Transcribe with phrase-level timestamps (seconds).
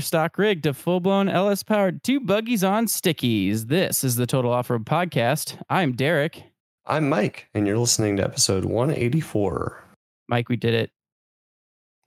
[0.00, 3.66] your stock rig to full blown LS powered two buggies on stickies.
[3.66, 5.62] This is the Total Off Road Podcast.
[5.68, 6.42] I'm Derek.
[6.86, 9.84] I'm Mike, and you're listening to episode 184.
[10.26, 10.90] Mike, we did it.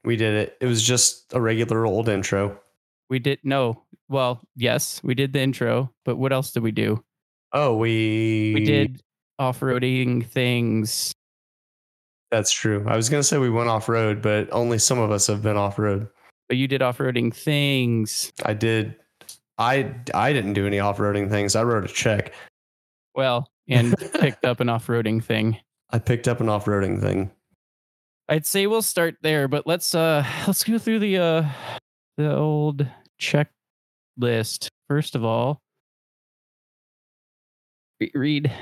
[0.02, 0.56] We did it.
[0.60, 2.60] It was just a regular old intro.
[3.08, 3.84] We did no.
[4.08, 7.04] Well, yes, we did the intro, but what else did we do?
[7.52, 9.02] Oh, we We did
[9.38, 11.12] off roading things.
[12.32, 12.84] That's true.
[12.88, 15.56] I was gonna say we went off road, but only some of us have been
[15.56, 16.08] off road.
[16.48, 18.32] But you did off roading things.
[18.44, 18.96] I did.
[19.58, 21.56] I I didn't do any off roading things.
[21.56, 22.34] I wrote a check.
[23.14, 25.58] Well, and picked up an off roading thing.
[25.90, 27.30] I picked up an off roading thing.
[28.28, 31.48] I'd say we'll start there, but let's uh let's go through the uh
[32.18, 32.86] the old
[33.20, 34.68] checklist.
[34.88, 35.60] First of all,
[38.14, 38.52] read.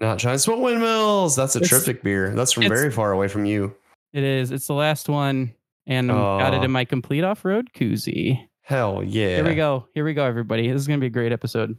[0.00, 1.36] Not giant smoke windmills.
[1.36, 2.34] That's a It's- triptych beer.
[2.34, 3.74] That's from very far away from you.
[4.12, 4.50] It is.
[4.50, 5.54] It's the last one,
[5.86, 8.46] and I got it in my complete off road koozie.
[8.62, 9.36] Hell yeah.
[9.36, 9.88] Here we go.
[9.94, 10.70] Here we go, everybody.
[10.70, 11.76] This is gonna be a great episode.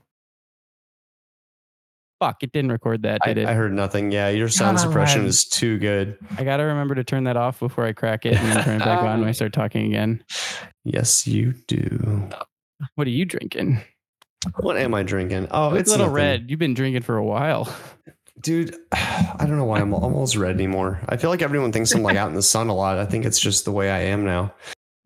[2.20, 2.42] Fuck!
[2.44, 3.48] It didn't record that, I, did it?
[3.50, 4.12] I heard nothing.
[4.12, 4.84] Yeah, your sound God.
[4.84, 6.18] suppression is too good.
[6.38, 8.86] I gotta remember to turn that off before I crack it and then turn it
[8.86, 10.24] back on when I start talking again.
[10.86, 12.30] Yes, you do.
[12.96, 13.82] What are you drinking?
[14.60, 15.48] What am I drinking?
[15.52, 16.16] Oh, It's it's little nothing.
[16.16, 16.50] red.
[16.50, 17.74] You've been drinking for a while.
[18.40, 18.76] dude.
[18.92, 21.00] I don't know why I'm almost red anymore.
[21.10, 22.98] I feel like everyone thinks I'm like out in the sun a lot.
[22.98, 24.54] I think it's just the way I am now.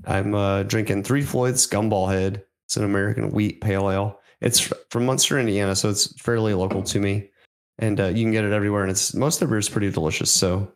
[0.06, 2.44] I'm uh, drinking Three Floyd's Gumball Head.
[2.66, 4.20] It's an American wheat pale ale.
[4.42, 7.32] It's from Munster, Indiana, so it's fairly local to me,
[7.80, 8.84] and uh, you can get it everywhere.
[8.84, 10.30] And it's most of the beer is pretty delicious.
[10.30, 10.72] So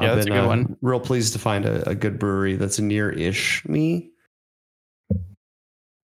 [0.00, 0.76] Yeah, that's a good uh, one.
[0.82, 4.10] Real pleased to find a, a good brewery that's near-ish me.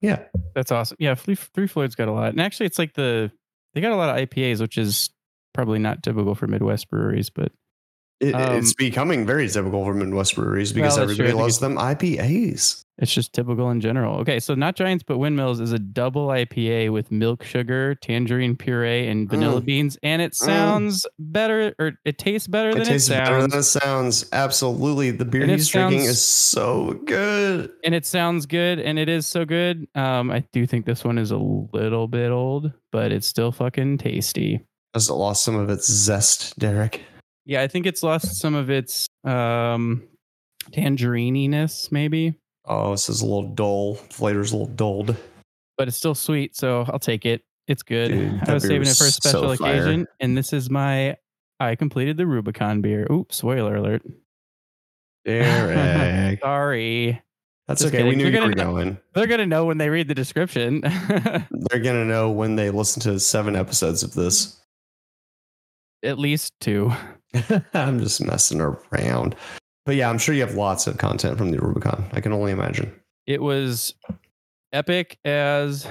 [0.01, 0.97] Yeah, That's awesome.
[1.01, 3.31] Yeah, Three, Three Floyd's got a lot, and actually, it's like the
[3.75, 5.11] they got a lot of IPAs, which is
[5.55, 7.53] probably not typical for Midwest breweries, but
[8.21, 11.13] it, Um, it's becoming very typical for Midwest breweries because Well, true.
[11.15, 12.83] everybody loves them IPAs.
[13.01, 14.17] it's just typical in general.
[14.19, 19.07] Okay, so not Giants, but Windmills is a double IPA with milk sugar, tangerine puree,
[19.07, 19.65] and vanilla Mm.
[19.67, 23.53] beans, and it sounds better, or it tastes better than It it, tastes better sounds.
[23.53, 24.27] than it sounds.
[24.33, 25.13] Absolutely.
[25.13, 27.71] The beer And it he's drinking sounds- is so good.
[27.85, 29.87] and it sounds good and it is so good.
[29.95, 33.99] Um, I do think this one is a little bit old, but it's still fucking
[33.99, 34.59] tasty.
[34.99, 37.03] Has it lost some of its zest, Derek?
[37.47, 40.09] Yeah, I think it's lost some of its um
[40.73, 43.95] tangerininess, maybe, Oh, this is a little dull.
[43.95, 45.17] Flavor's a little dulled.
[45.77, 47.43] but it's still sweet, so I'll take it.
[47.69, 48.09] It's good.
[48.09, 49.75] Dude, I was saving it for a special fire.
[49.77, 51.17] occasion, and this is my
[51.61, 53.07] I completed the Rubicon beer.
[53.09, 54.03] Oops, spoiler alert.
[55.25, 56.41] Derek.
[56.43, 57.23] Sorry.
[57.69, 58.03] That's Just okay.
[58.03, 58.19] We kidding.
[58.19, 58.99] knew You're you were gonna going.
[59.15, 60.81] They're gonna know when they read the description.
[61.51, 64.58] They're to know when they listen to seven episodes of this.
[66.03, 66.93] At least two.
[67.75, 69.37] I'm just messing around.
[69.85, 72.09] But yeah, I'm sure you have lots of content from the Rubicon.
[72.13, 72.93] I can only imagine.
[73.27, 73.95] It was
[74.73, 75.87] epic as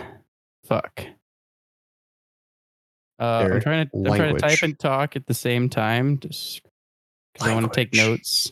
[0.66, 1.04] fuck.
[3.20, 6.62] Uh, I'm trying to I'm trying to type and talk at the same time, just
[7.34, 8.52] because I want to take notes.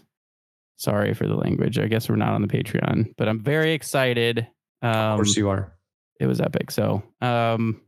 [0.78, 1.78] Sorry for the language.
[1.78, 4.48] I guess we're not on the Patreon, but I'm very excited.
[4.82, 5.72] Of Um, course you are.
[6.20, 6.72] it was epic.
[6.72, 7.82] So, um,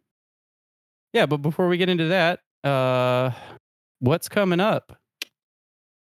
[1.14, 1.26] yeah.
[1.26, 3.32] But before we get into that, uh,
[4.00, 4.98] what's coming up?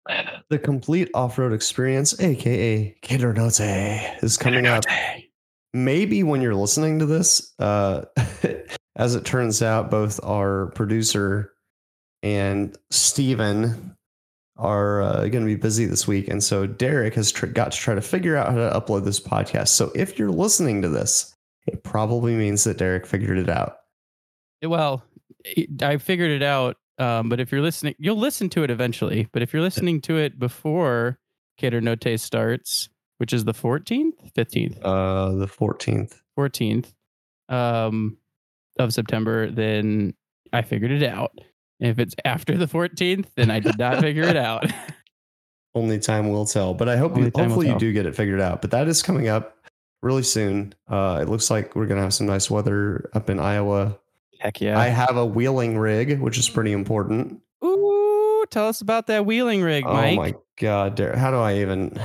[0.48, 4.84] The complete off-road experience, aka Gator Note, is coming up.
[5.74, 8.04] maybe when you're listening to this, uh,
[8.96, 11.52] as it turns out, both our producer
[12.22, 13.96] and Steven
[14.56, 16.28] are uh, going to be busy this week.
[16.28, 19.20] And so Derek has tr- got to try to figure out how to upload this
[19.20, 19.68] podcast.
[19.68, 21.34] So if you're listening to this,
[21.66, 23.78] it probably means that Derek figured it out.
[24.62, 25.02] Well,
[25.82, 26.76] I figured it out.
[26.98, 29.28] Um, but if you're listening, you'll listen to it eventually.
[29.32, 31.18] But if you're listening to it before
[31.58, 36.20] Cater Note starts, which is the 14th, 15th, Uh, the 14th.
[36.38, 36.92] 14th
[37.48, 38.18] um,
[38.78, 40.14] of September, then
[40.52, 41.32] I figured it out.
[41.80, 44.70] If it's after the 14th, then I did not figure it out.
[45.74, 46.72] Only time will tell.
[46.72, 48.62] But I hope Only you, hopefully you do get it figured out.
[48.62, 49.56] But that is coming up
[50.02, 50.74] really soon.
[50.88, 53.98] Uh, it looks like we're gonna have some nice weather up in Iowa.
[54.40, 54.78] Heck yeah.
[54.78, 57.40] I have a wheeling rig, which is pretty important.
[57.64, 60.12] Ooh, tell us about that wheeling rig, oh Mike.
[60.12, 61.88] Oh my god, Derek, how do I even?
[61.90, 62.00] Did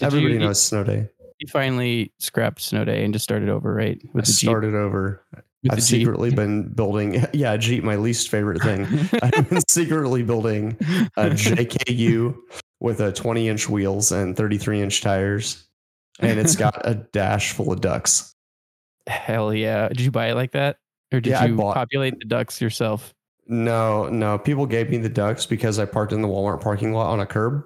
[0.00, 1.08] Everybody you- knows snow day.
[1.40, 4.00] You finally scrapped Snow Day and just started over, right?
[4.02, 4.34] I With Jeep.
[4.48, 5.22] started over.
[5.64, 7.24] With I've secretly been building.
[7.34, 8.84] Yeah, Jeep, my least favorite thing.
[9.22, 10.76] I've been secretly building
[11.16, 12.36] a JKU
[12.80, 15.64] with a 20 inch wheels and 33 inch tires,
[16.20, 18.32] and it's got a dash full of ducks.
[19.08, 19.88] Hell yeah.
[19.88, 20.76] Did you buy it like that?
[21.14, 23.14] Or did Yeah, you populate the ducks yourself?
[23.46, 27.10] No, no, people gave me the ducks because I parked in the Walmart parking lot
[27.10, 27.62] on a curb,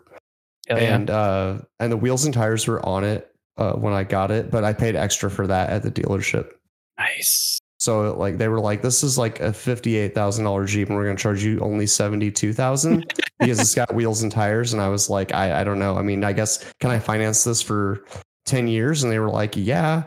[0.68, 0.94] Hell yeah.
[0.96, 3.30] and uh, and the wheels and tires were on it.
[3.56, 6.52] uh, when I got it, but I paid extra for that at the dealership.
[6.98, 7.58] Nice.
[7.80, 11.04] So like they were like, this is like a fifty-eight thousand dollar Jeep, and we're
[11.04, 14.72] gonna charge you only seventy-two thousand because it's got wheels and tires.
[14.72, 15.96] And I was like, I I don't know.
[15.96, 18.04] I mean, I guess can I finance this for
[18.48, 19.02] ten years?
[19.02, 20.04] And they were like, yeah.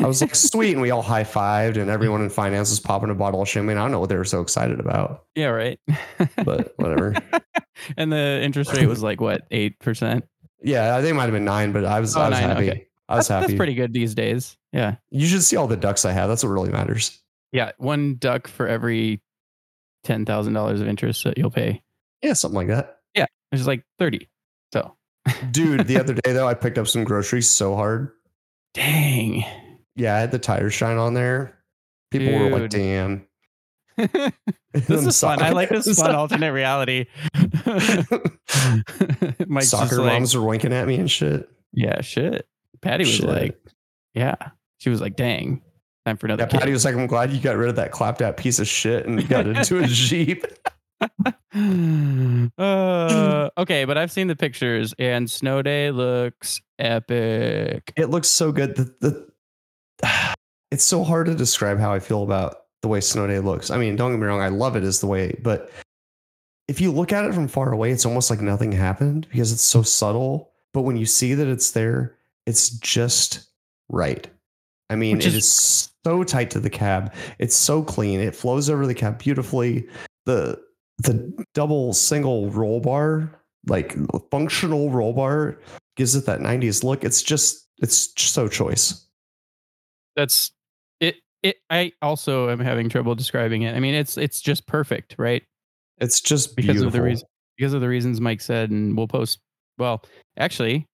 [0.00, 3.10] I was like, sweet, and we all high fived, and everyone in finance was popping
[3.10, 3.76] a bottle of champagne.
[3.76, 5.78] I don't know what they were so excited about, Yeah, right.
[6.44, 7.14] but whatever.
[7.96, 10.24] and the interest rate was like what eight percent.
[10.62, 12.48] yeah, I think it might have been nine, but I was Oh, I was nine,
[12.48, 12.70] happy.
[12.70, 12.86] okay.
[13.08, 13.52] I was That's, happy.
[13.52, 14.56] that's pretty good these days.
[14.72, 16.28] Yeah, You should see all the ducks I have.
[16.28, 17.18] That's what really matters.
[17.52, 17.72] yeah.
[17.78, 19.20] One duck for every
[20.04, 21.82] ten thousand dollars of interest that you'll pay.
[22.22, 22.98] Yeah, something like that.
[23.50, 24.28] Which is like thirty.
[24.72, 24.94] So
[25.50, 28.10] Dude, the other day though, I picked up some groceries so hard.
[28.74, 29.44] dang.
[29.96, 31.58] Yeah, I had the tires shine on there.
[32.10, 33.26] People were like, damn.
[33.96, 35.42] this is fun.
[35.42, 37.06] I like this fun alternate reality.
[39.46, 41.48] Mike's just Soccer like, moms were winking at me and shit.
[41.72, 42.46] yeah, shit.
[42.80, 43.26] Patty was Shit.
[43.26, 43.60] like,
[44.14, 44.36] yeah.
[44.78, 45.60] She was like, dang,
[46.06, 46.58] time for another Yeah.
[46.58, 49.04] Patty was like, I'm glad you got rid of that clapped out piece of shit
[49.06, 50.46] and got into a Jeep.
[52.58, 57.92] Uh, okay, but I've seen the pictures and Snow Day looks epic.
[57.96, 58.76] It looks so good.
[58.76, 58.94] The,
[60.02, 60.34] the
[60.70, 63.70] it's so hard to describe how I feel about the way Snow Day looks.
[63.70, 65.70] I mean, don't get me wrong, I love it as the way, but
[66.68, 69.62] if you look at it from far away, it's almost like nothing happened because it's
[69.62, 70.52] so subtle.
[70.72, 72.16] But when you see that it's there,
[72.46, 73.48] it's just
[73.88, 74.28] right.
[74.88, 77.12] I mean, Which it is- is so tight to the cab.
[77.38, 78.20] It's so clean.
[78.20, 79.88] It flows over the cab beautifully.
[80.26, 80.60] The
[81.02, 83.30] the double single roll bar,
[83.66, 83.96] like
[84.30, 85.58] functional roll bar,
[85.96, 87.04] gives it that 90s look.
[87.04, 89.06] It's just it's so choice.
[90.16, 90.52] That's
[91.00, 91.16] it.
[91.42, 91.56] It.
[91.70, 93.74] I also am having trouble describing it.
[93.74, 95.42] I mean, it's it's just perfect, right?
[95.98, 96.86] It's just Because beautiful.
[96.88, 99.40] of the reason because of the reasons Mike said, and we'll post.
[99.78, 100.02] Well,
[100.36, 100.86] actually,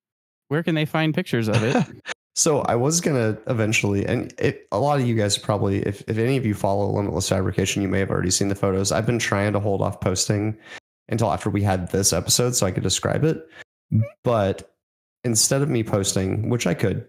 [0.48, 1.76] where can they find pictures of it?
[2.36, 6.18] So I was gonna eventually, and it, a lot of you guys probably, if, if
[6.18, 8.92] any of you follow Limitless Fabrication, you may have already seen the photos.
[8.92, 10.56] I've been trying to hold off posting
[11.08, 13.48] until after we had this episode so I could describe it.
[14.22, 14.76] But
[15.24, 17.08] instead of me posting, which I could,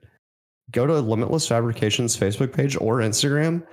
[0.72, 3.66] go to Limitless Fabrication's Facebook page or Instagram.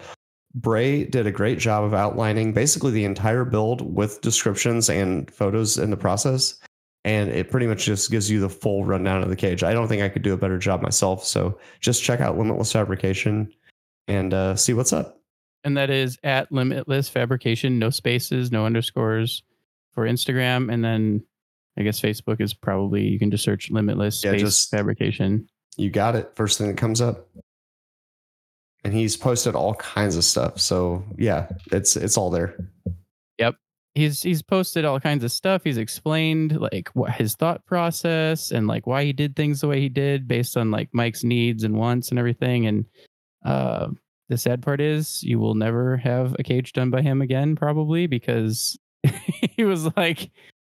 [0.56, 5.78] Bray did a great job of outlining basically the entire build with descriptions and photos
[5.78, 6.58] in the process
[7.04, 9.62] and it pretty much just gives you the full rundown of the cage.
[9.62, 11.24] I don't think I could do a better job myself.
[11.24, 13.52] So just check out Limitless Fabrication
[14.08, 15.20] and uh, see what's up.
[15.64, 19.42] and that is at Limitless Fabrication, no spaces, no underscores
[19.92, 21.22] for Instagram, and then
[21.78, 25.48] I guess Facebook is probably you can just search Limitless Yeah, Space just- Fabrication.
[25.76, 26.30] You got it.
[26.36, 27.28] First thing that comes up.
[28.84, 30.60] And he's posted all kinds of stuff.
[30.60, 32.70] So yeah, it's it's all there.
[33.94, 35.62] He's he's posted all kinds of stuff.
[35.64, 39.80] He's explained like what his thought process and like why he did things the way
[39.80, 42.66] he did based on like Mike's needs and wants and everything.
[42.66, 42.86] And
[43.44, 43.88] uh,
[44.28, 48.06] the sad part is you will never have a cage done by him again, probably
[48.06, 48.78] because
[49.56, 50.30] he was like,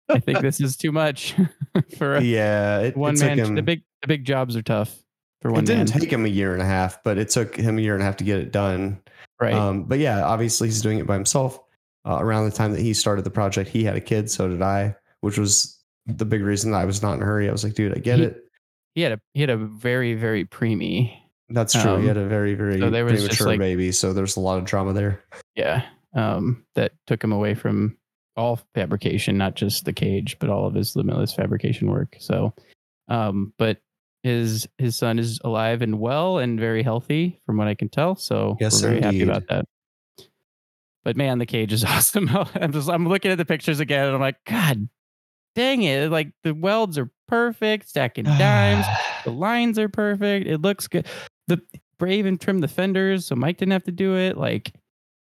[0.10, 1.36] I think this is too much
[1.98, 3.40] for a Yeah, it, one it man.
[3.40, 3.56] him.
[3.56, 4.98] The big the big jobs are tough
[5.42, 5.82] for one man.
[5.82, 7.94] It didn't take him a year and a half, but it took him a year
[7.94, 9.00] and a half to get it done.
[9.40, 9.54] right.
[9.54, 11.60] Um, but yeah, obviously he's doing it by himself.
[12.04, 14.62] Uh, around the time that he started the project, he had a kid, so did
[14.62, 15.78] I, which was
[16.08, 17.48] the big reason that I was not in a hurry.
[17.48, 18.44] I was like, dude, I get He- it.
[18.96, 21.14] he had a he had a very very preemie.
[21.50, 21.92] That's true.
[21.92, 24.66] um, he had a very, very so premature like- baby, so there's a lot of
[24.66, 25.24] drama there.
[25.56, 25.84] Yeah.
[26.16, 27.98] Um, that took him away from
[28.38, 32.16] all fabrication, not just the cage, but all of his limitless fabrication work.
[32.20, 32.54] So,
[33.10, 33.78] um, but
[34.24, 38.16] his his son is alive and well and very healthy, from what I can tell.
[38.16, 39.66] So Yes, we're very happy about that.
[41.04, 42.30] But man, the cage is awesome.
[42.56, 44.88] I'm just I'm looking at the pictures again, and I'm like, God,
[45.56, 46.12] dang it!
[46.12, 48.86] Like the welds are perfect, stacking dimes.
[49.24, 50.48] The lines are perfect.
[50.48, 51.08] It looks good.
[51.48, 51.62] The
[51.98, 54.36] Brave and trim the fenders, so Mike didn't have to do it.
[54.36, 54.74] Like,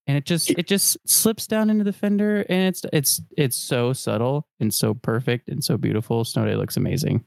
[0.07, 3.93] and it just it just slips down into the fender, and it's it's it's so
[3.93, 6.25] subtle and so perfect and so beautiful.
[6.25, 7.23] Snow Day looks amazing.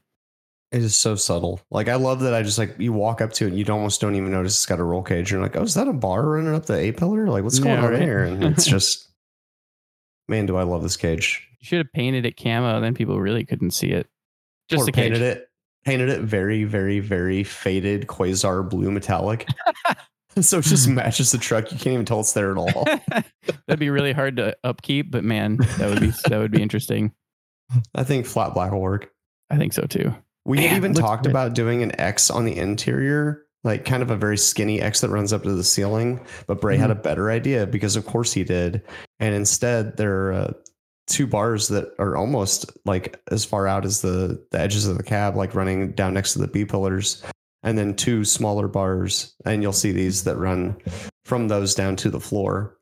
[0.71, 1.61] It is so subtle.
[1.71, 4.01] Like I love that I just like you walk up to it and you almost
[4.01, 5.31] don't even notice it's got a roll cage.
[5.31, 7.27] You're like, oh, is that a bar running up the A pillar?
[7.27, 7.99] Like, what's going Yeah, on right.
[7.99, 8.23] there?
[8.23, 9.09] And it's just,
[10.27, 11.47] man, do I love this cage.
[11.61, 14.07] You should have painted it camo, then people really couldn't see it.
[14.69, 15.13] Just or the cage.
[15.13, 15.49] painted it,
[15.85, 19.47] painted it very, very, very faded quasar blue metallic.
[20.41, 21.71] so it just matches the truck.
[21.71, 22.83] You can't even tell it's there at all.
[23.67, 27.13] That'd be really hard to upkeep, but man, that would be that would be interesting.
[27.93, 29.11] I think flat black will work.
[29.49, 30.13] I think so too.
[30.45, 31.31] We Man, had even talked good.
[31.31, 35.09] about doing an X on the interior, like kind of a very skinny X that
[35.09, 36.19] runs up to the ceiling.
[36.47, 36.81] But Bray Mm-hmm.
[36.81, 38.81] had a better idea because, of course, he did.
[39.19, 40.53] And instead, there are uh,
[41.07, 45.03] two bars that are almost like as far out as the, the edges of the
[45.03, 47.23] cab, like running down next to the B pillars.
[47.63, 50.75] and then two smaller bars, and you'll see these that run
[51.25, 52.74] from those down to the floor.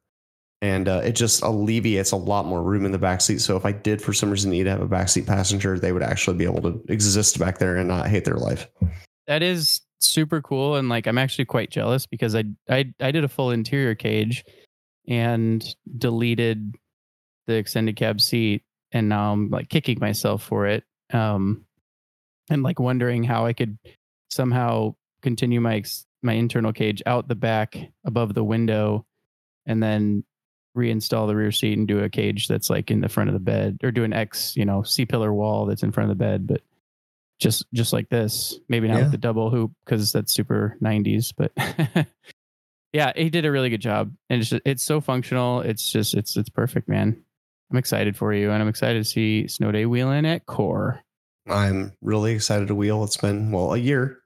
[0.64, 3.42] And uh, it just alleviates a lot more room in the backseat.
[3.42, 6.02] So if I did for some reason need to have a backseat passenger, they would
[6.02, 8.70] actually be able to exist back there and not hate their life.
[9.28, 13.26] That is super cool, and like I'm actually quite jealous because I I I did
[13.26, 14.46] a full interior cage
[15.06, 16.76] and deleted
[17.46, 20.86] the extended cab seat, and now I'm like kicking myself for it.
[21.12, 21.66] Um,
[22.50, 23.78] and like wondering how I could
[24.30, 25.84] somehow continue my
[26.22, 29.06] my internal cage out the back above the window,
[29.66, 30.24] and then
[30.78, 33.40] reinstall the rear seat and do a cage that's like in the front of the
[33.40, 36.24] bed, or do an X, you know, C pillar wall that's in front of the
[36.24, 36.62] bed, but
[37.40, 38.60] just just like this.
[38.70, 39.04] Maybe not Yeah.
[39.04, 41.52] with the double hoop because that's super 90s, but
[42.94, 45.62] yeah, he did a really good job, and it's just, it's so functional.
[45.62, 47.22] It's just it's it's perfect, man.
[47.72, 51.02] I'm excited for you, and I'm excited to see Snow Day wheeling at Core.
[51.50, 53.04] I'm really excited to wheel.
[53.04, 54.20] It's been well a year,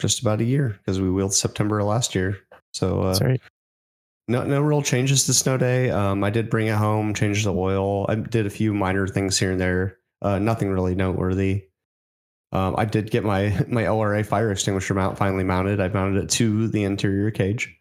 [0.00, 2.38] just about a year because we wheeled September of last year.
[2.72, 3.40] So uh, right.
[4.28, 5.90] No no real changes to Snow Day.
[5.90, 8.06] Um, I did bring it home, changed the oil.
[8.08, 9.98] I did a few minor things here and there.
[10.22, 11.64] Uh, nothing really noteworthy.
[12.52, 15.80] Um, I did get my my ORA fire extinguisher mount finally mounted.
[15.80, 17.76] I mounted it to the interior cage.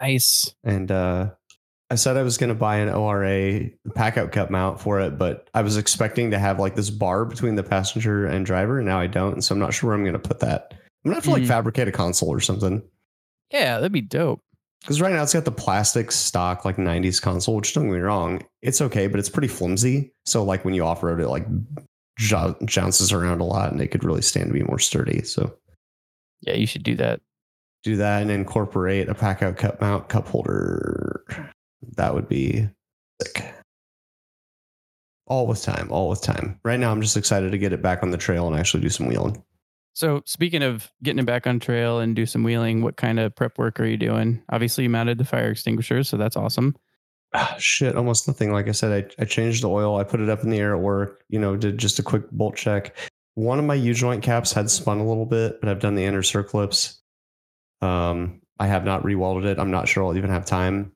[0.00, 0.54] Nice.
[0.62, 1.30] and uh,
[1.88, 5.16] I said I was going to buy an ORA pack out cup mount for it,
[5.16, 8.86] but I was expecting to have like this bar between the passenger and driver, and
[8.86, 9.32] now I don't.
[9.34, 10.74] And so I'm not sure where I'm going to put that.
[10.74, 11.48] I'm gonna have to like Mhm.
[11.48, 12.82] fabricate a console or something
[13.52, 14.42] Yeah, that'd be dope.
[14.80, 17.98] Because right now it's got the plastic stock like 90s console, which don't get me
[18.00, 20.12] wrong, it's okay, but it's pretty flimsy.
[20.24, 21.46] So like when you off road, it like
[22.18, 25.22] jo- jounces around a lot, and it could really stand to be more sturdy.
[25.22, 25.56] So
[26.42, 27.20] Yeah, you should do that.
[27.82, 31.24] do that and incorporate a pack out cup mount cup holder.
[31.96, 32.68] That would be
[33.22, 33.52] sick.
[35.28, 36.60] All with time, all with time.
[36.64, 38.88] Right now, I'm just excited to get it back on the trail and actually do
[38.88, 39.42] some wheeling.
[39.96, 43.34] So speaking of getting it back on trail and do some wheeling, what kind of
[43.34, 44.42] prep work are you doing?
[44.50, 46.76] Obviously, you mounted the fire extinguisher, so that's awesome.
[47.32, 48.52] Ah, shit, almost nothing.
[48.52, 49.96] Like I said, I, I changed the oil.
[49.96, 51.24] I put it up in the air at work.
[51.30, 52.94] You know, did just a quick bolt check.
[53.36, 56.04] One of my U joint caps had spun a little bit, but I've done the
[56.04, 56.98] inner circlips.
[57.80, 59.58] Um, I have not rewelded it.
[59.58, 60.92] I'm not sure I'll even have time.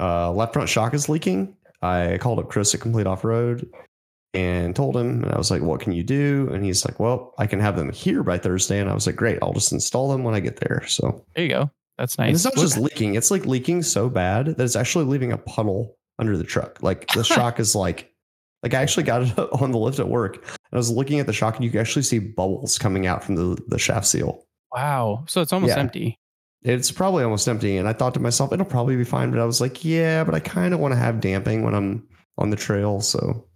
[0.00, 1.56] Uh, left front shock is leaking.
[1.82, 3.68] I called up Chris at Complete Off Road
[4.34, 7.34] and told him, and I was like, "What can you do?" And he's like, "Well,
[7.38, 10.10] I can have them here by Thursday." And I was like, "Great, I'll just install
[10.10, 11.70] them when I get there." So There you go.
[11.98, 12.36] That's and nice.
[12.36, 15.96] it's not just leaking; it's like leaking so bad that it's actually leaving a puddle
[16.18, 16.82] under the truck.
[16.82, 18.12] Like the shock is like,
[18.62, 20.36] like I actually got it on the lift at work.
[20.36, 23.22] And I was looking at the shock, and you can actually see bubbles coming out
[23.22, 24.44] from the the shaft seal.
[24.72, 25.24] wow.
[25.28, 25.78] So it's almost Yeah.
[25.80, 26.18] empty.
[26.62, 29.30] It's probably almost empty, and I thought to myself, it'll probably be fine.
[29.30, 32.08] But I was like, yeah, but I kind of want to have damping when I'm
[32.38, 33.02] on the trail.
[33.02, 33.46] So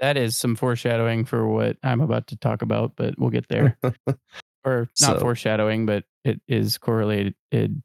[0.00, 3.78] That is some foreshadowing for what I'm about to talk about, but we'll get there.
[4.64, 7.34] or not So- foreshadowing, but it is correlated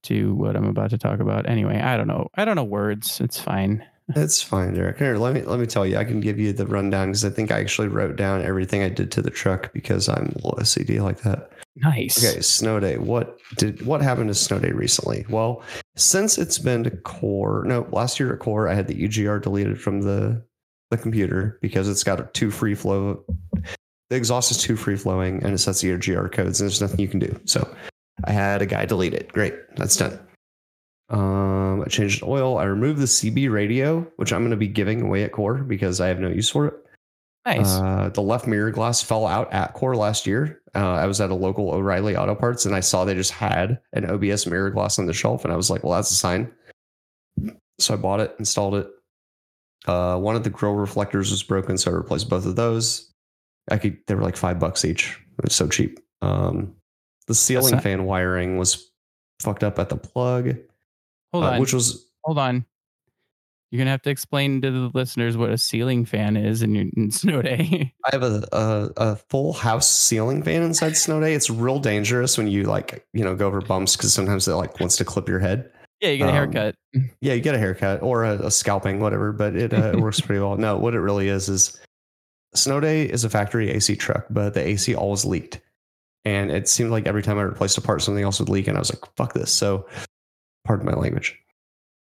[0.03, 1.47] to what I'm about to talk about.
[1.47, 2.27] Anyway, I don't know.
[2.35, 3.21] I don't know words.
[3.21, 3.85] It's fine.
[4.15, 4.97] it's fine, Derek.
[4.97, 5.95] Here, let me let me tell you.
[5.97, 8.89] I can give you the rundown because I think I actually wrote down everything I
[8.89, 11.51] did to the truck because I'm a little OCD like that.
[11.77, 12.17] Nice.
[12.17, 12.97] Okay, snow day.
[12.97, 15.23] What did what happened to snow day recently?
[15.29, 15.63] Well,
[15.95, 19.79] since it's been to core, no, last year at core, I had the EGR deleted
[19.79, 20.43] from the
[20.91, 23.23] the computer because it's got a two free flow.
[24.09, 26.99] The exhaust is too free flowing and it sets the EGR codes, and there's nothing
[26.99, 27.39] you can do.
[27.45, 27.67] So
[28.25, 29.31] I had a guy delete it.
[29.33, 30.19] Great, that's done.
[31.09, 32.57] Um, I changed oil.
[32.57, 35.99] I removed the CB radio, which I'm going to be giving away at core because
[35.99, 36.73] I have no use for it.
[37.45, 37.67] Nice.
[37.67, 40.61] Uh, the left mirror glass fell out at core last year.
[40.75, 43.79] Uh, I was at a local O'Reilly Auto Parts and I saw they just had
[43.93, 46.51] an OBS mirror glass on the shelf, and I was like, "Well, that's a sign."
[47.79, 48.87] So I bought it, installed it.
[49.87, 53.11] Uh, one of the grill reflectors was broken, so I replaced both of those.
[53.69, 55.19] I could they were like five bucks each.
[55.39, 55.99] It was so cheap.
[56.21, 56.75] Um,
[57.27, 58.91] the ceiling not- fan wiring was
[59.41, 60.55] fucked up at the plug,
[61.33, 61.59] Hold uh, on.
[61.59, 62.65] which was Hold on.
[63.71, 66.85] You're gonna have to explain to the listeners what a ceiling fan is in your
[66.97, 67.93] in snow day.
[68.05, 71.33] I have a, a a full house ceiling fan inside Snow Day.
[71.33, 74.79] It's real dangerous when you like you know go over bumps because sometimes it like
[74.79, 75.71] wants to clip your head.
[76.01, 76.75] Yeah, you get a Um, haircut.
[77.21, 79.31] Yeah, you get a haircut or a, a scalping, whatever.
[79.31, 80.57] But it, uh, it works pretty well.
[80.57, 81.79] No, what it really is is
[82.53, 85.61] Snow Day is a factory AC truck, but the AC always leaked,
[86.25, 88.75] and it seemed like every time I replaced a part, something else would leak, and
[88.75, 89.87] I was like, "Fuck this!" So,
[90.65, 91.37] pardon my language.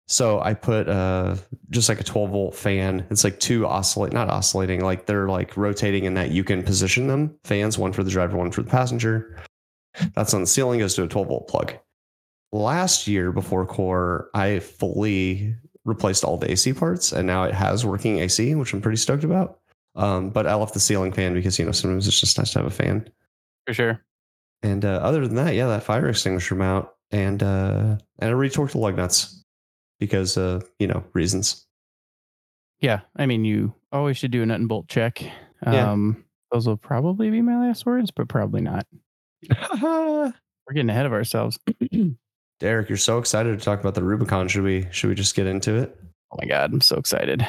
[0.08, 1.36] So I put uh
[1.68, 3.06] just like a 12 volt fan.
[3.10, 7.06] It's like two oscillate, not oscillating, like they're like rotating in that you can position
[7.06, 7.36] them.
[7.44, 9.36] Fans, one for the driver, one for the passenger.
[10.14, 11.74] That's on the ceiling, goes to a 12 volt plug.
[12.52, 15.54] Last year before core, I fully
[15.84, 19.24] replaced all the AC parts and now it has working AC, which I'm pretty stoked
[19.24, 19.58] about.
[19.96, 22.60] Um, but I left the ceiling fan because you know sometimes it's just nice to
[22.60, 23.08] have a fan.
[23.66, 24.04] For sure.
[24.62, 28.72] And uh, other than that, yeah, that fire extinguisher mount and uh, and I retorqued
[28.72, 29.44] the lug nuts
[29.98, 31.66] because uh, you know reasons.
[32.80, 35.22] Yeah, I mean, you always should do a nut and bolt check.
[35.66, 35.92] Yeah.
[35.92, 38.86] Um, those will probably be my last words, but probably not.
[39.82, 40.32] We're
[40.72, 41.58] getting ahead of ourselves.
[42.60, 44.46] Derek, you're so excited to talk about the Rubicon.
[44.46, 45.96] Should we should we just get into it?
[46.30, 47.42] Oh my god, I'm so excited.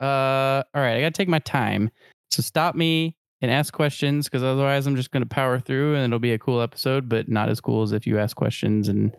[0.00, 1.90] Uh, all right, I gotta take my time.
[2.30, 6.18] So stop me and ask questions because otherwise I'm just gonna power through and it'll
[6.18, 9.16] be a cool episode, but not as cool as if you ask questions and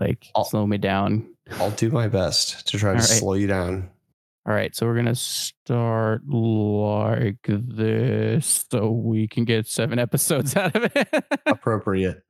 [0.00, 1.28] like I'll- slow me down.
[1.58, 3.04] I'll do my best to try to right.
[3.04, 3.90] slow you down.
[4.46, 10.76] All right, so we're gonna start like this so we can get seven episodes out
[10.76, 11.08] of it.
[11.46, 12.22] Appropriate.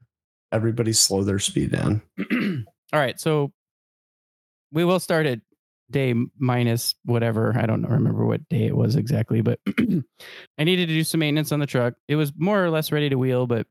[0.53, 2.03] Everybody slow their speed down.
[2.93, 3.53] All right, so
[4.71, 5.41] we will start at
[5.91, 7.57] day minus whatever.
[7.57, 9.61] I don't remember what day it was exactly, but
[10.59, 11.95] I needed to do some maintenance on the truck.
[12.09, 13.67] It was more or less ready to wheel, but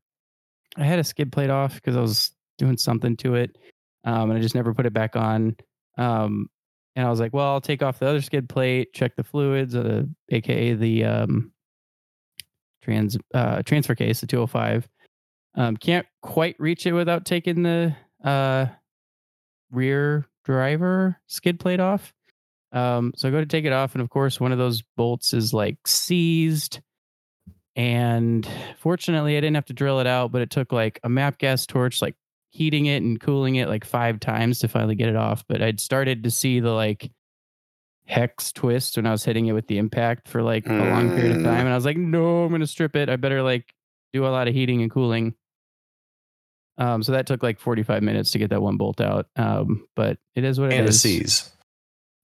[0.76, 3.58] I had a skid plate off because I was doing something to it,
[4.04, 5.56] um, and I just never put it back on.
[5.98, 6.48] Um,
[6.96, 9.74] and I was like, well, I'll take off the other skid plate, check the fluids,
[9.74, 11.52] uh, aka the um,
[12.82, 14.88] trans uh, transfer case, the 205.
[15.54, 17.94] Um, can't quite reach it without taking the
[18.24, 18.66] uh,
[19.70, 22.12] rear driver skid plate off.
[22.72, 25.34] Um, so I go to take it off, and of course, one of those bolts
[25.34, 26.80] is like seized.
[27.76, 31.38] And fortunately, I didn't have to drill it out, but it took like a MAPP
[31.38, 32.16] gas torch, like
[32.50, 35.44] heating it and cooling it like five times to finally get it off.
[35.48, 37.10] But I'd started to see the like
[38.06, 41.36] hex twist when I was hitting it with the impact for like a long period
[41.36, 41.44] of Mm.
[41.44, 41.60] time.
[41.60, 43.08] And I was like, no, I'm going to strip it.
[43.08, 43.72] I better like
[44.12, 45.34] do a lot of heating and cooling.
[46.78, 49.26] Um, so that took like 45 minutes to get that one bolt out.
[49.36, 50.80] Um, but it is what it is.
[50.80, 51.50] Anti-seize.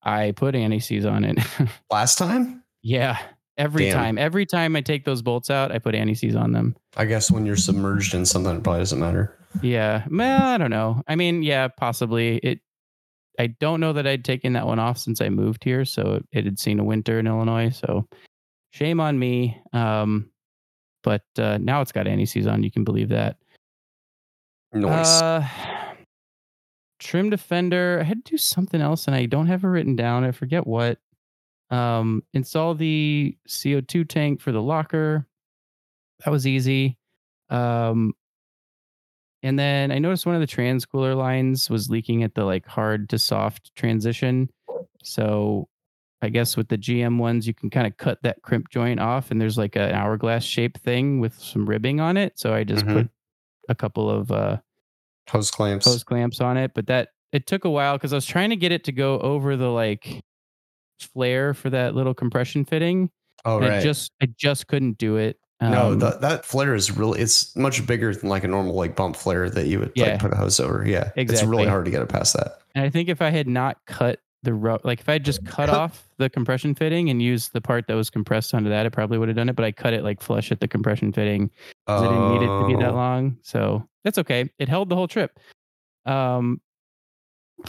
[0.02, 1.38] I put anti-seize on it.
[1.90, 2.62] Last time?
[2.82, 3.18] yeah.
[3.56, 3.94] Every Damn.
[3.94, 6.76] time, every time I take those bolts out, I put anti-seize on them.
[6.96, 9.36] I guess when you're submerged in something, it probably doesn't matter.
[9.62, 10.04] Yeah.
[10.08, 11.02] Well, I don't know.
[11.08, 12.36] I mean, yeah, possibly.
[12.36, 12.60] It
[13.36, 16.44] I don't know that I'd taken that one off since I moved here, so it
[16.44, 17.70] had seen a winter in Illinois.
[17.70, 18.06] So
[18.70, 19.60] shame on me.
[19.72, 20.30] Um,
[21.02, 22.62] but uh, now it's got anti-seize on.
[22.62, 23.38] You can believe that.
[24.72, 25.22] Noise.
[25.22, 25.46] Uh,
[26.98, 27.98] trim defender.
[28.00, 30.24] I had to do something else, and I don't have it written down.
[30.24, 30.98] I forget what.
[31.70, 35.26] Um, install the CO2 tank for the locker.
[36.24, 36.96] That was easy.
[37.50, 38.14] Um,
[39.42, 42.66] and then I noticed one of the trans cooler lines was leaking at the like
[42.66, 44.48] hard to soft transition.
[45.04, 45.68] So
[46.22, 49.30] I guess with the GM ones, you can kind of cut that crimp joint off,
[49.30, 52.38] and there's like an hourglass shaped thing with some ribbing on it.
[52.38, 52.92] So I just Mhm.
[52.94, 53.10] put
[53.68, 54.58] a couple of uh,
[55.30, 55.86] Hose clamps.
[55.86, 58.56] hose clamps on it, but that it took a while because I was trying to
[58.56, 60.22] get it to go over the like
[61.00, 63.10] flare for that little compression fitting.
[63.44, 63.82] oh, and I right.
[63.82, 65.38] just I just couldn't do it.
[65.60, 68.96] no, Um, that that flare is really it's much bigger than like a normal like
[68.96, 70.12] bump flare that you would Yeah.
[70.12, 70.84] like put a hose over.
[70.86, 71.10] Yeah.
[71.16, 72.58] It's really hard to get it past that.
[72.74, 75.44] and I think if I had not cut the ru- like if I had just
[75.44, 78.90] cut off the compression fitting and used the part that was compressed onto that, it
[78.92, 79.56] probably would have done it.
[79.56, 81.50] But I cut it like flush at the compression fitting
[81.86, 82.96] 'cause I didn't need it to be that Oh.
[82.96, 83.36] long.
[83.42, 84.48] So that's okay.
[84.58, 85.38] It held the whole trip.
[86.06, 86.60] Um,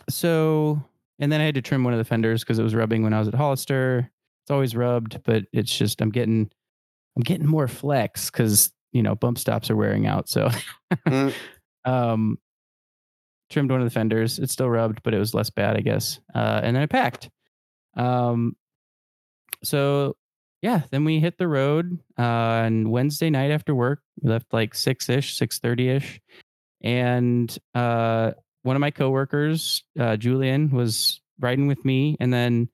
[0.10, 0.82] so
[1.19, 3.13] and then I had to trim one of the fenders because it was rubbing when
[3.13, 4.10] I was at Hollister.
[4.43, 6.49] It's always rubbed, but it's just I'm getting
[7.15, 10.29] I'm getting more flex because you know bump stops are wearing out.
[10.29, 10.49] So
[11.08, 11.34] Mm.
[11.86, 12.38] um
[13.49, 14.39] trimmed one of the fenders.
[14.39, 16.19] It's still rubbed, but it was less bad, I guess.
[16.33, 17.29] Uh, and then I packed.
[17.95, 18.55] Um,
[19.63, 20.15] so
[20.62, 24.01] yeah, then we hit the road uh, on Wednesday night after work.
[24.21, 26.19] We left like six ish, six thirty ish,
[26.81, 28.31] and uh,
[28.63, 32.69] one of my coworkers, uh, Julian, was riding with me, and then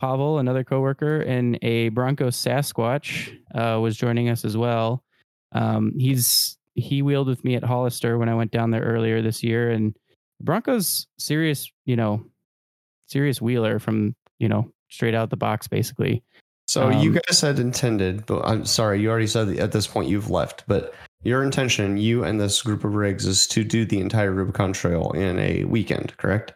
[0.00, 5.04] Pavel, another coworker, and a Bronco Sasquatch uh, was joining us as well.
[5.52, 9.42] Um, he's he wheeled with me at Hollister when I went down there earlier this
[9.42, 9.96] year, and
[10.42, 12.24] Bronco's serious, you know,
[13.06, 16.22] serious wheeler from you know straight out the box, basically.
[16.68, 20.08] So you Um, guys had intended, but I'm sorry, you already said at this point
[20.08, 24.00] you've left, but your intention, you and this group of rigs, is to do the
[24.00, 26.54] entire Rubicon Trail in a weekend, correct?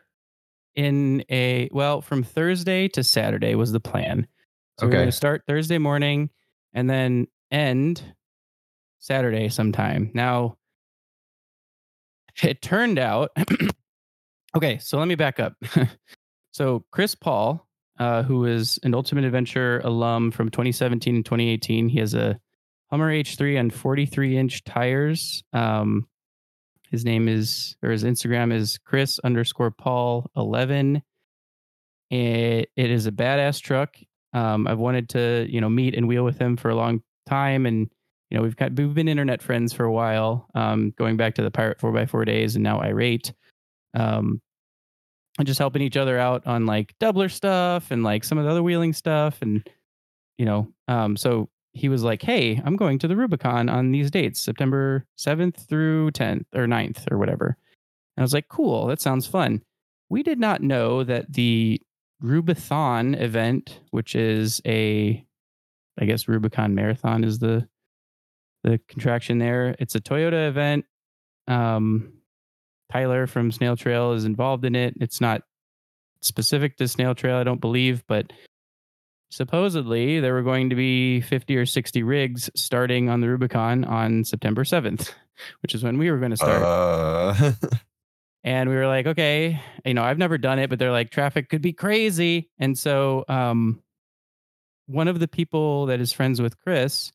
[0.76, 4.26] in a well from Thursday to Saturday was the plan.
[4.78, 4.98] So we're Okay.
[4.98, 6.30] going to start Thursday morning
[6.72, 8.02] and then end
[9.00, 10.10] Saturday sometime.
[10.14, 10.56] Now
[12.42, 13.30] it turned out
[14.56, 15.54] Okay, so let me back up.
[16.52, 22.00] so Chris Paul, uh, who is an Ultimate Adventure alum from 2017 and 2018, he
[22.00, 22.40] has a
[22.90, 25.44] Hummer H3 on 43 inch tires.
[25.52, 26.08] Um,
[26.90, 31.02] his name is, or his Instagram is Chris underscore Paul 11.
[32.10, 33.94] It, it is a badass truck.
[34.32, 37.66] Um, I've wanted to, you know, meet and wheel with him for a long time,
[37.66, 37.88] and
[38.30, 41.42] you know we've got we've been internet friends for a while, um, going back to
[41.42, 43.32] the Pirate Four x Four days, and now Irate,
[43.94, 44.40] um,
[45.38, 48.50] and just helping each other out on like doubler stuff and like some of the
[48.50, 49.68] other wheeling stuff, and
[50.38, 54.10] you know, um, so he was like, "Hey, I'm going to the Rubicon on these
[54.10, 57.56] dates, September 7th through 10th or 9th or whatever."
[58.16, 59.62] And I was like, "Cool, that sounds fun."
[60.08, 61.80] We did not know that the
[62.22, 65.24] Rubithon event, which is a
[65.98, 67.68] I guess Rubicon Marathon is the
[68.62, 69.74] the contraction there.
[69.78, 70.84] It's a Toyota event.
[71.46, 72.14] Um,
[72.92, 74.94] Tyler from Snail Trail is involved in it.
[75.00, 75.42] It's not
[76.22, 78.32] specific to Snail Trail, I don't believe, but
[79.30, 84.24] supposedly there were going to be 50 or 60 rigs starting on the Rubicon on
[84.24, 85.12] September 7th,
[85.62, 86.62] which is when we were going to start.
[86.62, 87.52] Uh,
[88.44, 91.48] and we were like, okay, you know, I've never done it, but they're like, traffic
[91.48, 92.50] could be crazy.
[92.58, 93.82] And so, um,
[94.86, 97.12] one of the people that is friends with Chris,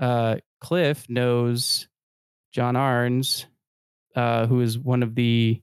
[0.00, 1.88] uh, Cliff knows
[2.50, 3.44] John Arns,
[4.16, 5.60] uh, who is one of the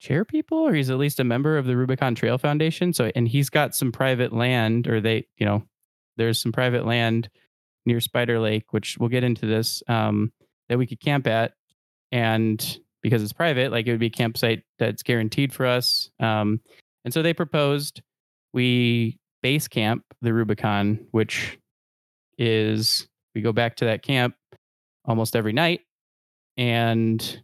[0.00, 2.94] chair people, or he's at least a member of the Rubicon Trail Foundation.
[2.94, 5.64] So, and he's got some private land, or they, you know,
[6.16, 7.28] there's some private land
[7.84, 10.32] near Spider Lake, which we'll get into this, um,
[10.70, 11.52] that we could camp at.
[12.10, 16.10] And because it's private, like it would be a campsite that's guaranteed for us.
[16.18, 16.62] Um,
[17.04, 18.00] and so they proposed
[18.54, 21.58] we base camp the Rubicon, which
[22.38, 24.34] is we go back to that camp
[25.04, 25.80] almost every night.
[26.56, 27.42] And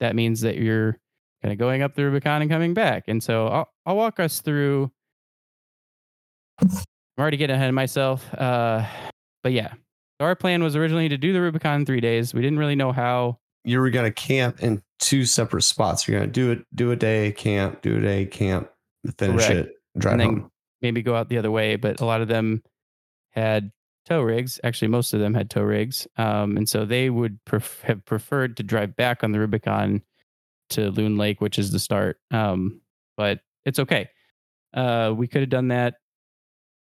[0.00, 0.98] that means that you're
[1.42, 3.04] kind of going up the Rubicon and coming back.
[3.08, 4.90] And so I'll, I'll walk us through.
[6.60, 6.68] I'm
[7.18, 8.32] already getting ahead of myself.
[8.34, 8.86] Uh,
[9.42, 9.72] but yeah,
[10.20, 12.32] our plan was originally to do the Rubicon in three days.
[12.34, 13.38] We didn't really know how.
[13.64, 16.06] you were going to camp in two separate spots.
[16.06, 18.68] You're going to do it, do a day camp, do a day camp,
[19.18, 19.68] finish Correct.
[19.68, 20.50] it, drive and then home.
[20.80, 21.76] maybe go out the other way.
[21.76, 22.62] But a lot of them
[23.30, 23.72] had
[24.06, 24.60] tow rigs.
[24.64, 26.06] Actually, most of them had tow rigs.
[26.16, 30.02] Um, and so they would pref- have preferred to drive back on the Rubicon
[30.70, 32.18] to Loon Lake, which is the start.
[32.30, 32.80] Um,
[33.16, 34.08] but it's okay.
[34.74, 35.94] Uh, we could have done that.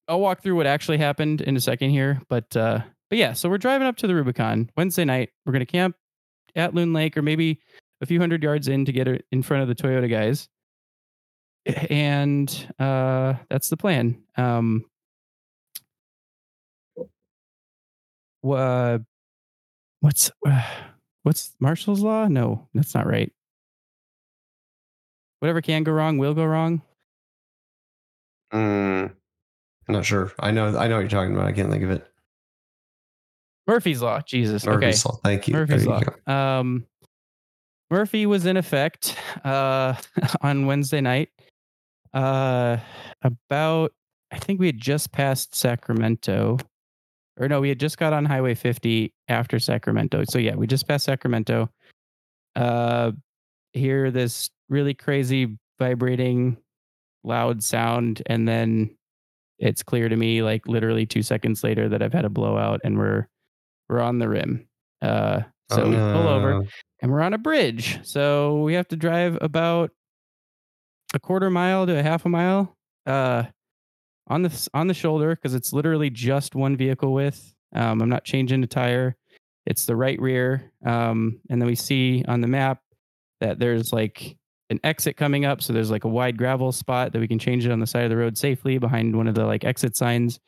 [0.08, 3.34] I'll walk through what actually happened in a second here, but uh, but yeah.
[3.34, 5.30] So we're driving up to the Rubicon Wednesday night.
[5.46, 5.96] We're gonna camp
[6.56, 7.60] at Loon Lake, or maybe
[8.02, 10.48] a few hundred yards in to get in front of the Toyota guys.
[11.90, 14.22] And uh, that's the plan.
[14.38, 14.86] Um,
[18.46, 19.00] wha-
[20.02, 20.32] what's
[21.24, 22.28] what's Marshall's law?
[22.28, 23.32] No, that's not right.
[25.40, 26.82] Whatever can go wrong will go wrong.
[28.54, 29.12] Mm,
[29.88, 30.32] I'm not sure.
[30.40, 30.68] I know.
[30.78, 31.48] I know what you're talking about.
[31.48, 32.08] I can't think of it.
[33.68, 34.22] Murphy's law.
[34.22, 34.66] Jesus.
[34.66, 34.76] okay.
[34.86, 35.20] Murphy's Law.
[35.24, 35.56] Thank you.
[35.56, 36.02] Murphy's There law.
[36.28, 36.34] you.
[36.34, 36.86] Um,
[37.90, 39.96] Murphy was in effect uh,
[40.42, 41.30] on Wednesday night.
[42.14, 42.78] Uh,
[43.24, 43.92] about
[44.32, 46.58] I think we had just passed Sacramento,
[47.38, 50.24] or no, we had just got on Highway 50 after Sacramento.
[50.30, 51.70] So yeah, we just passed Sacramento.
[52.56, 53.12] Uh,
[53.74, 56.58] hear this really crazy vibrating,
[57.24, 58.96] loud sound, and then
[59.60, 62.98] it's clear to me, like literally two seconds later, that I've had a blowout and
[62.98, 63.28] we're
[63.90, 64.68] we're on the rim.
[65.02, 66.66] Uh, so Oh, we pull over
[67.02, 68.00] and we're on a bridge.
[68.04, 69.92] So we have to drive about
[71.14, 73.44] a quarter mile to a half a mile uh,
[74.28, 77.54] on the on the shoulder because it's literally just one vehicle width.
[77.74, 79.16] Um, I'm not changing the tire.
[79.66, 80.72] It's the right rear.
[80.86, 82.82] Um, and then we see on the map
[83.42, 84.38] that there's like
[84.70, 85.62] an exit coming up.
[85.62, 88.04] So there's like a wide gravel spot that we can change it on the side
[88.04, 90.40] of the road safely behind one of the like exit signs.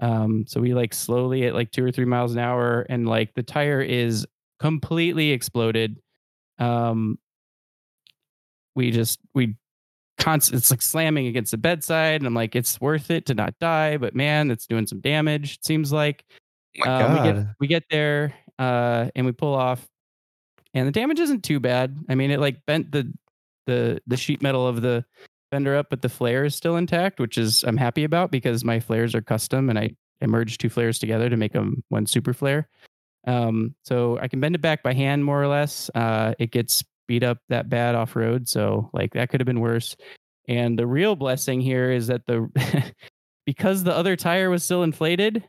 [0.00, 3.34] Um, so we like slowly at like two or three miles an hour, and like
[3.34, 4.26] the tire is
[4.60, 5.96] completely exploded.
[6.58, 7.18] Um,
[8.76, 9.56] we just we
[10.18, 13.58] constant it's like slamming against the bedside, and I'm like, it's worth it to not
[13.58, 15.54] die, but man, it's doing some damage.
[15.54, 16.24] It seems like
[16.84, 19.86] Oh uh, we get we get there uh, and we pull off,
[20.74, 21.96] and the damage isn't too bad.
[22.08, 23.12] I mean, it like bent the
[23.66, 25.04] the the sheet metal of the
[25.50, 28.80] fender up, but the flare is still intact, which is I'm happy about because my
[28.80, 29.90] flares are custom, and I,
[30.22, 32.68] I merged two flares together to make them one super flare.
[33.26, 35.90] Um, so I can bend it back by hand more or less.
[35.94, 39.60] Uh, it gets beat up that bad off road, so like that could have been
[39.60, 39.96] worse.
[40.46, 42.48] And the real blessing here is that the
[43.46, 45.48] because the other tire was still inflated,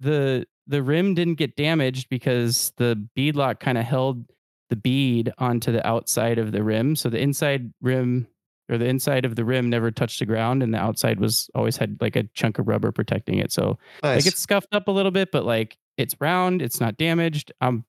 [0.00, 4.24] the the rim didn't get damaged because the bead lock kind of held
[4.70, 6.96] the bead onto the outside of the rim.
[6.96, 8.26] So the inside rim
[8.70, 11.76] or the inside of the rim never touched the ground and the outside was always
[11.76, 13.52] had like a chunk of rubber protecting it.
[13.52, 14.18] So Nice.
[14.24, 17.52] like it's scuffed up a little bit, but like it's round, it's not damaged.
[17.60, 17.84] I'm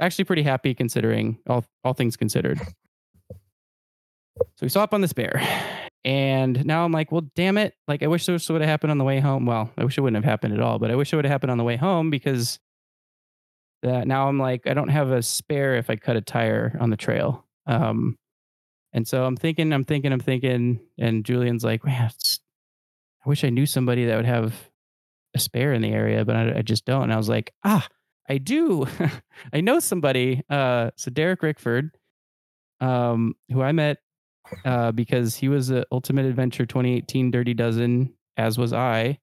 [0.00, 2.60] actually pretty happy considering all all things considered.
[4.36, 5.40] So we swap on the spare,
[6.04, 7.74] And now I'm like, well, damn it.
[7.88, 9.46] Like, I wish this would have happened on the way home.
[9.46, 11.32] Well, I wish it wouldn't have happened at all, but I wish it would have
[11.32, 12.58] happened on the way home because
[13.82, 16.90] that now I'm like, I don't have a spare if I cut a tire on
[16.90, 17.46] the trail.
[17.66, 18.18] Um,
[18.92, 22.10] and so I'm thinking, I'm thinking, I'm thinking, and Julian's like, man,
[23.24, 24.54] I wish I knew somebody that would have
[25.34, 27.04] a spare in the area, but I, I just don't.
[27.04, 27.86] And I was like, ah,
[28.28, 28.86] I do.
[29.52, 30.42] I know somebody.
[30.48, 31.90] Uh, so Derek Rickford,
[32.80, 33.98] um, who I met
[34.64, 39.18] uh, because he was a Ultimate Adventure 2018 Dirty Dozen, as was I.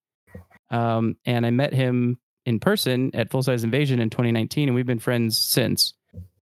[0.69, 4.85] Um, and I met him in person at Full Size Invasion in 2019, and we've
[4.85, 5.93] been friends since.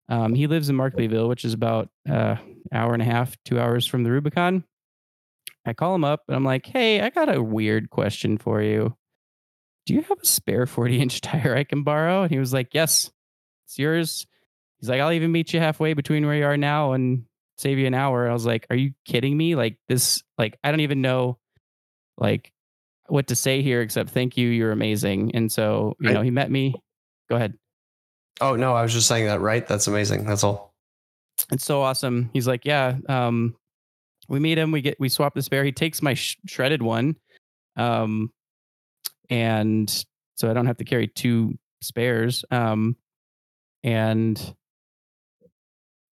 [0.09, 2.35] Um, he lives in Markleeville, which is about uh,
[2.71, 4.63] hour and a half, two hours from the Rubicon.
[5.65, 8.95] I call him up and I'm like, "Hey, I got a weird question for you.
[9.85, 12.73] Do you have a spare 40 inch tire I can borrow?" And he was like,
[12.73, 13.11] "Yes,
[13.65, 14.25] it's yours."
[14.79, 17.25] He's like, "I'll even meet you halfway between where you are now and
[17.57, 19.55] save you an hour." I was like, "Are you kidding me?
[19.55, 20.23] Like this?
[20.37, 21.37] Like I don't even know,
[22.17, 22.51] like
[23.07, 24.47] what to say here except thank you.
[24.49, 26.13] You're amazing." And so you Right.
[26.15, 26.73] know, he met me.
[27.29, 27.53] Go ahead.
[28.41, 29.39] Oh no, I was just saying that.
[29.39, 29.65] Right?
[29.67, 30.25] That's amazing.
[30.25, 30.73] That's all.
[31.51, 32.29] It's so awesome.
[32.33, 32.95] He's like, yeah.
[33.07, 33.55] Um,
[34.27, 34.71] we meet him.
[34.71, 35.63] We get we swap the spare.
[35.63, 37.17] He takes my sh- shredded one,
[37.77, 38.31] um,
[39.29, 39.89] and
[40.35, 42.45] so I don't have to carry two spares.
[42.51, 42.95] Um,
[43.83, 44.55] and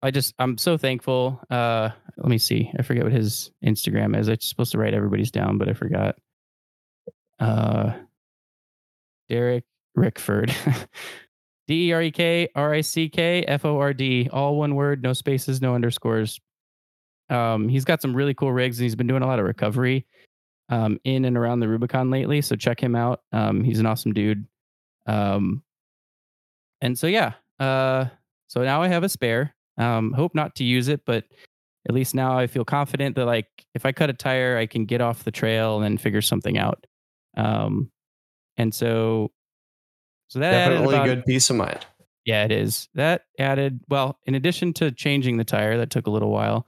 [0.01, 1.41] I just I'm so thankful.
[1.49, 2.71] Uh, let me see.
[2.77, 4.27] I forget what his Instagram is.
[4.27, 6.15] I'm supposed to write everybody's down, but I forgot.
[7.39, 7.93] Uh,
[9.29, 9.63] Derek
[9.97, 10.53] Rickford.
[11.67, 14.75] D E R E K R I C K F O R D, all one
[14.75, 16.41] word, no spaces, no underscores.
[17.29, 20.05] Um, he's got some really cool rigs and he's been doing a lot of recovery
[20.69, 22.41] um, in and around the Rubicon lately.
[22.41, 23.21] So check him out.
[23.31, 24.45] Um, he's an awesome dude.
[25.05, 25.63] Um,
[26.81, 27.33] and so, yeah.
[27.59, 28.05] Uh,
[28.47, 29.55] so now I have a spare.
[29.77, 31.25] Um, hope not to use it, but
[31.87, 34.85] at least now I feel confident that, like, if I cut a tire, I can
[34.85, 36.85] get off the trail and figure something out.
[37.35, 37.91] Um,
[38.57, 39.31] and so,
[40.27, 41.85] so that Definitely about- good peace of mind.
[42.25, 42.87] yeah, it is.
[42.93, 46.67] That added, well, in addition to changing the tire, that took a little while,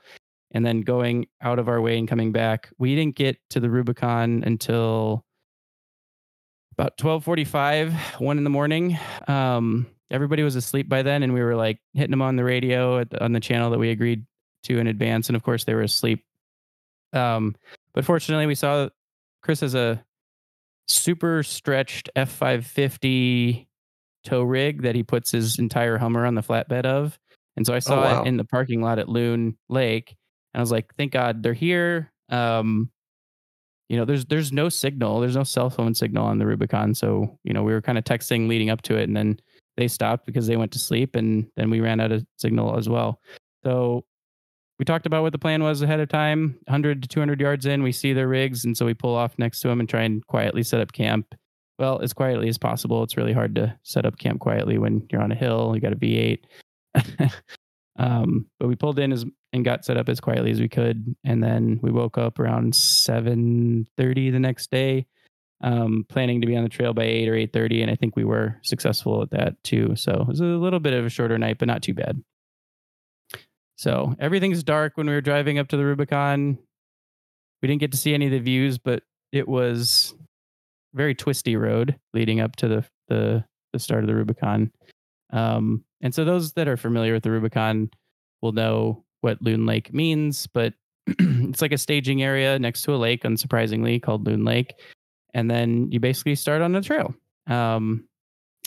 [0.52, 3.70] and then going out of our way and coming back, we didn't get to the
[3.70, 5.26] Rubicon until
[6.74, 8.98] about 1245, one in the morning.
[9.28, 13.00] Um, everybody was asleep by then, and we were like hitting them on the radio
[13.00, 14.26] at the, on the channel that we agreed
[14.64, 15.30] to in advance.
[15.30, 16.26] And of course, they were asleep.
[17.14, 17.56] Um,
[17.94, 18.90] but fortunately, we saw
[19.42, 20.04] Chris has a
[20.88, 23.68] super stretched F550
[24.24, 27.18] tow rig that he puts his entire Hummer on the flatbed of.
[27.56, 28.22] And so I saw wow.
[28.22, 30.16] it in the parking lot at Loon Lake.
[30.56, 32.14] And I was like, thank God they're here.
[32.30, 32.90] Um,
[33.90, 36.96] you know, there's there's no signal, there's no cell phone signal on the Rubicon.
[36.96, 39.38] So, you know, we were kind of texting leading up to it and then
[39.76, 42.88] they stopped because they went to sleep and then we ran out of signal as
[42.88, 43.20] well.
[43.66, 44.06] So
[44.80, 46.58] we talked about what the plan was ahead of time.
[46.68, 49.60] 100 to 200 yards in, we see their rigs, and so we pull off next
[49.62, 51.36] to them and try and quietly set up camp.
[51.78, 53.04] Well, as quietly as possible.
[53.04, 55.74] It's really hard to set up camp quietly when you're on a hill.
[55.76, 56.40] You got a V8.
[57.98, 61.16] um, but we pulled in as and got set up as quietly as we could,
[61.24, 65.08] and then we woke up around 7:30 the next day,
[65.62, 68.26] um, planning to be on the trail by 8 or 8:30, and I think we
[68.26, 69.96] were successful at that too.
[69.96, 72.22] So it was a little bit of a shorter night, but not too bad.
[73.78, 76.58] So everything's dark when we were driving up to the Rubicon.
[77.62, 80.14] We didn't get to see any of the views, but it was
[80.94, 84.72] very twisty road leading up to the the, the start of the Rubicon.
[85.32, 87.90] Um, and so those that are familiar with the Rubicon
[88.42, 90.74] will know what Loon Lake means, but
[91.08, 94.74] it's like a staging area next to a lake, unsurprisingly, called Loon Lake.
[95.34, 97.14] And then you basically start on the trail.
[97.48, 98.08] Um,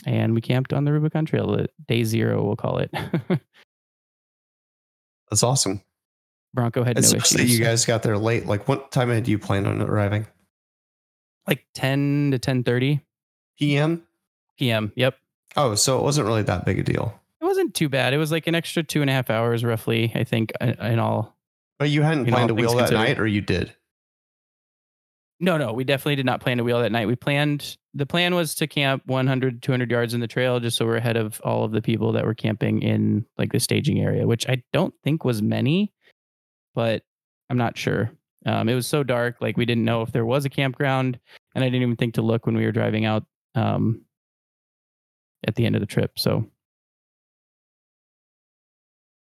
[0.05, 2.89] and we camped on the Rubicon Trail, day zero, we'll call it.
[5.29, 5.81] That's awesome.
[6.53, 7.57] Bronco had It's no issues.
[7.57, 8.45] you guys got there late.
[8.45, 10.25] Like, what time had you planned on arriving?
[11.47, 13.01] like 10 to 10:30
[13.57, 14.03] PM.
[14.59, 14.91] p.m.
[14.95, 15.15] Yep.
[15.55, 17.19] Oh, so it wasn't really that big a deal.
[17.41, 18.13] It wasn't too bad.
[18.13, 20.11] It was like an extra two and a half hours, roughly.
[20.15, 21.37] I think in all.
[21.77, 22.97] But you hadn't planned a wheel that considered.
[22.97, 23.73] night, or you did?
[25.39, 27.07] No, no, we definitely did not plan to wheel that night.
[27.07, 30.85] We planned the plan was to camp 100, 200 yards in the trail, just so
[30.85, 34.27] we're ahead of all of the people that were camping in like the staging area,
[34.27, 35.93] which I don't think was many,
[36.75, 37.03] but
[37.49, 38.11] I'm not sure.
[38.45, 41.19] Um, it was so dark, like we didn't know if there was a campground,
[41.55, 44.01] and I didn't even think to look when we were driving out um,
[45.47, 46.17] at the end of the trip.
[46.17, 46.45] So,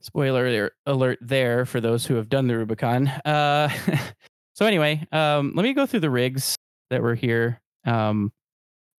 [0.01, 3.07] spoiler alert- there for those who have done the Rubicon.
[3.07, 3.69] Uh,
[4.53, 6.55] so anyway, um, let me go through the rigs
[6.89, 7.61] that were here.
[7.85, 8.31] Um,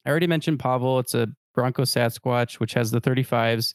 [0.05, 0.99] I already mentioned Pavel.
[0.99, 3.75] It's a Bronco Sasquatch, which has the 35s,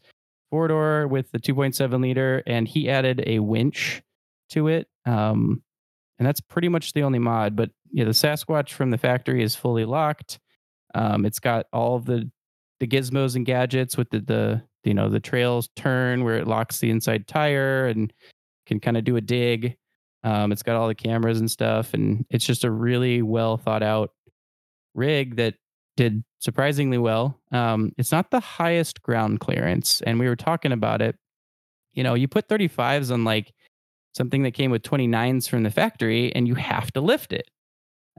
[0.50, 4.02] four door with the 2.7 liter, and he added a winch
[4.50, 4.88] to it.
[5.06, 5.62] Um,
[6.18, 7.56] and that's pretty much the only mod.
[7.56, 10.40] But yeah, the Sasquatch from the factory is fully locked.
[10.94, 12.30] Um, it's got all the
[12.80, 16.80] the gizmos and gadgets with the the you know the trails turn where it locks
[16.80, 18.14] the inside tire and
[18.66, 19.78] can kind of do a dig.
[20.24, 23.84] Um, it's got all the cameras and stuff, and it's just a really well thought
[23.84, 24.12] out
[24.96, 25.56] rig that
[25.98, 27.40] did surprisingly well.
[27.52, 31.16] Um, it's not the highest ground clearance, and we were talking about it.
[31.94, 33.54] You know, you put 35s on like
[34.14, 37.50] something that came with 29s from the factory, and you have to lift it.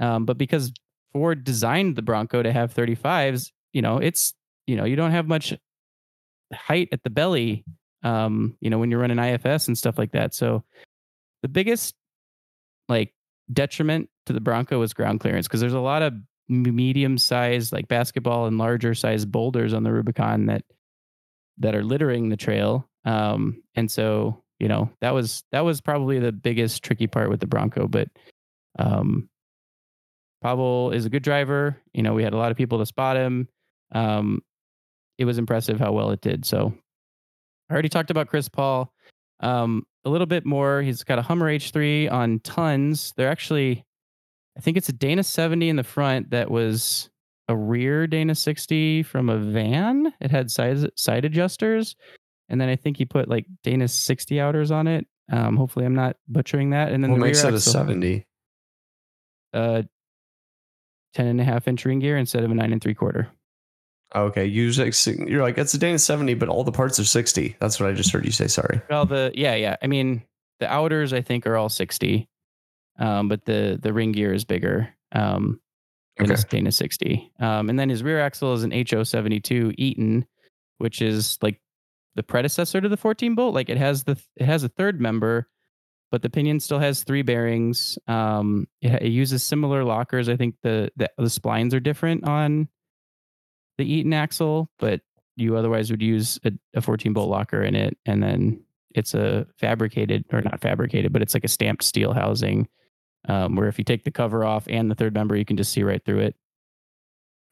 [0.01, 0.73] Um, but because
[1.13, 4.35] Ford designed the Bronco to have 35s, you know, it's
[4.67, 5.55] you know you don't have much
[6.53, 7.65] height at the belly.
[8.03, 10.33] Um, you know, when you're running IFS and stuff like that.
[10.33, 10.63] So
[11.43, 11.95] the biggest
[12.89, 13.13] like
[13.53, 16.15] detriment to the Bronco was ground clearance because there's a lot of
[16.49, 20.65] medium sized like basketball and larger sized boulders on the Rubicon that
[21.59, 22.89] that are littering the trail.
[23.05, 27.41] Um, and so you know that was that was probably the biggest tricky part with
[27.41, 27.89] the Bronco.
[27.89, 28.09] But
[28.79, 29.29] um,
[30.43, 31.81] Pavel is a good driver.
[31.93, 33.49] You know, we had a lot of people to spot him.
[33.93, 34.43] Um,
[35.19, 36.45] it was impressive how well it did.
[36.45, 36.73] So
[37.69, 38.93] I already talked about Chris Paul.
[39.41, 40.83] Um, a little bit more.
[40.83, 43.13] He's got a Hummer H3 on tons.
[43.17, 43.85] They're actually,
[44.57, 47.11] I think it's a Dana 70 in the front that was
[47.49, 50.13] a rear Dana 60 from a van.
[50.21, 51.97] It had side side adjusters,
[52.49, 55.07] and then I think he put like Dana 60 outers on it.
[55.31, 56.93] Um, hopefully, I'm not butchering that.
[56.93, 58.27] And then what the makes rear it a 70?
[59.53, 59.83] uh,
[61.15, 63.29] 10 and a half inch ring gear instead of a nine and three quarter.
[64.15, 64.71] Okay, you
[65.27, 67.57] you're like it's a Dana 70, but all the parts are 60.
[67.61, 68.47] That's what I just heard you say.
[68.47, 68.81] Sorry.
[68.89, 69.77] Well, the yeah, yeah.
[69.83, 70.23] I mean,
[70.61, 72.29] the outers I think are all 60,
[72.99, 74.89] um, but the the ring gear is bigger.
[75.13, 75.61] Um,
[76.19, 76.43] than Okay.
[76.49, 77.31] Dana 60.
[77.41, 80.27] Um, and then his rear axle is an HO72 Eaton,
[80.79, 81.61] which is like
[82.15, 83.55] the predecessor to the 14 bolt.
[83.55, 85.49] Like it has the it has a third member,
[86.11, 87.99] but the pinion still has three bearings.
[88.07, 90.29] Um, it, it uses similar lockers.
[90.29, 92.69] I think the, the the splines are different on
[93.79, 95.01] the Eaton axle, but
[95.37, 98.63] you otherwise would use a, a 14 bolt locker in it, and then
[98.95, 102.69] it's a fabricated or not fabricated, but it's like a stamped steel housing.
[103.29, 105.73] Um, where if you take the cover off and the third member, you can just
[105.73, 106.37] see right through it.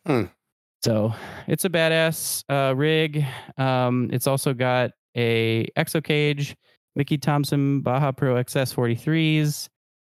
[0.07, 0.25] Hmm.
[0.85, 1.15] So
[1.49, 3.25] it's a badass uh, rig.
[3.57, 6.55] Um, it's also got a exo cage,
[6.95, 9.69] Mickey Thompson Baja Pro XS 43s,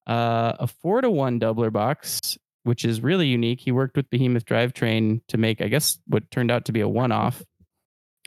[0.08, 3.60] uh, a four to one doubler box, which is really unique.
[3.62, 6.88] He worked with Behemoth Drivetrain to make, I guess, what turned out to be a
[6.90, 7.42] one off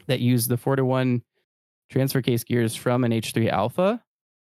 [0.06, 1.22] that used the four to one
[1.90, 4.02] transfer case gears from an H3 Alpha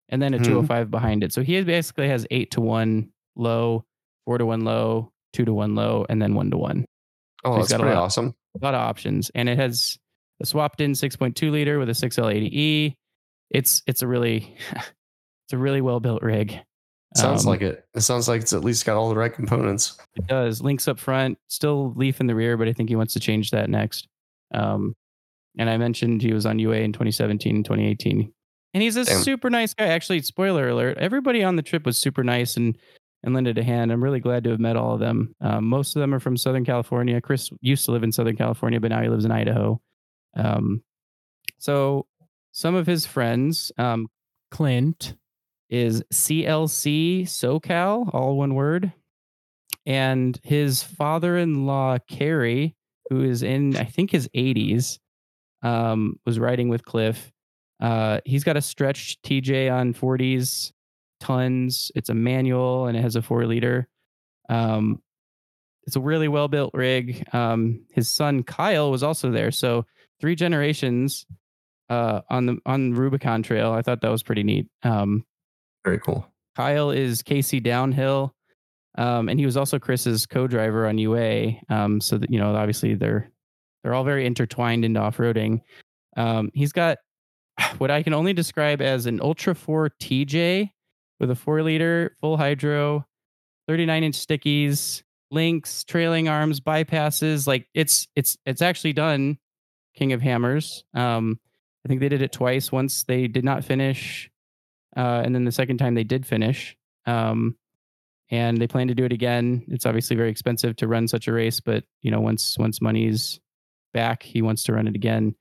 [0.09, 0.45] and then a Mhm.
[0.45, 1.33] 205 behind it.
[1.33, 3.85] So he basically has eight to one low,
[4.25, 6.85] four to one low, two to one low, and then one to one.
[7.43, 8.03] Oh, He's that's pretty lot.
[8.05, 8.35] awesome.
[8.61, 9.97] A lot of options, and it has
[10.41, 12.95] a swapped in 6.2 liter with a 6L80E.
[13.51, 16.59] It's it's a really it's a really well built rig.
[17.15, 17.85] Sounds Um, like it.
[17.95, 19.97] It sounds like it's at least got all the right components.
[20.15, 20.61] It does.
[20.61, 23.49] Links up front, still leaf in the rear, but I think he wants to change
[23.51, 24.07] that next.
[24.53, 24.95] Um,
[25.57, 28.31] and I mentioned he was on UA in 2017 and 2018.
[28.75, 29.23] And he's a Damn.
[29.23, 29.87] super nice guy.
[29.87, 32.77] Actually, spoiler alert, everybody on the trip was super nice and
[33.23, 33.91] and lended a hand.
[33.91, 35.35] I'm really glad to have met all of them.
[35.41, 37.19] Um, most of them are from Southern California.
[37.19, 39.81] Chris used to live in Southern California, but now he lives in Idaho.
[40.37, 40.83] Um,
[41.57, 42.05] so
[42.53, 44.07] some of his friends, um,
[44.51, 45.15] Clint
[45.69, 48.91] is CLC SoCal, all one word.
[49.85, 52.75] And his father in law, Carrie,
[53.09, 54.99] who is in, I think, his 80s,
[55.61, 57.31] um, was riding with Cliff.
[57.79, 60.71] Uh, he's got a stretched TJ on 40s
[61.19, 61.91] tons.
[61.95, 63.87] It's a manual and it has a four liter.
[64.49, 65.01] Um,
[65.85, 67.25] it's a really well built rig.
[67.33, 69.51] Um, his son Kyle was also there.
[69.51, 69.85] So
[70.19, 71.25] three generations
[71.89, 73.71] uh, on the on Rubicon Trail.
[73.71, 74.67] I thought that was pretty neat.
[74.83, 75.25] Um,
[75.89, 76.31] Very cool.
[76.55, 78.35] Kyle is KC Downhill,
[78.95, 81.53] um, and he was also Chris's co-driver on UA.
[81.67, 83.31] Um, so that you know, obviously they're
[83.81, 85.61] they're all very intertwined into off-roading.
[86.15, 86.99] Um, he's got
[87.79, 90.69] what I can only describe as an Ultra 4 TJ
[91.19, 93.03] with a four liter full hydro,
[93.67, 97.47] 39 inch stickies, links, trailing arms, bypasses.
[97.47, 99.39] Like it's it's it's actually done.
[99.95, 100.83] King of Hammers.
[100.93, 101.39] Um,
[101.83, 102.71] I think they did it twice.
[102.71, 104.29] Once they did not finish
[104.95, 106.75] uh, and then the second time they did finish.
[107.05, 107.55] Um,
[108.31, 109.65] and they plan to do it again.
[109.69, 113.39] It's obviously very expensive to run such a race, but you know, once once money's
[113.93, 115.35] back, he wants to run it again.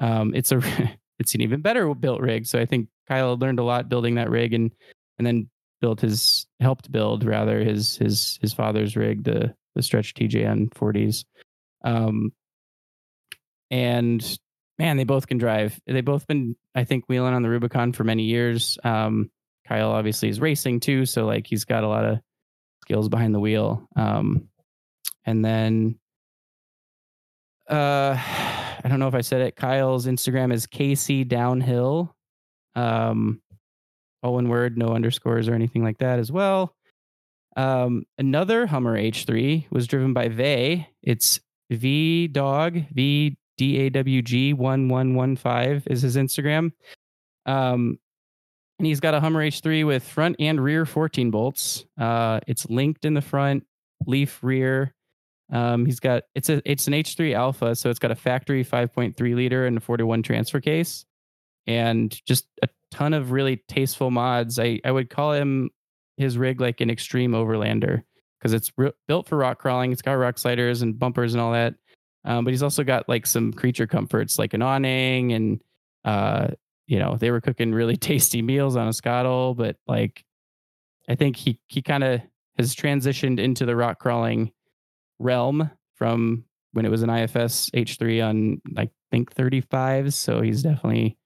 [0.00, 0.60] Um, it's a
[1.18, 2.46] it's an even better built rig.
[2.46, 4.70] So I think Kyle learned a lot building that rig, and
[5.18, 5.48] and then
[5.80, 11.24] built his helped build rather his his his father's rig, the the stretch TJN 40s.
[11.84, 12.32] Um,
[13.70, 14.38] and
[14.78, 15.78] man, they both can drive.
[15.86, 18.78] They both been, I think, wheeling on the Rubicon for many years.
[18.84, 19.30] Um,
[19.66, 22.20] Kyle obviously is racing too, so like he's got a lot of
[22.82, 23.88] skills behind the wheel.
[23.96, 24.48] Um,
[25.24, 25.98] and then
[27.68, 28.16] uh,
[28.84, 29.56] I don't know if I said it.
[29.56, 32.14] Kyle's Instagram is KC Downhill.
[32.74, 33.40] Um,
[34.22, 36.74] all one word, no underscores or anything like that as well.
[37.56, 40.88] Um, another Hummer H3 was driven by Vay.
[41.02, 46.72] It's V Dog V D A W G one one one five is his Instagram.
[47.46, 47.98] Um,
[48.78, 51.86] and he's got a Hummer H3 with front and rear 14 bolts.
[51.98, 53.64] Uh, it's linked in the front,
[54.06, 54.94] leaf rear.
[55.50, 59.34] Um, he's got it's a it's an H3 Alpha, so it's got a factory 5.3
[59.34, 61.04] liter and a 41 transfer case,
[61.66, 64.58] and just a ton of really tasteful mods.
[64.58, 65.70] I I would call him
[66.16, 68.02] his rig like an extreme overlander
[68.38, 69.92] because it's re- built for rock crawling.
[69.92, 71.74] It's got rock sliders and bumpers and all that.
[72.26, 75.62] Um, but he's also got like some creature comforts like an awning and
[76.04, 76.48] uh,
[76.86, 79.54] you know they were cooking really tasty meals on a scuttle.
[79.54, 80.24] But like
[81.08, 82.20] I think he he kind of
[82.58, 84.52] has transitioned into the rock crawling
[85.18, 90.14] realm from when it was an IFS H3 on I think 35s.
[90.14, 91.16] So he's definitely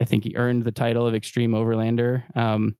[0.00, 2.36] I think he earned the title of extreme overlander.
[2.36, 2.76] Um,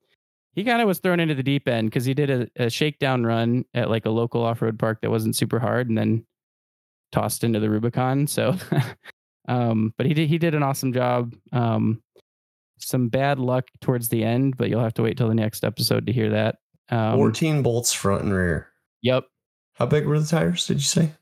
[0.53, 3.25] he kind of was thrown into the deep end because he did a, a, shakedown
[3.25, 6.27] run at like a local off-road park that wasn't super hard and then
[7.13, 8.55] tossed into the rubicon so
[9.49, 11.35] um, but he did he did an awesome job.
[11.53, 12.03] Um,
[12.81, 16.07] some bad luck towards the end but you'll have to wait till the next episode
[16.07, 16.57] to hear that.
[16.91, 18.69] Um, 14 bolts front and rear.
[19.03, 19.25] Yep.
[19.75, 21.13] How big were the tires did you say?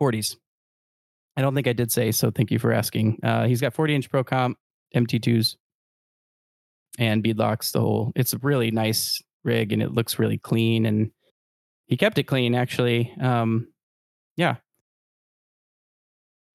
[0.00, 0.36] 40s
[1.36, 3.18] i don't think i did say so thank you for asking.
[3.22, 4.56] Uh, he's got 40 inch pro comp
[4.94, 5.56] mt2s
[6.98, 11.10] and beadlocks the whole it's a really nice rig and it looks really clean and
[11.86, 13.14] he kept it clean actually.
[13.20, 13.68] Um
[14.36, 14.56] yeah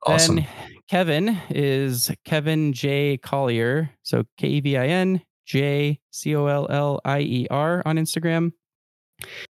[0.05, 0.47] awesome then
[0.89, 8.51] kevin is kevin j collier so k-e-v-i-n j c-o-l-l-i-e-r on instagram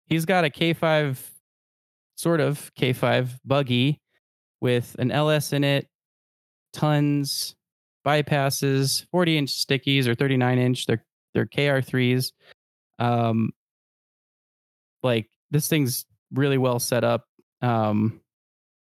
[0.06, 1.18] he's got a k5
[2.16, 4.00] sort of k5 buggy
[4.60, 5.88] with an ls in it
[6.72, 7.54] tons
[8.04, 10.86] bypasses, 40 inch stickies or 39 inch.
[10.86, 12.32] They're they're KR3s.
[12.98, 13.50] Um,
[15.02, 17.24] like this thing's really well set up.
[17.60, 18.20] Um,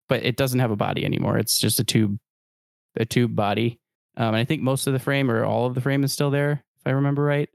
[0.09, 1.37] but it doesn't have a body anymore.
[1.37, 2.17] It's just a tube,
[2.95, 3.79] a tube body.
[4.15, 6.31] Um, and I think most of the frame or all of the frame is still
[6.31, 7.49] there, if I remember right.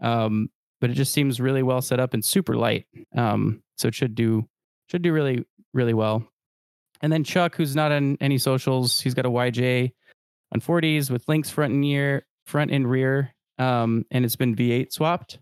[0.00, 2.86] Um, but it just seems really well set up and super light.
[3.16, 4.48] Um, so it should do
[4.88, 6.26] should do really really well.
[7.02, 9.92] And then Chuck, who's not on any socials, he's got a YJ
[10.52, 14.92] on 40s with links front and rear, front and rear, um, and it's been V8
[14.92, 15.38] swapped.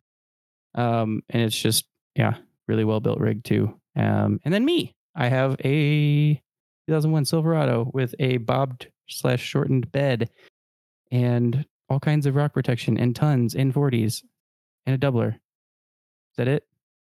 [0.75, 2.37] Um, and it's just yeah,
[2.67, 3.75] really well built rig too.
[3.97, 6.41] Um, and then me, I have a
[6.89, 10.30] 2001 Silverado with a bobbed slash shortened bed
[11.12, 14.22] and all kinds of rock protection and tons in 40s
[14.86, 15.34] and a doubler.
[15.34, 16.64] Is that it?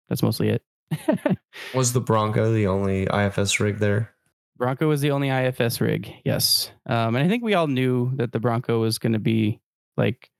[0.08, 0.62] That's mostly it.
[1.74, 4.12] was the Bronco the only IFS rig there?
[4.58, 6.12] Bronco was the only IFS rig.
[6.26, 6.70] Yes.
[6.84, 9.60] Um, and I think we all knew that the Bronco was going to be
[9.96, 10.30] like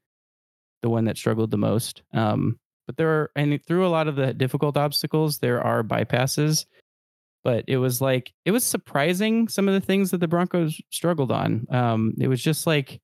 [0.82, 2.02] the one that struggled the most.
[2.12, 6.66] Um, but there are, and through a lot of the difficult obstacles, there are bypasses.
[7.42, 11.32] But it was like, it was surprising some of the things that the Broncos struggled
[11.32, 11.66] on.
[11.70, 13.00] Um, it was just like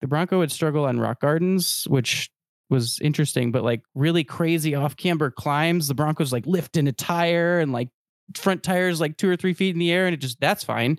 [0.00, 2.30] the Bronco would struggle on rock gardens, which
[2.68, 5.88] was interesting, but like really crazy off camber climbs.
[5.88, 7.88] The Broncos like lift in a tire and like
[8.34, 10.98] front tires like two or three feet in the air, and it just that's fine.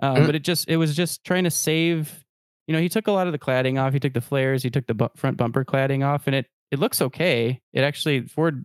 [0.00, 0.26] Um, mm-hmm.
[0.26, 2.24] But it just it was just trying to save.
[2.66, 3.92] You know, he took a lot of the cladding off.
[3.92, 4.62] He took the flares.
[4.62, 7.60] He took the bu- front bumper cladding off, and it it looks okay.
[7.72, 8.64] It actually Ford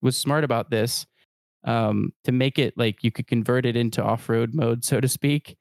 [0.00, 1.06] was smart about this
[1.66, 5.08] um, to make it like you could convert it into off road mode, so to
[5.08, 5.56] speak,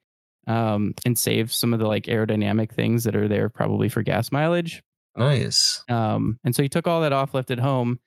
[0.47, 4.31] um, and save some of the like aerodynamic things that are there probably for gas
[4.31, 4.81] mileage.
[5.17, 5.83] Nice.
[5.89, 7.99] Um, and so he took all that off, left it home.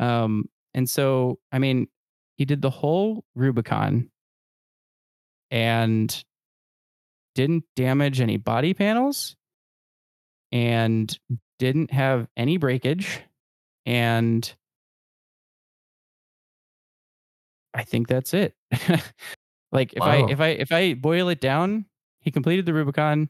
[0.00, 1.88] Um, and so, I mean,
[2.36, 4.10] he did the whole Rubicon
[5.50, 6.24] and
[7.34, 9.36] didn't damage any body panels
[10.50, 11.16] and
[11.58, 13.20] didn't have any breakage
[13.84, 14.54] and
[17.76, 18.54] I think that's it.
[19.72, 20.06] like if wow.
[20.06, 21.84] I if I if I boil it down,
[22.20, 23.28] he completed the Rubicon,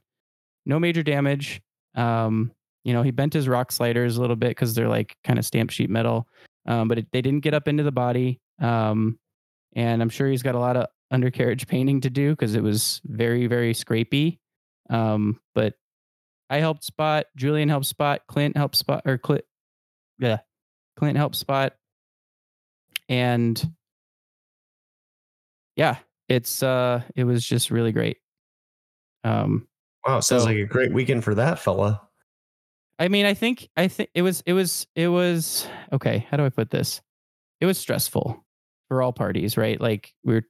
[0.64, 1.60] no major damage.
[1.96, 2.52] Um,
[2.84, 5.44] you know, he bent his rock sliders a little bit because they're like kind of
[5.44, 6.28] stamped sheet metal,
[6.66, 8.40] um, but it, they didn't get up into the body.
[8.60, 9.18] Um,
[9.74, 13.00] and I'm sure he's got a lot of undercarriage painting to do because it was
[13.04, 14.38] very, very scrapey.
[14.88, 15.74] Um, but
[16.48, 19.44] I helped spot, Julian helped spot, Clint helped spot, or Clint,
[20.20, 20.38] yeah,
[20.96, 21.74] Clint helped spot.
[23.08, 23.60] And
[25.76, 25.98] yeah,
[26.28, 28.18] it's, uh, it was just really great.
[29.24, 29.68] Um,
[30.06, 32.02] wow, sounds so, like a great weekend for that fella.
[32.98, 36.26] I mean, I think I think it was it was it was okay.
[36.30, 37.02] How do I put this?
[37.60, 38.44] It was stressful
[38.88, 39.80] for all parties, right?
[39.80, 40.44] Like we were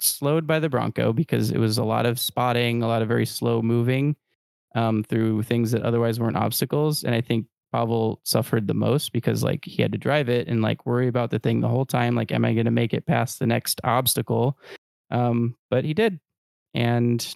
[0.00, 3.26] slowed by the Bronco because it was a lot of spotting, a lot of very
[3.26, 4.16] slow moving
[4.74, 7.04] um, through things that otherwise weren't obstacles.
[7.04, 10.62] And I think Pavel suffered the most because like he had to drive it and
[10.62, 12.14] like worry about the thing the whole time.
[12.14, 14.58] Like, am I going to make it past the next obstacle?
[15.10, 16.20] Um, but he did,
[16.74, 17.34] and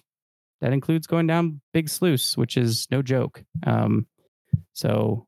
[0.61, 3.43] that includes going down Big Sluice, which is no joke.
[3.65, 4.07] Um,
[4.73, 5.27] so,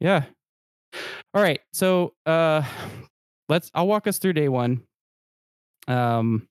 [0.00, 0.24] yeah.
[1.34, 1.60] All right.
[1.72, 2.62] So, uh,
[3.48, 3.70] let's.
[3.74, 4.82] I'll walk us through day one,
[5.86, 6.48] um,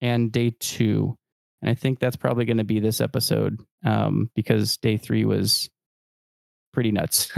[0.00, 1.16] and day two,
[1.62, 5.68] and I think that's probably going to be this episode, um, because day three was
[6.76, 7.32] pretty nuts.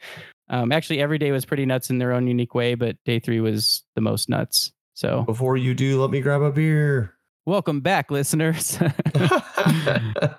[0.48, 3.40] um, actually, every day was pretty nuts in their own unique way, but day three
[3.40, 4.70] was the most nuts.
[4.94, 7.12] So, Before you do, let me grab a beer.
[7.44, 8.78] welcome back, listeners.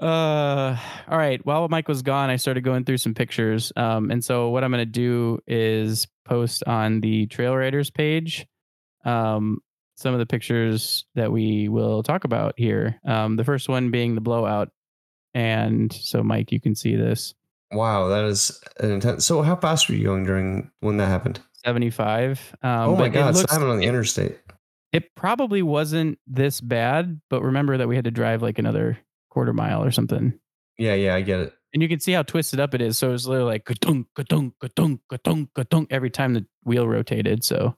[0.00, 0.76] Uh,
[1.08, 1.40] all right.
[1.46, 3.72] While Mike was gone, I started going through some pictures.
[3.74, 8.44] Um, and so what I'm going to do is post on the Trail Riders page,
[9.06, 9.60] um,
[9.96, 13.00] some of the pictures that we will talk about here.
[13.06, 14.72] Um, the first one being the blowout.
[15.32, 17.32] And so, Mike, you can see this
[17.74, 19.24] wow, that is an intense.
[19.24, 21.40] So, how fast were you going during when that happened?
[21.64, 22.56] 75.
[22.62, 24.38] Um, oh my god, so looks, happened on the interstate.
[24.92, 28.98] it probably wasn't this bad, but remember that we had to drive like another
[29.30, 30.38] quarter mile or something.
[30.78, 31.54] Yeah, yeah, I get it.
[31.72, 32.98] And you can see how twisted up it is.
[32.98, 37.42] So it was literally like ka-dunk, ka-dunk, ka-dunk, ka-dunk, ka-dunk every time the wheel rotated.
[37.44, 37.76] So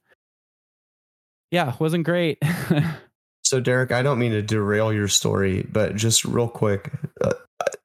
[1.50, 2.38] yeah, wasn't great.
[3.46, 6.90] So, Derek, I don't mean to derail your story, but just real quick,
[7.20, 7.34] uh,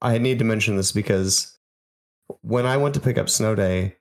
[0.02, 1.56] I need to mention this because
[2.42, 3.98] when I went to pick up Snow Day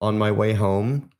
[0.00, 1.10] on my way home,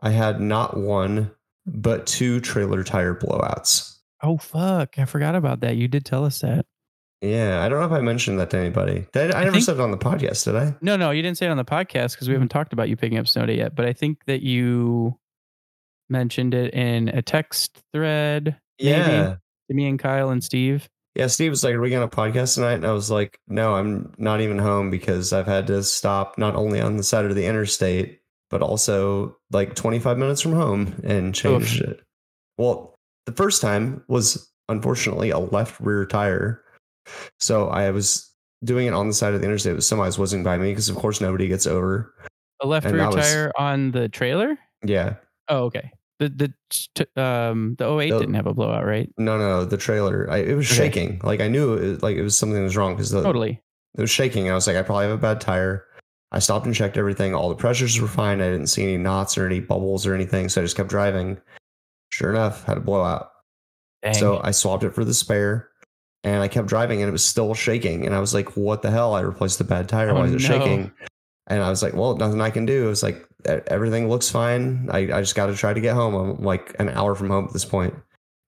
[0.00, 1.30] I had not one,
[1.66, 3.96] but two trailer tire blowouts.
[4.22, 4.98] oh fuck.
[4.98, 5.76] I forgot about that.
[5.76, 6.66] You did tell us that.
[7.20, 9.06] Yeah, I don't know if I mentioned that to anybody.
[9.12, 10.76] Did I, I never think- said it on the podcast, did I?
[10.80, 12.96] No, no, you didn't say it on the podcast because we haven't talked about you
[12.96, 13.74] picking up Snow Day yet.
[13.74, 15.18] But I think that you
[16.08, 18.90] mentioned it in a text thread Maybe.
[18.90, 19.36] Yeah.
[19.68, 20.88] to me and Kyle and Steve.
[21.18, 22.74] Yeah, Steve was like, Are we going to podcast tonight?
[22.74, 26.54] And I was like, No, I'm not even home because I've had to stop not
[26.54, 31.34] only on the side of the interstate, but also like 25 minutes from home and
[31.34, 32.00] change it.
[32.56, 32.94] Well,
[33.26, 36.62] the first time was unfortunately a left rear tire.
[37.40, 38.30] So I was
[38.64, 40.96] doing it on the side of the interstate, but semis wasn't by me because, of
[40.96, 42.14] course, nobody gets over.
[42.60, 44.56] A left And rear was- tire on the trailer.
[44.84, 45.14] Yeah.
[45.48, 45.90] Oh, okay.
[46.18, 49.08] The the t- um the 08 The- didn't have a blowout, right?
[49.18, 50.28] No, no, the trailer.
[50.30, 50.76] I, it was Okay.
[50.90, 51.20] shaking.
[51.22, 53.62] Like I knew it, like it was something that was wrong because Totally.
[53.96, 54.50] it was shaking.
[54.50, 55.84] I was like, I probably have a bad tire.
[56.32, 57.34] I stopped and checked everything.
[57.34, 58.40] All the pressures were fine.
[58.40, 60.48] I didn't see any knots or any bubbles or anything.
[60.48, 61.38] So I just kept driving.
[62.10, 63.30] Sure enough, had a blowout.
[64.02, 64.14] Dang.
[64.14, 65.68] So I swapped it for the spare
[66.24, 68.04] and I kept driving and it was still shaking.
[68.06, 69.14] And I was like, what the hell?
[69.14, 70.12] I replaced the bad tire.
[70.14, 70.58] Why Oh, is it no.
[70.58, 70.92] shaking?
[71.46, 72.86] And I was like, well, nothing I can do.
[72.86, 74.88] It was like, "E- everything looks fine.
[74.90, 76.14] I, I just got to try to get home.
[76.14, 77.94] I'm like an hour from home at this point.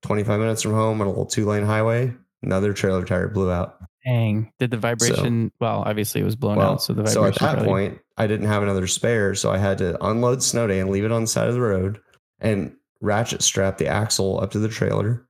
[0.03, 2.12] 25 minutes from home on a little two lane highway.
[2.43, 3.76] Another trailer tire blew out.
[4.05, 4.51] Dang.
[4.59, 5.53] Did the vibration?
[5.61, 7.34] well, obviously it was blown Well, out, so the vibration.
[7.34, 10.66] so at that point, I didn't have another spare, so I had to unload snow
[10.66, 12.01] day and leave it on the side of the road
[12.41, 15.26] and ratchet strap the axle up to the trailer,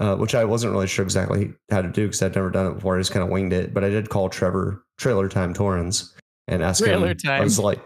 [0.00, 2.74] uh, which I wasn't really sure exactly how to do because I'd never done it
[2.74, 2.96] before.
[2.96, 6.12] I just kind of winged it, but I did call Trevor Trailer Time Torrens
[6.48, 7.16] and ask Trailer him.
[7.18, 7.40] Time.
[7.40, 7.80] I was like,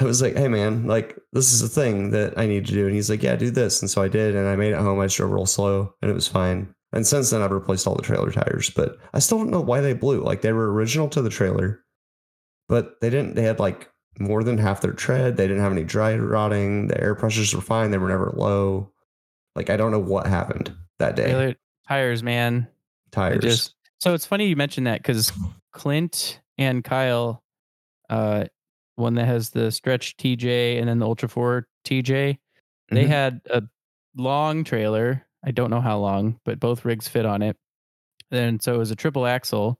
[0.00, 2.86] I was like, hey man, like this is a thing that I need to do,
[2.86, 5.00] and he's like, yeah, do this, and so I did, and I made it home.
[5.00, 6.74] I just drove real slow, and it was fine.
[6.92, 9.80] And since then, I've replaced all the trailer tires, but I still don't know why
[9.80, 10.22] they blew.
[10.22, 11.84] Like they were original to the trailer,
[12.68, 13.34] but they didn't.
[13.34, 15.36] They had like more than half their tread.
[15.36, 16.88] They didn't have any dry rotting.
[16.88, 17.90] The air pressures were fine.
[17.90, 18.92] They were never low.
[19.54, 21.24] Like I don't know what happened that day.
[21.24, 21.54] Trailer
[21.88, 22.68] tires, man.
[23.10, 23.42] Tires.
[23.42, 25.32] Just so it's funny you mentioned that because
[25.72, 27.42] Clint and Kyle,
[28.08, 28.44] uh,
[28.98, 32.38] one that has the stretch TJ and then the Ultra Four TJ,
[32.90, 33.08] they Mhm.
[33.08, 33.62] had a
[34.16, 35.26] long trailer.
[35.44, 37.56] I don't know how long, but both rigs fit on it.
[38.30, 39.78] And so it was a triple axle.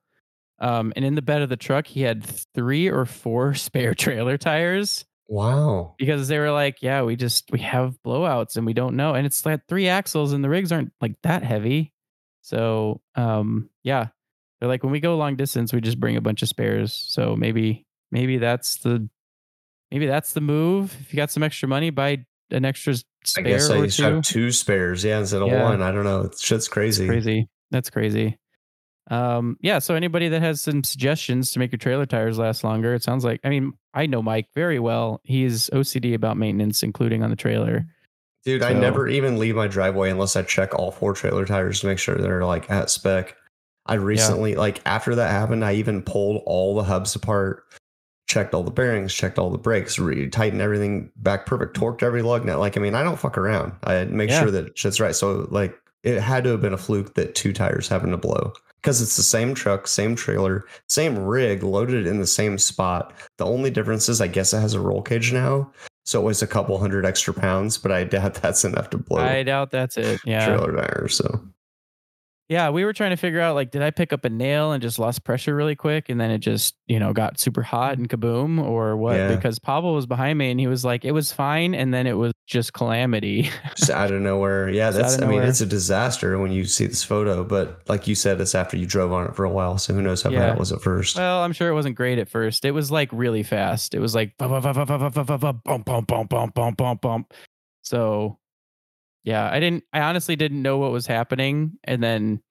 [0.61, 4.39] Um, and in the bed of the truck, he had three or four spare trailer
[4.39, 5.95] tires wow.
[5.99, 9.15] because they were like, yeah, we just we have blowouts and we don't know.
[9.15, 11.93] And it's like three axles and the rigs aren't like that heavy.
[12.43, 14.09] So um yeah.
[14.61, 16.93] They're like when we go long distance, we just bring a bunch of spares.
[16.93, 19.09] So maybe maybe that's the
[19.91, 20.95] maybe that's the move.
[21.01, 23.97] If you got some extra money, buy an extra s- I spare guess I used
[23.99, 24.03] two.
[24.05, 25.65] have two spares, yeah, instead of Yeah.
[25.65, 25.83] one.
[25.83, 26.23] I don't know.
[26.23, 27.07] It's shit's crazy.
[27.07, 27.49] crazy.
[27.71, 28.39] That's crazy.
[29.11, 29.79] Um, yeah.
[29.79, 33.25] So anybody that has some suggestions to make your trailer tires last longer, it sounds
[33.25, 33.41] like.
[33.45, 35.21] I mean, I know Mike very well.
[35.25, 37.87] He's OCD about maintenance, including on the trailer.
[38.45, 41.87] Dude, I never even leave my driveway unless I check all four trailer tires to
[41.87, 43.35] make sure they're like at spec.
[43.87, 47.65] I recently, like after that happened, I even pulled all the hubs apart,
[48.29, 52.23] checked all the bearings, checked all the brakes, re- tightened everything back perfect, torqued every
[52.23, 52.59] lug nut.
[52.59, 53.73] Like, I mean, I don't fuck around.
[53.85, 54.41] I make Yeah.
[54.43, 55.15] sure that shit's right.
[55.17, 55.75] So, like,
[56.05, 58.53] it had to have been a fluke that two tires happened to blow
[58.83, 63.13] because it's the same truck, same trailer, same rig, loaded in the same spot.
[63.39, 65.73] The only difference is, I guess it has a roll cage now.
[66.05, 69.19] So it weighs a couple hundred extra pounds, but I doubt that's enough to blow
[69.19, 70.21] I doubt that's it.
[70.25, 70.47] Yeah.
[70.47, 71.17] trailer tires.
[71.17, 71.41] So
[72.49, 74.81] Yeah, we were trying to figure out like, did I pick up a nail and
[74.81, 78.09] just lost pressure really quick, and then it just you know got super hot and
[78.09, 79.17] kaboom, or what?
[79.17, 79.35] Yeah.
[79.35, 82.15] Because Pavel was behind me and he was like, it was fine, and then it
[82.15, 83.51] was just calamity.
[83.77, 84.71] just out of nowhere.
[84.71, 85.23] Yeah, Just that's.
[85.23, 87.45] I mean, it's a disaster when you see this photo.
[87.45, 90.01] But like you said, it's after you drove on it for a while, so who
[90.01, 90.41] knows how Yeah.
[90.41, 91.17] bad it was at first.
[91.17, 92.65] well, I'm sure it wasn't great at first.
[92.65, 93.93] It was like really fast.
[93.95, 96.75] It was like bum bum bum bum bum bum bum bum bum bum bum bum
[96.75, 97.27] bum bum.
[97.83, 98.39] So,
[99.25, 99.85] yeah, I didn't.
[99.93, 102.43] I honestly didn't know what was happening, and then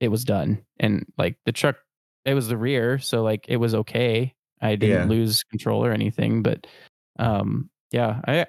[0.00, 0.64] it was done.
[0.80, 1.76] And like the truck,
[2.24, 4.34] it was the rear, so like it was okay.
[4.60, 5.08] I didn't Yeah.
[5.08, 6.66] lose control or anything, but
[7.18, 8.46] um, yeah, I,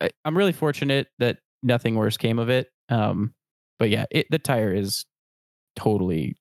[0.00, 2.68] I I'm really fortunate that nothing worse came of it.
[2.88, 3.34] Um,
[3.78, 5.04] but yeah, it the tire is
[5.76, 6.36] totally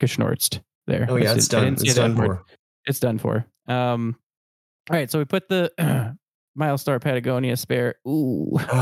[0.00, 1.06] geschnortzed there.
[1.08, 1.74] oh yeah, it's done.
[1.74, 2.44] It's done word for.
[2.86, 3.46] it's done for.
[3.68, 4.16] Um,
[4.90, 5.70] all right, so we put the
[6.58, 8.58] Milestar Patagonia spare ooh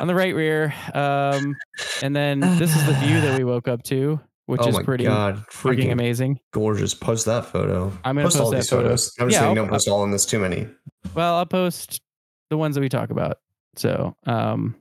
[0.00, 1.56] on the right rear, um,
[2.02, 4.82] and then this is the view that we woke up to, which oh is my
[4.82, 6.38] pretty god, freaking amazing.
[6.52, 6.94] gorgeous!
[6.94, 7.92] Post that photo.
[8.04, 8.84] I'm gonna post all that these photo.
[8.84, 9.12] photos.
[9.18, 10.68] I'm just Yeah, saying, don't post all in this too many.
[11.14, 12.00] Well, I'll post
[12.50, 13.38] the ones that we talk about.
[13.76, 14.74] So, um,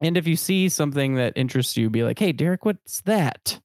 [0.00, 3.60] and if you see something that interests you, be like, "Hey, Derek, what's that?"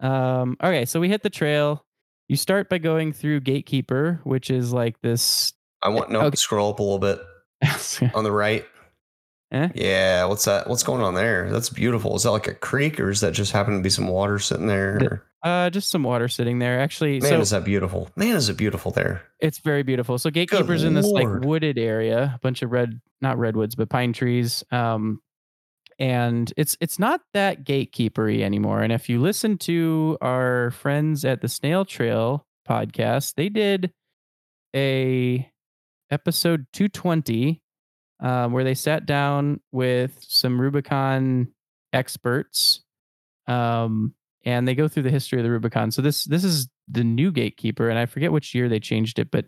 [0.00, 1.84] Um, okay, so we hit the trail.
[2.28, 5.52] You start by going through Gatekeeper, which is like this.
[5.82, 6.36] I want no Okay.
[6.36, 7.18] scroll up a little bit
[8.14, 8.64] on the right.
[9.52, 9.68] Eh?
[9.74, 10.68] Yeah, what's that?
[10.68, 11.50] What's going on there?
[11.50, 12.14] That's beautiful.
[12.14, 14.68] Is that like a creek, or is that just happen to be some water sitting
[14.68, 15.24] there?
[15.42, 16.78] Uh, just some water sitting there.
[16.78, 18.10] Actually, Man, so is that beautiful?
[18.14, 19.22] Man, is it beautiful there?
[19.40, 20.18] It's very beautiful.
[20.18, 24.12] So Gatekeeper's in this like wooded area, a bunch of red, not redwoods, but pine
[24.12, 24.62] trees.
[24.70, 25.20] Um,
[25.98, 28.82] and it's it's not that gatekeepery anymore.
[28.82, 33.92] And if you listen to our friends at the Snail Trail podcast, they did
[34.74, 35.50] a
[36.10, 37.62] episode 220
[38.20, 41.48] um, where they sat down with some Rubicon
[41.92, 42.82] experts
[43.46, 44.14] um,
[44.44, 45.90] and they go through the history of the Rubicon.
[45.90, 49.30] So this this is the new gatekeeper, and I forget which year they changed it,
[49.30, 49.46] but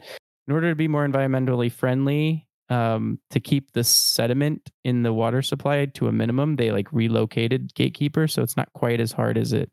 [0.49, 5.43] in order to be more environmentally friendly, um, to keep the sediment in the water
[5.43, 9.53] supply to a minimum, they like relocated gatekeeper, so it's not quite as hard as
[9.53, 9.71] it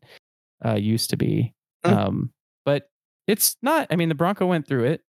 [0.64, 1.54] uh, used to be.
[1.84, 1.92] Hmm.
[1.92, 2.32] Um,
[2.64, 2.90] but
[3.26, 3.86] it's not.
[3.90, 5.02] I mean, the Bronco went through it,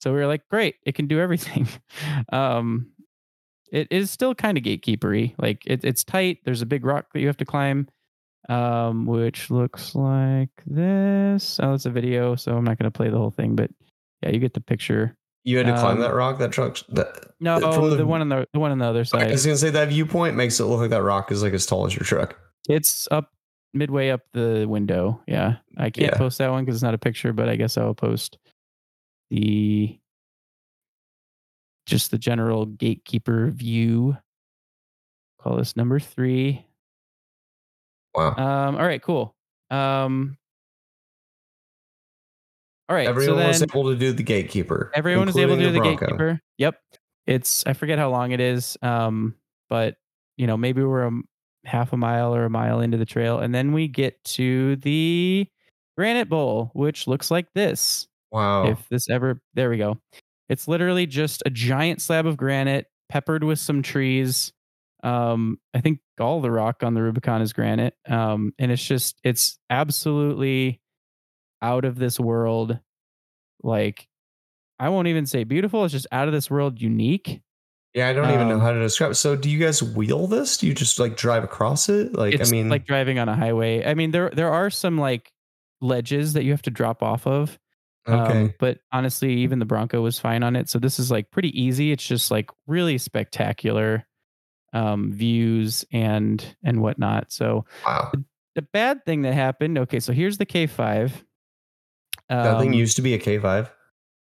[0.00, 1.66] so we were like, great, it can do everything.
[2.32, 2.92] um,
[3.72, 5.34] it is still kind of gatekeepery.
[5.38, 6.38] Like it, it's tight.
[6.44, 7.88] There's a big rock that you have to climb
[8.50, 11.58] um, which looks like this.
[11.62, 13.70] Oh, it's a video, so I'm not going to play the whole thing, but
[14.22, 15.16] yeah, you get the picture.
[15.44, 16.38] You had to climb Um, that rock.
[16.38, 16.76] That truck.
[16.90, 19.28] That, No, From the, the- one on the the one on the other side.
[19.28, 21.64] I was gonna say that viewpoint makes it look like that rock is like as
[21.64, 22.38] tall as your truck.
[22.68, 23.30] It's up
[23.72, 25.22] midway up the window.
[25.26, 26.18] Yeah, I can't Yeah.
[26.18, 28.36] post that one because it's not a picture, but I guess I'll post
[29.30, 29.98] the
[31.86, 34.16] just the general gatekeeper view.
[35.40, 36.64] Call this number three.
[38.14, 38.34] Wow.
[38.36, 39.34] Um, all right, cool.
[39.70, 40.36] Um,
[42.88, 44.90] all right, Everyone so was able to do the gatekeeper.
[44.94, 46.40] everyone was able to do including the, gatekeeper.
[46.58, 46.76] Yep,
[47.26, 48.76] it's I forget how long it is.
[48.82, 49.34] Um,
[49.70, 49.96] but
[50.36, 51.12] you know maybe we're a
[51.64, 55.46] half a mile or a mile into the trail, and then we get to the
[55.96, 58.06] Granite Bowl, which looks like this.
[58.30, 58.66] Wow.
[58.66, 59.98] If this ever, there we go.
[60.48, 64.52] It's literally just a giant slab of granite peppered with some trees.
[65.02, 67.94] Um, I think all the rock on the Rubicon is granite.
[68.08, 70.80] Um, and it's just, it's absolutely
[71.62, 72.78] out of this world.
[73.62, 74.06] Like,
[74.78, 75.84] I won't even say beautiful.
[75.84, 77.40] It's just out of this world unique.
[77.94, 79.12] yeah, I don't even know um, how to describe.
[79.12, 79.14] it.
[79.14, 80.58] So, do you guys wheel this?
[80.58, 82.12] Do you just like drive across it?
[82.14, 83.84] Like, I mean, like driving on a highway.
[83.84, 85.32] I mean, there there are some like
[85.80, 87.58] ledges that you have to drop off of.
[88.08, 88.42] Okay.
[88.42, 90.68] Um, but honestly, even the Bronco was fine on it.
[90.68, 91.92] So this is like pretty easy.
[91.92, 94.06] It's just like really spectacular
[94.72, 97.32] um, views and and whatnot.
[97.32, 98.12] So wow.
[98.54, 99.78] the bad thing that happened.
[99.78, 101.12] Okay, so here's the K5.
[102.28, 103.70] That thing Um, used to be a K5.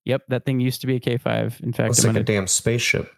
[0.04, 1.60] Yep, that thing used to be a K5.
[1.60, 3.12] In fact, It's like gonna, a damn spaceship.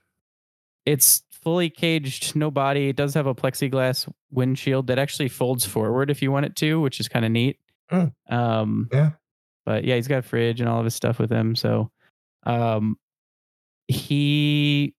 [0.85, 2.89] it's fully caged, no body.
[2.89, 6.81] It does have a plexiglass windshield that actually folds forward if you want it to,
[6.81, 7.59] which is kind of neat.
[7.91, 8.13] Mm.
[8.31, 9.11] Um, Yeah.
[9.65, 11.55] But yeah, he's got a fridge and all of his stuff with him.
[11.55, 11.91] So,
[12.45, 12.97] um,
[13.89, 14.95] he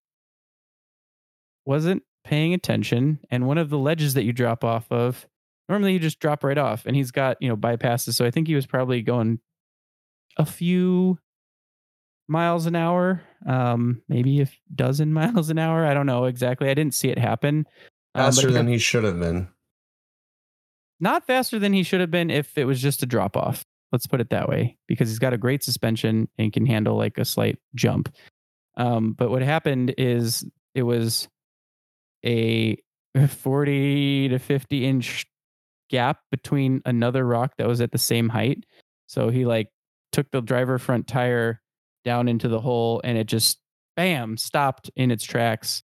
[1.65, 5.27] wasn't paying attention, and one of the ledges that you drop off of
[5.69, 8.13] normally you just drop right off, and he's got you know bypasses.
[8.13, 9.39] So I think he was probably going
[10.37, 11.19] a few
[12.27, 15.85] miles an hour, um, maybe a dozen miles an hour.
[15.85, 16.69] I don't know exactly.
[16.69, 17.67] I didn't see it happen.
[18.15, 19.47] Um, faster than he should have been.
[20.99, 23.65] Not faster than he should have been if it was just a drop off.
[23.93, 27.17] Let's put it that way, because he's got a great suspension and can handle like
[27.17, 28.13] a slight jump.
[28.75, 30.43] Um, but what happened is
[30.75, 31.29] it was
[32.25, 32.77] a
[33.27, 35.25] 40 to 50 inch
[35.89, 38.65] gap between another rock that was at the same height.
[39.05, 39.69] So he like
[40.11, 41.61] took the driver front tire
[42.03, 43.59] down into the hole and it just
[43.95, 45.83] bam stopped in its tracks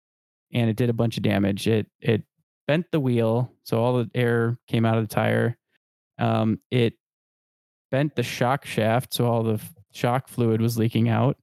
[0.53, 1.67] and it did a bunch of damage.
[1.67, 2.23] It it
[2.67, 5.57] bent the wheel, so all the air came out of the tire.
[6.19, 6.93] Um, it
[7.91, 9.61] bent the shock shaft, so all the
[9.93, 11.37] shock fluid was leaking out.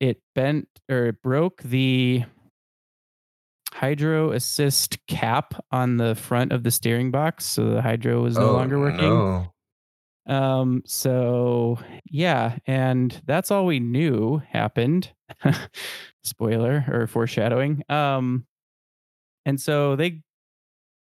[0.00, 2.24] It bent or it broke the
[3.72, 8.50] hydro assist cap on the front of the steering box, so the hydro was no
[8.50, 9.00] oh, longer working.
[9.00, 9.52] No.
[10.26, 15.12] Um, so yeah, and that's all we knew happened.
[16.24, 17.82] Spoiler or foreshadowing.
[17.88, 18.46] Um,
[19.44, 20.22] and so they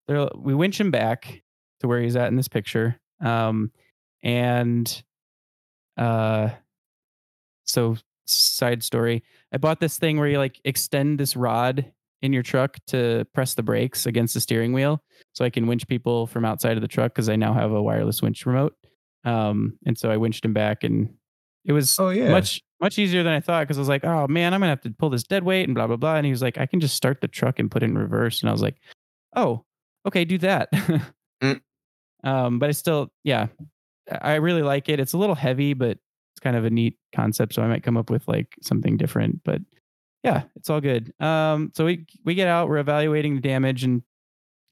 [0.08, 1.44] they we winch him back
[1.82, 3.00] to where he's at in this picture.
[3.20, 3.72] Um,
[4.24, 5.04] and
[5.98, 6.50] uh,
[7.66, 11.92] so side story, I bought this thing where you like extend this rod
[12.22, 15.04] in your truck to press the brakes against the steering wheel,
[15.34, 17.82] so I can winch people from outside of the truck because I now have a
[17.82, 18.76] wireless winch remote.
[19.24, 21.14] Um, and so I winched him back, and
[21.66, 22.30] it was oh, yeah.
[22.30, 24.82] much much easier than I thought because I was like, oh man, I'm gonna have
[24.82, 26.16] to pull this dead weight and blah blah blah.
[26.16, 28.42] And he was like, I can just start the truck and put it in reverse.
[28.42, 28.78] And I was like,
[29.36, 29.64] oh,
[30.08, 30.72] okay, do that.
[31.42, 31.60] mm.
[32.24, 33.48] Um, but I still, yeah,
[34.10, 35.00] I really like it.
[35.00, 35.98] It's a little heavy, but
[36.34, 37.54] it's kind of a neat concept.
[37.54, 39.44] So I might come up with like something different.
[39.44, 39.62] But
[40.24, 41.14] yeah, it's all good.
[41.20, 44.04] Um, so we we get out, we're evaluating the damage, and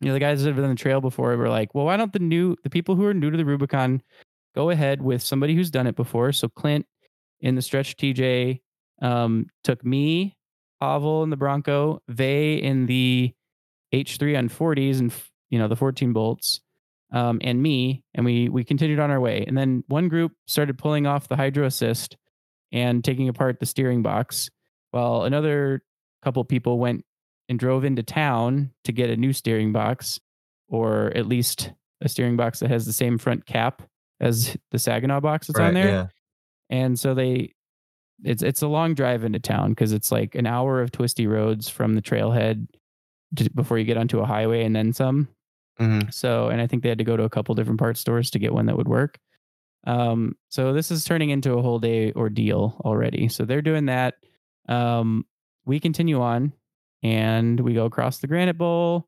[0.01, 1.97] you know the guys that have been on the trail before were like, well, why
[1.97, 4.01] don't the new the people who are new to the Rubicon
[4.55, 6.31] go ahead with somebody who's done it before?
[6.31, 6.85] So Clint
[7.41, 8.61] in the stretch TJ
[9.01, 10.37] um, took me,
[10.79, 13.33] Pavel in the Bronco, Vey in the
[13.93, 15.13] H3 on 40s and
[15.49, 16.61] you know the 14 bolts,
[17.11, 19.43] um, and me, and we we continued on our way.
[19.47, 22.17] And then one group started pulling off the hydro assist
[22.71, 24.49] and taking apart the steering box,
[24.91, 25.83] while another
[26.23, 27.03] couple people went
[27.47, 30.19] and drove into town to get a new steering box,
[30.67, 33.81] or at least a steering box that has the same front cap
[34.19, 35.87] as the Saginaw box that's right, on there.
[35.87, 36.07] Yeah.
[36.69, 37.53] And so they
[38.23, 41.69] it's it's a long drive into town because it's like an hour of twisty roads
[41.69, 42.67] from the trailhead
[43.37, 45.29] to, before you get onto a highway and then some.
[45.79, 46.09] Mm-hmm.
[46.09, 48.39] So, and I think they had to go to a couple different parts stores to
[48.39, 49.19] get one that would work.
[49.87, 53.29] Um, so this is turning into a whole day ordeal already.
[53.29, 54.15] So they're doing that.
[54.67, 55.25] Um,
[55.65, 56.53] we continue on
[57.01, 59.07] and we go across the Granite Bowl.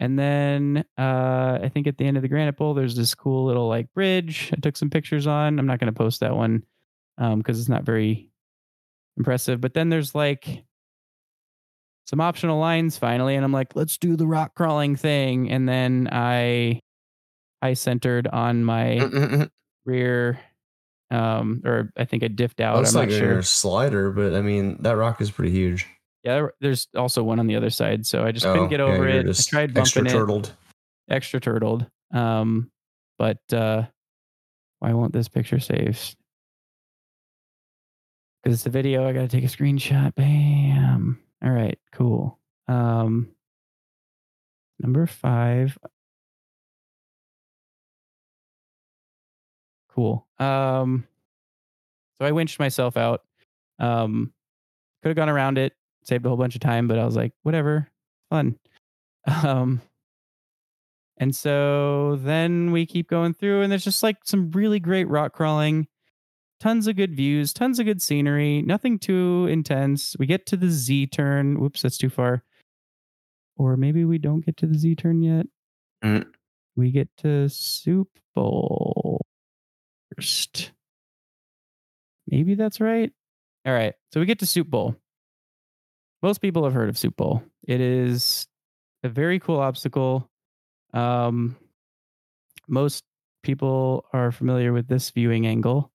[0.00, 3.46] And then uh, I think at the end of the Granite Bowl, there's this cool
[3.46, 5.58] little like bridge I took some pictures on.
[5.58, 6.64] I'm not going to post that one
[7.16, 8.30] because um, it's not very
[9.16, 9.60] impressive.
[9.60, 10.64] But then there's like
[12.08, 15.50] some optional lines finally, and I'm like, let's do the rock crawling thing.
[15.50, 16.80] And then I
[17.60, 19.50] I centered on my
[19.84, 20.40] rear
[21.10, 22.76] um or I think I diffed out.
[22.76, 23.42] Looks I'm like not sure.
[23.42, 25.86] slider, but I mean that rock is pretty huge.
[26.24, 29.06] Yeah, there's also one on the other side, so I just oh, couldn't get over
[29.06, 29.28] yeah, it.
[29.28, 30.46] I tried bumping extra turtled.
[30.46, 31.12] it.
[31.12, 31.86] Extra turtled.
[32.12, 32.70] Um,
[33.18, 33.84] but uh,
[34.78, 36.16] why won't this picture save?
[38.42, 40.14] Because it's a video, I got to take a screenshot.
[40.14, 41.20] Bam.
[41.42, 42.38] All right, cool.
[42.66, 43.28] Um,
[44.80, 45.78] number five.
[49.88, 50.26] Cool.
[50.38, 51.06] Um,
[52.18, 53.22] so I winched myself out.
[53.78, 54.32] Um,
[55.02, 57.32] could have gone around it, saved a whole bunch of time, but I was like,
[57.42, 57.88] whatever,
[58.30, 58.58] fun.
[59.44, 59.82] Um,
[61.18, 65.32] and so then we keep going through, and there's just like some really great rock
[65.34, 65.86] crawling
[66.60, 70.16] tons of good views, tons of good scenery, nothing too intense.
[70.18, 71.60] We get to the Z turn.
[71.60, 72.42] Whoops, that's too far.
[73.56, 75.46] Or maybe we don't get to the Z turn yet.
[76.04, 76.26] Mm.
[76.76, 79.24] We get to Soup Bowl
[80.14, 80.72] first.
[82.28, 83.12] Maybe that's right.
[83.66, 83.94] All right.
[84.12, 84.96] So we get to Soup Bowl.
[86.22, 87.42] Most people have heard of Soup Bowl.
[87.66, 88.46] It is
[89.02, 90.28] a very cool obstacle.
[90.92, 91.56] Um,
[92.68, 93.04] most
[93.42, 95.92] people are familiar with this viewing angle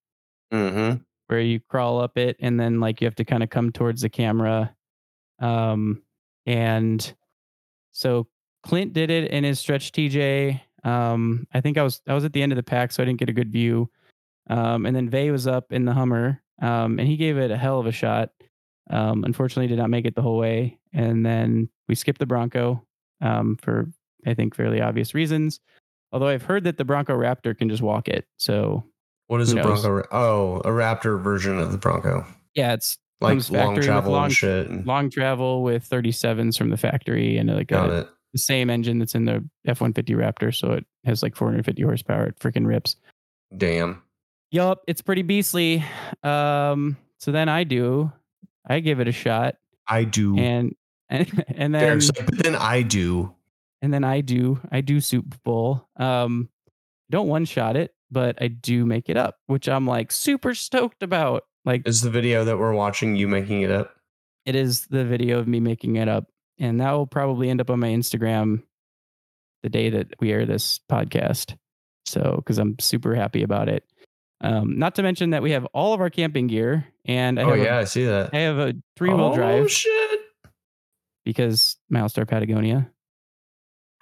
[0.53, 0.97] mm-hmm.
[1.27, 4.01] where you crawl up it and then like you have to kind of come towards
[4.01, 4.73] the camera.
[5.39, 6.03] Um,
[6.45, 7.13] and
[7.91, 8.27] so
[8.63, 10.61] Clint did it in his stretch TJ.
[10.83, 13.05] Um, I think I was I was at the end of the pack, so I
[13.05, 13.89] didn't get a good view.
[14.49, 17.57] Um, and then Vey was up in the Hummer, um, and he gave it a
[17.57, 18.29] hell of a shot.
[18.89, 20.79] Um, unfortunately, did not make it the whole way.
[20.91, 22.85] And then we skipped the Bronco
[23.21, 23.89] um, for
[24.25, 25.59] I think fairly obvious reasons.
[26.11, 28.25] Although I've heard that the Bronco Raptor can just walk it.
[28.37, 28.83] So
[29.27, 29.81] What is Who a knows?
[29.83, 30.07] Bronco?
[30.11, 34.67] Oh, a Raptor version of the Bronco, yeah, it's like long travel long- and shit.
[34.69, 38.09] and- long travel with 37s from the factory and like Got a, it.
[38.33, 40.53] the same engine that's in the F-150 Raptor.
[40.53, 42.25] So it has like 450 horsepower.
[42.27, 42.95] It freaking rips.
[43.55, 44.01] Damn.
[44.51, 45.83] Yup, it's pretty beastly.
[46.21, 48.11] Um, so then I do,
[48.67, 49.55] I give it a shot,
[49.87, 50.37] I do.
[50.37, 50.75] and
[51.09, 53.33] and and then like, but then I do.
[53.81, 55.87] and then I do I do Soup Bowl.
[55.97, 56.49] Um,
[57.09, 61.03] don't one shot it, but I do make it up, which I'm like super stoked
[61.03, 61.43] about.
[61.65, 63.95] Like Is the video that we're watching you making it up?
[64.45, 66.25] it is the video of me making it up,
[66.59, 68.63] and that will probably end up on my Instagram
[69.63, 71.55] the day that we air this podcast.
[72.05, 73.85] So because I'm super happy about it.
[74.41, 77.49] Um, not to mention that we have all of our camping gear, and I oh
[77.55, 78.31] have yeah, I see that.
[78.33, 79.53] I have a three wheel drive.
[79.53, 80.19] oh, drive shit.
[81.23, 82.91] because Milestar Patagonia.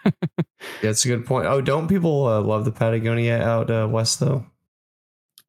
[0.06, 1.48] Yeah, that's a good point.
[1.48, 4.46] Oh, don't people uh, love the Patagonia out uh, west though?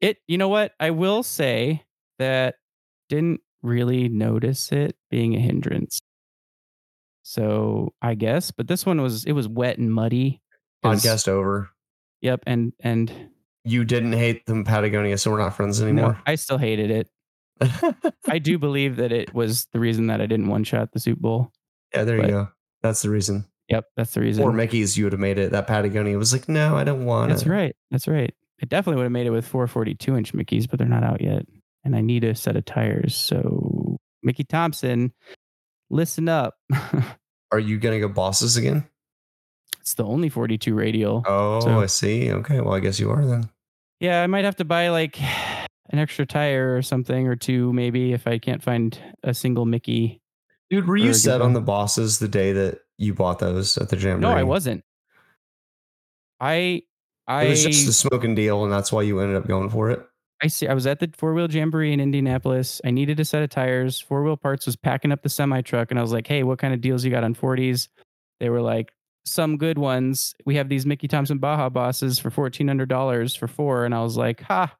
[0.01, 0.73] It, you know what?
[0.79, 1.83] I will say
[2.19, 2.55] that
[3.09, 5.99] didn't really notice it being a hindrance.
[7.23, 10.41] So I guess, but this one was it was wet and muddy.
[10.83, 11.69] Podcast over.
[12.21, 13.11] Yep, and and
[13.63, 16.21] You didn't hate the Patagonia, so we're not friends no, anymore.
[16.25, 17.09] I still hated it.
[18.27, 21.19] I do believe that it was the reason that I didn't one shot the Soup
[21.19, 21.51] Bowl.
[21.93, 22.49] yeah, there you go.
[22.81, 23.45] That's the reason.
[23.69, 24.43] Yep, that's the reason.
[24.43, 25.51] Or Mickey's, you would have made it.
[25.51, 27.45] That Patagonia was like, no, I don't want That's it.
[27.45, 27.75] That's right.
[27.91, 28.33] That's right.
[28.61, 31.45] I definitely would have made it with 442 inch Mickeys, but they're not out yet.
[31.83, 33.15] And I need a set of tires.
[33.15, 35.13] So, Mickey Thompson,
[35.89, 36.55] listen up.
[37.51, 38.87] Are you gonna go bosses again?
[39.79, 41.23] it's the only 42 radial.
[41.27, 42.31] Oh, So- I see.
[42.31, 43.49] Okay, well, I guess you are then.
[43.99, 48.13] Yeah, I might have to buy like an extra tire or something or two, maybe,
[48.13, 50.21] if I can't find a single Mickey.
[50.69, 53.97] Dude, were you set on the bosses the day that you bought those at the
[53.97, 54.21] Jamboree?
[54.21, 54.83] No, I wasn't.
[56.39, 56.83] I.
[57.25, 59.89] I It was just a smoking deal, and that's why you ended up going for
[59.89, 60.05] it.
[60.41, 60.67] I see.
[60.67, 62.81] I was at the four wheel jamboree in Indianapolis.
[62.83, 64.01] I needed a set of tires.
[64.01, 66.59] Four wheel parts was packing up the semi truck, and I was like, "Hey, what
[66.59, 67.87] kind of deals you got on 40s?"
[68.41, 68.91] They were like,
[69.25, 70.35] "Some good ones.
[70.45, 73.85] We have these Mickey Thompson Baja bosses for fourteen hundred dollars for four.
[73.85, 74.75] And I was like, "Ha!"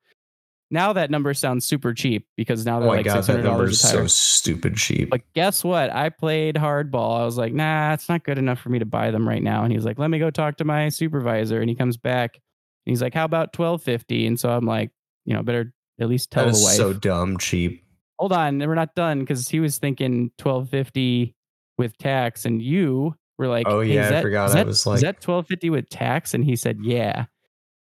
[0.71, 3.27] Now that number sounds super cheap because now Oh they're my like six hundred six
[3.27, 4.01] that hundred number dollars is a tire.
[4.01, 5.09] so stupid cheap.
[5.11, 5.93] But guess what?
[5.93, 7.19] I played hardball.
[7.21, 9.63] I was like, nah, it's not good enough for me to buy them right now.
[9.63, 11.61] And he's like, let me go talk to my supervisor.
[11.61, 14.25] And he comes back and he's like, how about twelve fifty?
[14.25, 14.89] And so I'm like,
[15.25, 16.73] you know, better at least tell that the wife.
[16.75, 17.83] so dumb cheap.
[18.17, 21.35] Hold on, we're not done because he was thinking twelve fifty
[21.77, 24.45] with tax, and you were like, Oh, hey, yeah, is I forgot.
[24.49, 26.33] Is I that, was is that twelve fifty with tax?
[26.33, 27.25] And he said, yeah.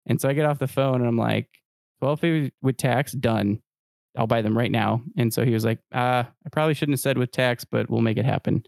[0.06, 1.48] And so I get off the phone and I'm like,
[2.04, 3.62] twelve fifty with tax, done.
[4.18, 5.02] I'll buy them right now.
[5.18, 8.02] And so he was like, uh, I probably shouldn't have said with tax, but we'll
[8.02, 8.64] make it happen.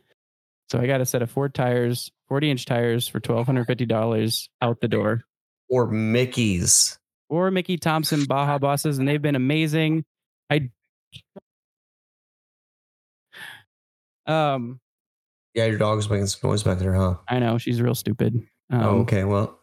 [0.69, 4.87] So I got a set of four tires, 40 inch tires for $1,250 out the
[4.87, 5.21] door.
[5.69, 6.97] Or Mickey's.
[7.29, 10.05] Or Mickey Thompson Baja bosses, and they've been amazing.
[10.49, 10.69] I
[14.25, 14.79] um
[15.53, 17.15] Yeah, your dog's making some noise back there, huh?
[17.27, 18.47] I know she's real stupid.
[18.71, 19.23] Um, oh, okay.
[19.23, 19.59] Well,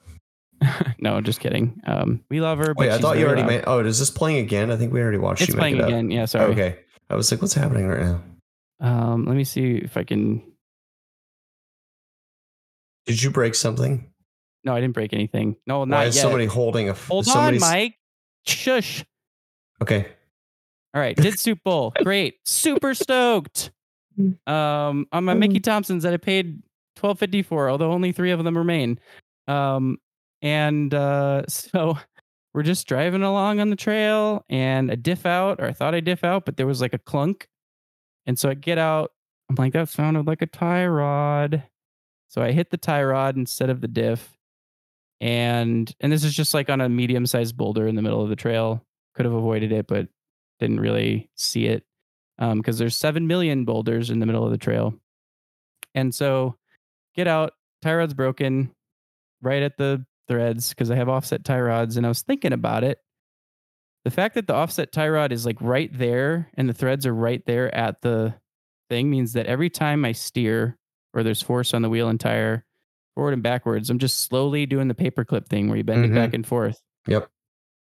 [0.98, 1.80] no, just kidding.
[1.86, 2.74] Um, we love her.
[2.74, 3.64] But wait, I thought you already made.
[3.66, 4.70] Oh, is this playing again?
[4.70, 6.10] I think we already watched It's you playing make it again.
[6.10, 6.44] Yeah, sorry.
[6.46, 6.50] Up.
[6.52, 6.78] Okay.
[7.10, 8.22] I was like, what's happening right now?
[8.80, 10.42] Um, let me see if I can.
[13.06, 14.10] Did you break something?
[14.64, 15.56] No, I didn't break anything.
[15.66, 16.22] No, not Why is yet.
[16.22, 16.94] somebody holding a?
[16.94, 17.94] Hold on, Mike.
[18.46, 19.04] Shush.
[19.80, 20.06] Okay.
[20.94, 21.92] All right, did Soup Bowl.
[22.02, 22.34] Great.
[22.44, 23.70] Super stoked.
[24.46, 26.62] Um, on my Mickey Thompsons that I paid
[26.96, 28.98] twelve fifty for, although only three of them remain.
[29.48, 29.98] Um,
[30.42, 31.96] and uh, so
[32.52, 36.00] we're just driving along on the trail, and a diff out, or I thought I
[36.00, 37.48] diff out, but there was like a clunk,
[38.26, 39.12] and so I get out.
[39.48, 41.64] I'm like, that sounded like a tie rod.
[42.28, 44.36] So I hit the tie rod instead of the diff,
[45.20, 48.28] and and this is just like on a medium sized boulder in the middle of
[48.28, 48.84] the trail.
[49.14, 50.08] Could have avoided it, but
[50.58, 51.84] didn't really see it
[52.38, 54.94] because there's 7 million boulders in the middle of the trail.
[55.94, 56.56] And so
[57.14, 58.72] get out, tie rod's broken
[59.42, 61.96] right at the threads because I have offset tie rods.
[61.96, 62.98] And I was thinking about it.
[64.04, 67.14] The fact that the offset tie rod is like right there and the threads are
[67.14, 68.34] right there at the
[68.90, 70.78] thing means that every time I steer
[71.14, 72.64] or there's force on the wheel and tire
[73.14, 76.12] forward and backwards, I'm just slowly doing the paperclip thing where you bend Mhm.
[76.12, 76.80] it back and forth.
[77.06, 77.28] Yep.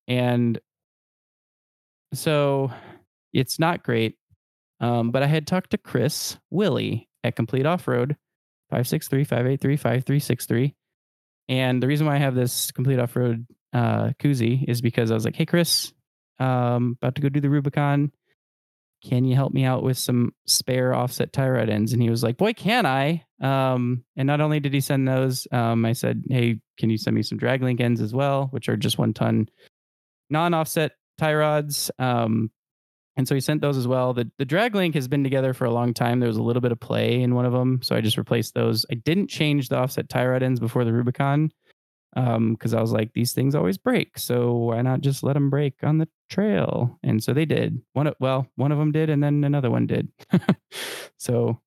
[0.09, 0.59] And
[2.15, 2.73] so
[3.33, 4.17] it's not great.
[4.81, 8.17] Um, but I had talked to Chris Willie at Complete Off Road,
[8.71, 10.75] 563 583 5363.
[11.49, 15.15] And the reason why I have this Complete Off Road uh, koozie is because I
[15.15, 15.93] was like, hey, Chris,
[16.39, 18.13] um, about to go do the Rubicon.
[19.05, 21.93] can you help me out with some spare offset tie rod ends?
[21.93, 23.25] And he was like, boy, can I?
[23.41, 27.15] Um, and not only did he send those, um, I said, hey, can you send
[27.15, 29.49] me some drag link ends as well, which are just one ton
[30.31, 31.91] non offset tie rods.
[31.99, 32.51] Um,
[33.19, 34.15] and so he sent those as well.
[34.15, 36.21] The the drag link has been together for a long time.
[36.21, 38.55] There was a little bit of play in one of them, so I just replaced
[38.55, 38.87] those.
[38.93, 41.51] I didn't change the offset tie rod ends before the Rubicon
[42.15, 45.51] because um, I was like, these things always break, so why not just let them
[45.51, 46.97] break on the trail?
[47.03, 47.83] And so they did.
[47.93, 50.09] One of well, one of them did, and then another one did.
[51.19, 51.61] so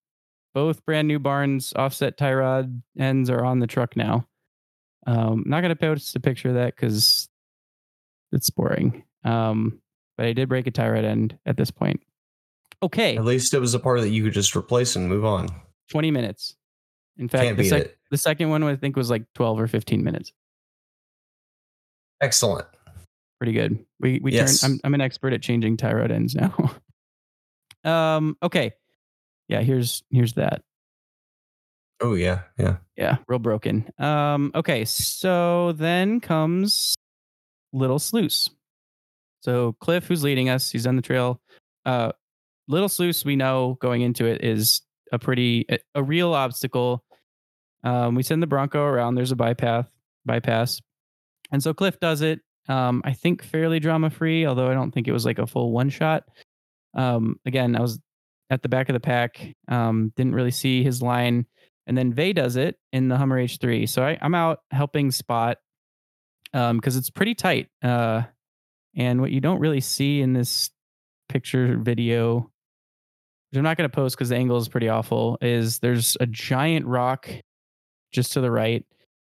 [0.54, 4.26] both brand new Barnes offset tie rod ends are on the truck now.
[5.06, 7.28] Um, not gonna post a picture of that because
[8.32, 9.04] it's boring.
[9.26, 9.82] Um,
[10.22, 12.00] but I did break a tie rod end at this point.
[12.84, 13.18] Okay.
[13.18, 15.48] At least it was a part that you could just replace and move on.
[15.90, 16.56] 20 minutes.
[17.18, 20.32] In fact, the, sec- the, second one I think was like 12 or 15 minutes.
[22.22, 22.68] Excellent.
[23.40, 23.84] Pretty good.
[24.00, 24.62] We we yes.
[24.62, 26.54] turned I'm I'm an expert at changing tie rod ends now.
[27.84, 28.74] um okay.
[29.48, 30.62] Yeah, here's here's that.
[32.00, 32.78] Oh yeah, yeah.
[32.96, 33.90] Yeah, real broken.
[33.98, 36.94] Um okay, so then comes
[37.74, 38.52] Little Sluice.
[39.42, 41.42] So Cliff, who's leading us, he's on the trail.
[41.86, 42.12] Uh,
[42.68, 44.82] Little Sluice, we know going into it is
[45.12, 47.04] a pretty a, a real obstacle.
[47.84, 49.16] Um, we send the Bronco around.
[49.16, 49.86] There's a bypass,
[50.26, 50.82] bypass,
[51.52, 52.40] and so Cliff does it.
[52.70, 55.72] Um, I think fairly drama free, although I don't think it was like a full
[55.72, 56.24] one shot.
[56.94, 58.00] Um, again, I was
[58.50, 61.48] at the back of the pack, um, didn't really see his line,
[61.88, 63.90] and then Vay does it in the Hummer H3.
[63.90, 65.58] So I, am out helping spot
[66.52, 67.70] because um, it's pretty tight.
[67.82, 68.24] Uh,
[68.96, 70.70] and what you don't really see in this
[71.30, 72.52] picture video,
[73.50, 76.26] which I'm not going to post because the angle is pretty awful, is there's a
[76.26, 77.30] giant rock
[78.12, 78.86] just to the right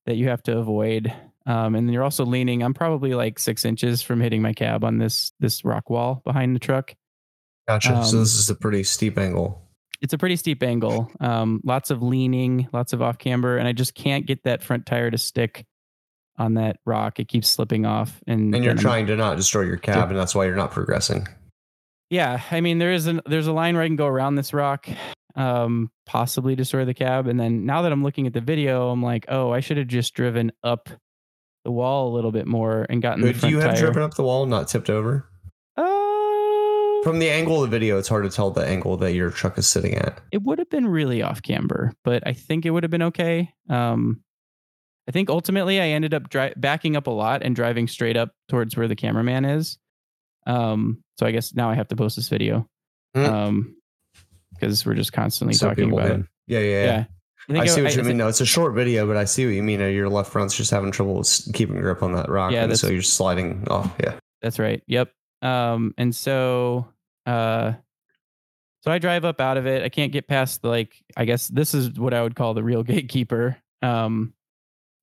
[0.06, 1.12] that you have to avoid.
[1.46, 2.62] Um, and you're also leaning.
[2.62, 6.54] I'm probably like six inches from hitting my cab on this this rock wall behind
[6.54, 6.94] the truck.
[7.66, 7.96] Gotcha.
[7.96, 9.62] Um, so this is a pretty steep angle.
[10.00, 11.10] It's a pretty steep angle.
[11.20, 14.86] Um, lots of leaning, lots of off camber, and I just can't get that front
[14.86, 15.66] tire to stick
[16.38, 17.18] on that rock.
[17.18, 20.34] It keeps slipping off, and and you're trying to not destroy your cab, and that's
[20.34, 21.26] why you're not progressing.
[22.10, 24.54] Yeah, I mean there is a there's a line where I can go around this
[24.54, 24.88] rock,
[25.34, 29.02] um, possibly destroy the cab, and then now that I'm looking at the video, I'm
[29.02, 30.88] like, oh, I should have just driven up
[31.64, 33.20] the wall a little bit more and gotten.
[33.20, 33.80] Do you have tire.
[33.80, 35.28] driven up the wall, not tipped over?
[35.76, 35.82] Uh,
[37.04, 39.58] From the angle of the video, it's hard to tell the angle that your truck
[39.58, 40.20] is sitting at.
[40.32, 43.52] It would have been really off camber, but I think it would have been okay.
[43.68, 44.22] Um,
[45.08, 48.32] I think ultimately I ended up dri- backing up a lot and driving straight up
[48.48, 49.78] towards where the cameraman is.
[50.46, 52.68] Um, so I guess now I have to post this video.
[53.16, 53.26] Mm.
[53.26, 53.74] Um,
[54.52, 56.26] because we're just constantly so talking about it.
[56.46, 57.04] Yeah, yeah, yeah.
[57.48, 57.60] yeah.
[57.60, 58.16] I, I see what I, you mean.
[58.16, 59.80] No, it's a short video, but I see what you mean.
[59.80, 61.22] Your left front's just having trouble
[61.54, 63.94] keeping grip on that rock, yeah, and so you're sliding off.
[64.02, 64.82] Yeah, that's right.
[64.86, 65.12] Yep.
[65.40, 66.88] Um, and so,
[67.24, 67.72] uh,
[68.82, 69.82] so I drive up out of it.
[69.82, 71.02] I can't get past the like.
[71.16, 73.56] I guess this is what I would call the real gatekeeper.
[73.80, 74.34] Um,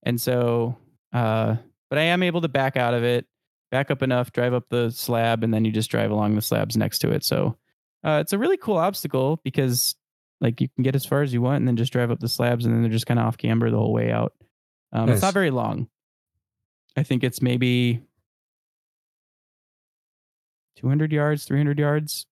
[0.06, 0.78] and so,
[1.12, 1.56] uh,
[1.90, 3.26] but I am able to back out of it,
[3.72, 6.78] back up enough, drive up the slab, and then you just drive along the slabs
[6.78, 7.24] next to it.
[7.24, 7.58] So
[8.04, 9.96] uh, it's a really cool obstacle because
[10.42, 12.30] like you can get as far as you want and then just drive up the
[12.30, 14.34] slabs and then they're just kind of off camber the whole way out.
[14.94, 15.16] Um, nice.
[15.16, 15.88] It's not very long.
[16.96, 18.02] I think it's maybe
[20.78, 22.28] 200 yards, 300 yards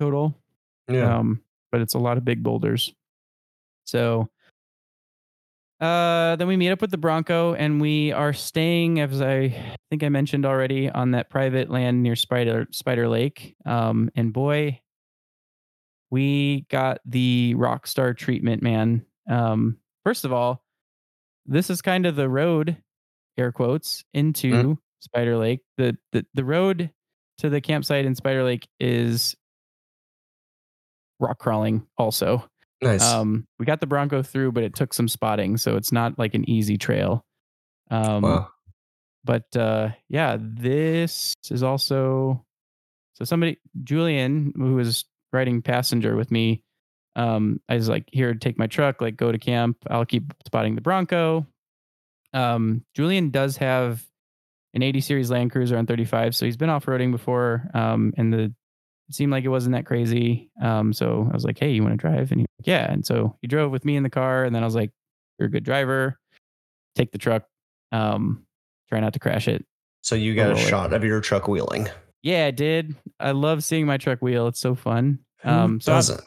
[0.00, 0.36] total.
[0.88, 1.18] Yeah.
[1.18, 2.94] Um, but it's a lot of big boulders.
[3.84, 4.28] So
[5.80, 9.48] uh, then we meet up with the Bronco and we are staying, as I
[9.90, 13.56] think I mentioned already, on that private land near Spider Spider Lake.
[13.66, 14.80] Um, and boy,
[16.10, 19.04] we got the rock star treatment, man.
[19.28, 20.62] Um, first of all,
[21.44, 22.78] this is kind of the road,
[23.36, 24.72] air quotes, into mm-hmm.
[25.00, 25.60] Spider Lake.
[25.76, 26.90] The, the the road
[27.38, 29.36] to the campsite in Spider Lake is
[31.20, 32.48] rock crawling also.
[32.82, 33.02] Nice.
[33.02, 36.34] Um, we got the Bronco through, but it took some spotting, so it's not like
[36.34, 37.24] an easy trail.
[37.90, 38.48] Um, wow.
[39.24, 42.44] But uh, yeah, this is also
[43.14, 46.62] so somebody Julian who was riding passenger with me.
[47.16, 49.78] Um, I was like, here, take my truck, like go to camp.
[49.88, 51.46] I'll keep spotting the Bronco.
[52.34, 54.04] Um, Julian does have
[54.74, 57.70] an 80 series Land Cruiser on 35, so he's been off roading before.
[57.72, 58.54] Um, and the
[59.08, 60.50] it seemed like it wasn't that crazy.
[60.60, 62.32] Um, so I was like, hey, you want to drive?
[62.32, 62.90] And he like, yeah.
[62.90, 64.44] And so he drove with me in the car.
[64.44, 64.90] And then I was like,
[65.38, 66.18] you're a good driver.
[66.96, 67.44] Take the truck.
[67.92, 68.44] Um,
[68.88, 69.64] try not to crash it.
[70.02, 70.96] So you got a shot it.
[70.96, 71.88] of your truck wheeling.
[72.22, 72.96] Yeah, I did.
[73.20, 74.48] I love seeing my truck wheel.
[74.48, 75.20] It's so fun.
[75.44, 76.22] Um, so doesn't?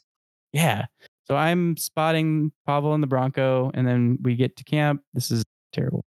[0.54, 0.86] yeah.
[1.26, 5.02] So I'm spotting Pavel and the Bronco, and then we get to camp.
[5.14, 6.04] This is terrible.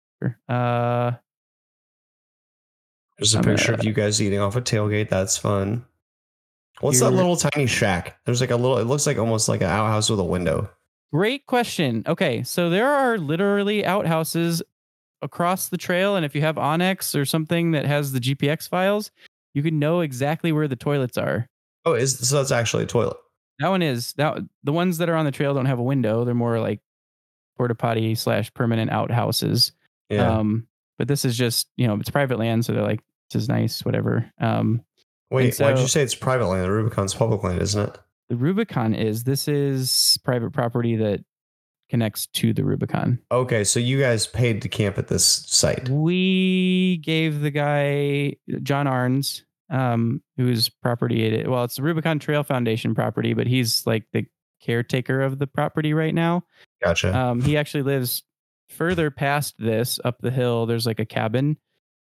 [0.48, 1.12] Uh,
[3.18, 5.10] There's a I'm picture of you guys eating off a tailgate.
[5.10, 5.86] That's fun.
[6.82, 8.20] What's that You're- little tiny shack?
[8.26, 8.78] There's like a little.
[8.78, 10.70] It looks like almost like an outhouse with a window.
[11.12, 12.04] Great question.
[12.06, 14.62] Okay, so there are literally outhouses
[15.22, 19.10] across the trail, and if you have Onyx or something that has the GPX files,
[19.54, 21.48] you can know exactly where the toilets are.
[21.86, 23.18] Oh, is so that's actually a toilet.
[23.60, 26.26] That one is that the ones that are on the trail don't have a window.
[26.26, 26.82] They're more like
[27.58, 29.72] porta potty slash permanent outhouses.
[30.10, 30.30] Yeah.
[30.38, 30.68] Um,
[31.00, 33.02] but this is just you know it's private land, so they're like
[33.32, 34.32] this is nice, whatever.
[34.40, 34.84] Um,
[35.30, 36.64] Wait, why'd you say it's private land?
[36.64, 38.00] The Rubicon's public land, isn't it?
[38.30, 41.24] the Rubicon is this is private property that
[41.90, 43.20] connects to the Rubicon.
[43.32, 45.88] Okay, so you guys paid to camp at this site.
[45.88, 52.44] We gave the guy John Arns, um, whose property it Well, it's the Rubicon Trail
[52.44, 54.26] Foundation property, but he's like the
[54.62, 56.44] caretaker of the property right now.
[56.84, 57.18] Gotcha.
[57.18, 58.24] Um, he actually lives
[58.70, 60.66] further past this up the hill.
[60.66, 61.58] There's like a cabin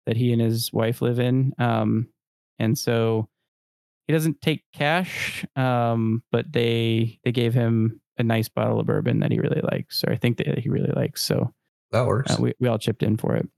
[0.07, 1.53] that he and his wife live in.
[1.59, 2.07] Um,
[2.59, 3.27] and so
[4.07, 9.19] he doesn't take cash, um, but they they gave him a nice bottle of bourbon
[9.19, 11.23] that he really likes, or I think that he really likes.
[11.23, 11.53] So
[11.91, 12.31] that works.
[12.31, 13.49] uh, we we all chipped in for it.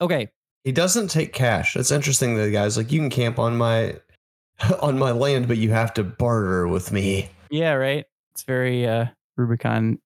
[0.00, 0.28] Okay,
[0.64, 1.74] he doesn't take cash.
[1.74, 2.36] That's interesting.
[2.36, 3.96] that The guy's like, you can camp on my
[4.80, 7.28] on my land, but you have to barter with me.
[7.50, 8.06] yeah, right.
[8.32, 9.06] It's very uh,
[9.36, 9.98] Rubicon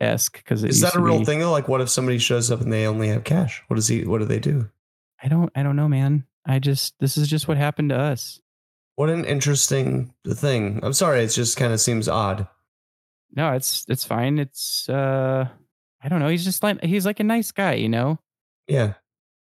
[0.00, 1.52] esque because Is that a real thing though?
[1.52, 3.62] Like, what if somebody shows up and they only have cash?
[3.68, 4.04] What does he?
[4.04, 4.68] What do they do?
[5.22, 6.26] I don't I don't know, man.
[6.46, 8.40] I just this is just what happened to us.
[8.96, 10.80] What an interesting thing.
[10.82, 12.46] I'm sorry, it just kind of seems odd.
[13.34, 14.38] No, it's it's fine.
[14.38, 15.48] It's uh
[16.02, 16.28] I don't know.
[16.28, 18.18] He's just like he's like a nice guy, you know.
[18.68, 18.94] Yeah.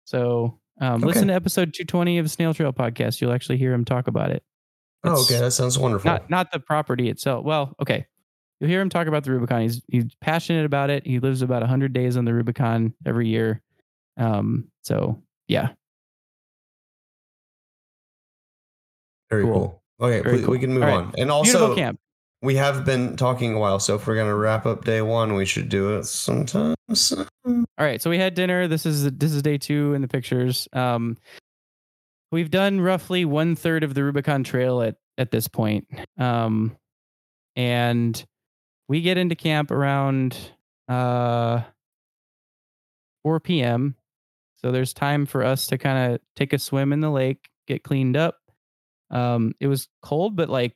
[0.06, 1.06] So um, Okay.
[1.06, 3.22] listen to episode 220 of Snail Trail podcast.
[3.22, 4.44] You'll actually hear him talk about it.
[5.04, 5.40] Oh, okay.
[5.40, 6.10] That sounds wonderful.
[6.10, 7.44] Not not the property itself.
[7.44, 8.06] Well, okay.
[8.60, 9.62] You'll hear him talk about the Rubicon.
[9.64, 11.06] He's he's passionate about it.
[11.06, 13.62] He lives about 100 days on the Rubicon every year.
[14.18, 15.70] Um so yeah.
[19.34, 19.82] Very cool.
[20.00, 20.08] cool.
[20.08, 20.52] Okay, Very we, cool.
[20.52, 20.94] we can move right.
[20.94, 21.14] on.
[21.18, 22.00] And also, camp.
[22.42, 25.46] we have been talking a while, so if we're gonna wrap up day one, we
[25.46, 26.76] should do it sometime.
[26.94, 27.28] soon.
[27.46, 28.68] All right, so we had dinner.
[28.68, 30.68] This is this is day two in the pictures.
[30.74, 31.18] Um,
[32.32, 36.76] we've done roughly one third of the Rubicon Trail at at this point, um,
[37.56, 38.24] and
[38.90, 40.38] we get into camp around
[40.90, 41.62] uh
[43.24, 43.96] 4 p.m.
[44.58, 47.84] So there's time for us to kind of take a swim in the lake, get
[47.84, 48.38] cleaned up.
[49.14, 50.76] Um, it was cold, but like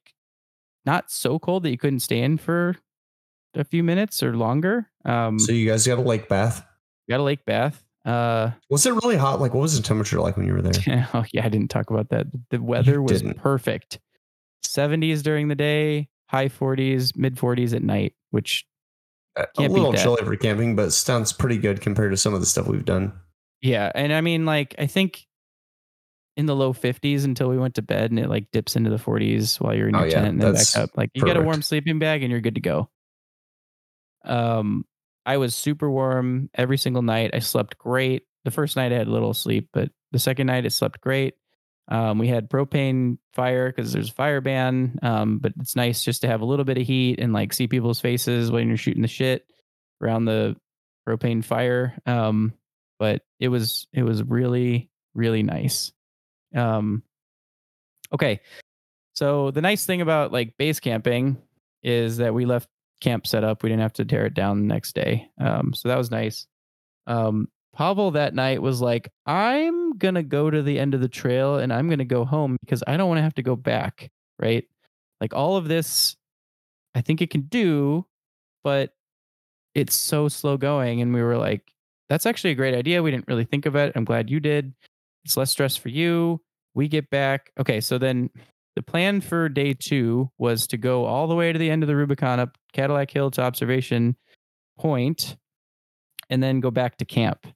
[0.86, 2.76] not so cold that you couldn't stay in for
[3.56, 4.90] a few minutes or longer.
[5.04, 6.66] Um, So you guys got a lake bath.
[7.10, 7.84] got a lake bath.
[8.06, 9.42] Uh, Was it really hot?
[9.42, 11.08] Like, what was the temperature like when you were there?
[11.14, 12.28] oh yeah, I didn't talk about that.
[12.52, 13.38] The weather was didn't.
[13.38, 14.00] perfect.
[14.66, 18.66] 70s during the day, high 40s, mid 40s at night, which
[19.36, 22.68] a little chilly for camping, but sounds pretty good compared to some of the stuff
[22.68, 23.12] we've done.
[23.62, 25.27] yeah, and I mean like I think
[26.38, 28.98] in the low 50s until we went to bed and it like dips into the
[28.98, 30.92] 40s while you're in Oh, your yeah, tent and then back up.
[30.96, 32.90] Like you get a warm sleeping bag and you're good to go.
[34.24, 34.86] Um
[35.26, 37.32] I was super warm every single night.
[37.34, 38.24] I slept great.
[38.46, 41.34] The first night I had a little sleep, but the second night it slept great.
[41.90, 45.00] Um, we had propane fire because there's a fire ban.
[45.02, 47.68] Um, but it's nice just to have a little bit of heat and like see
[47.68, 49.46] people's faces when you're shooting the shit
[50.02, 50.56] around the
[51.08, 51.98] propane fire.
[52.06, 52.54] Um,
[53.00, 55.92] but it was it was really really nice.
[56.56, 57.04] Um,
[58.14, 58.42] okay,
[59.14, 61.38] so the nice thing about like base camping
[61.84, 62.70] is that we left
[63.02, 63.64] camp set up.
[63.64, 65.30] We didn't have to tear it down the next day.
[65.40, 66.48] Um, so that was nice.
[67.08, 71.58] Um, Pavel that night was like, I'm gonna go to the end of the trail
[71.58, 74.10] and I'm gonna go home because I don't want to have to go back.
[74.40, 74.66] Right?
[75.22, 76.16] Like all of this,
[76.96, 78.06] I think it can do,
[78.64, 78.94] but
[79.76, 81.02] it's so slow going.
[81.02, 81.72] And we were like,
[82.10, 83.04] that's actually a great idea.
[83.04, 83.94] We didn't really think of it.
[83.96, 84.74] I'm glad you did.
[85.26, 86.42] It's less stress for you.
[86.74, 87.52] We get back.
[87.60, 88.30] Okay, so then
[88.76, 91.88] the plan for day two was to go all the way to the end of
[91.88, 94.16] the Rubicon up Cadillac Hill to observation
[94.78, 95.36] point
[96.30, 97.48] and then go back to camp.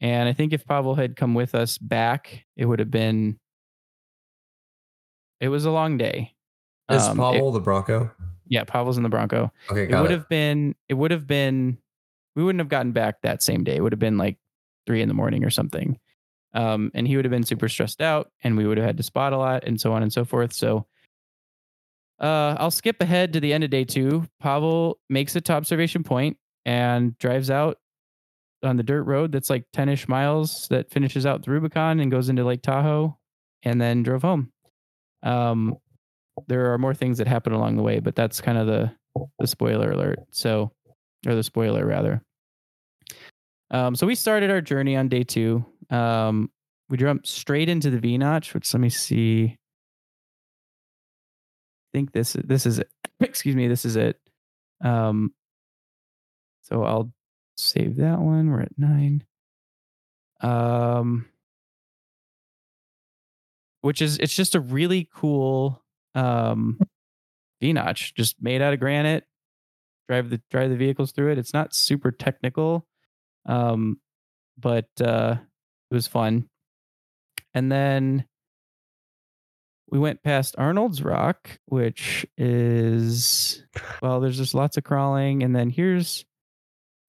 [0.00, 3.38] And I think if Pavel had come with us back, it would have been
[5.40, 6.34] it was a long day.
[6.90, 8.10] Is Um, it- Pavel the Bronco?
[8.46, 9.50] yeah, Pavel's in the Bronco.
[9.70, 10.14] Okay, It would it.
[10.14, 11.78] have been it would have been
[12.36, 13.76] we wouldn't have gotten back that same day.
[13.76, 14.38] It would have been like
[14.86, 15.98] three in the morning or something.
[16.54, 19.02] Um, and he would have been super stressed out and we would have had to
[19.02, 20.52] spot a lot and so on and so forth.
[20.52, 20.86] So
[22.20, 24.28] uh, I'll skip ahead to the end of day two.
[24.40, 27.78] Pavel makes it to observation point and drives out
[28.62, 32.10] on the dirt road that's like 10 ish miles that finishes out the Rubicon and
[32.10, 33.18] goes into Lake Tahoe
[33.64, 34.52] and then drove home.
[35.22, 35.76] Um,
[36.46, 38.92] there are more things that happen along the way, but that's kind of the,
[39.38, 40.20] the spoiler alert.
[40.30, 40.72] So,
[41.26, 42.22] or the spoiler rather.
[43.70, 45.64] Um, so we started our journey on day two.
[45.90, 46.50] Um,
[46.88, 49.56] we jump straight into the V notch, which let me see.
[51.86, 52.88] I think this this is it.
[53.20, 54.18] Excuse me, this is it.
[54.82, 55.32] Um,
[56.62, 57.12] so I'll
[57.56, 58.50] save that one.
[58.50, 59.24] We're at nine.
[60.40, 61.26] Um,
[63.80, 65.82] which is it's just a really cool
[66.14, 66.78] um
[67.60, 69.24] V notch, just made out of granite.
[70.08, 71.38] Drive the drive the vehicles through it.
[71.38, 72.86] It's not super technical,
[73.46, 74.00] um,
[74.58, 75.36] but uh,
[75.90, 76.48] it was fun.
[77.54, 78.24] And then
[79.90, 83.62] we went past Arnold's Rock, which is
[84.02, 86.24] well, there's just lots of crawling, and then here's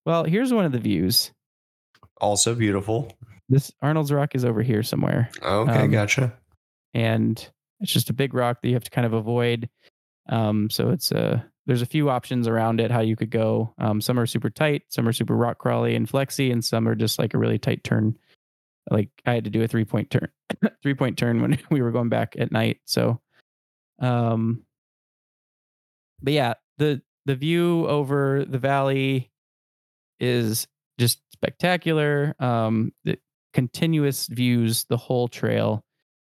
[0.06, 1.32] well, here's one of the views.
[2.22, 3.12] Also beautiful.
[3.50, 5.30] This Arnold's Rock is over here somewhere.
[5.42, 6.34] Okay, Um, gotcha.
[6.94, 7.38] and
[7.80, 9.70] it's just a big rock that you have to kind of avoid.
[10.30, 13.74] Um, so it's a there's a few options around it how you could go.
[13.80, 16.96] Um, some are super tight, some are super rock crawly and flexy, and some are
[16.96, 18.18] just like a really tight turn.
[18.90, 20.30] Like I had to do a three point turn,
[20.84, 22.80] three point turn when we were going back at night.
[22.86, 23.20] So,
[23.99, 24.64] um,
[26.22, 29.32] but yeah, the the view over the valley
[30.20, 30.68] is
[30.98, 32.36] just spectacular.
[32.40, 33.18] Um, the
[33.53, 35.84] continuous views the whole trail.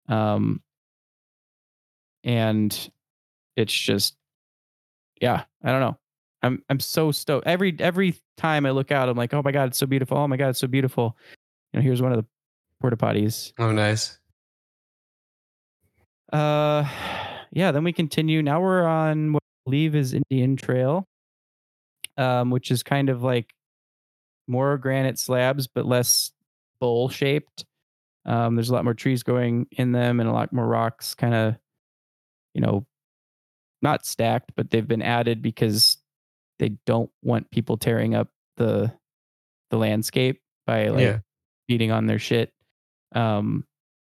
[0.08, 0.62] Um,
[2.24, 2.92] and
[3.56, 4.16] it's just,
[5.22, 5.98] yeah, I don't know.
[6.44, 7.48] I'm I'm so stoked.
[7.48, 10.18] Every every time I look out, I'm like, oh my god, it's so beautiful.
[10.18, 11.18] Oh my god, it's so beautiful.
[11.74, 12.26] You know, here's one of the
[12.82, 13.54] porta potties.
[13.58, 14.18] Oh, nice.
[16.32, 16.86] Uh,
[17.52, 17.72] yeah.
[17.72, 18.42] Then we continue.
[18.42, 21.08] Now we're on what I believe is Indian Trail,
[22.18, 23.54] um, which is kind of like
[24.48, 26.32] more granite slabs but less
[26.80, 27.66] bowl shaped.
[28.26, 31.34] Um, there's a lot more trees growing in them and a lot more rocks, kind
[31.34, 31.56] of,
[32.54, 32.86] you know,
[33.82, 35.98] not stacked, but they've been added because
[36.58, 38.92] they don't want people tearing up the
[39.70, 41.20] the landscape by like yeah.
[41.68, 42.52] beating on their shit.
[43.16, 43.66] Um,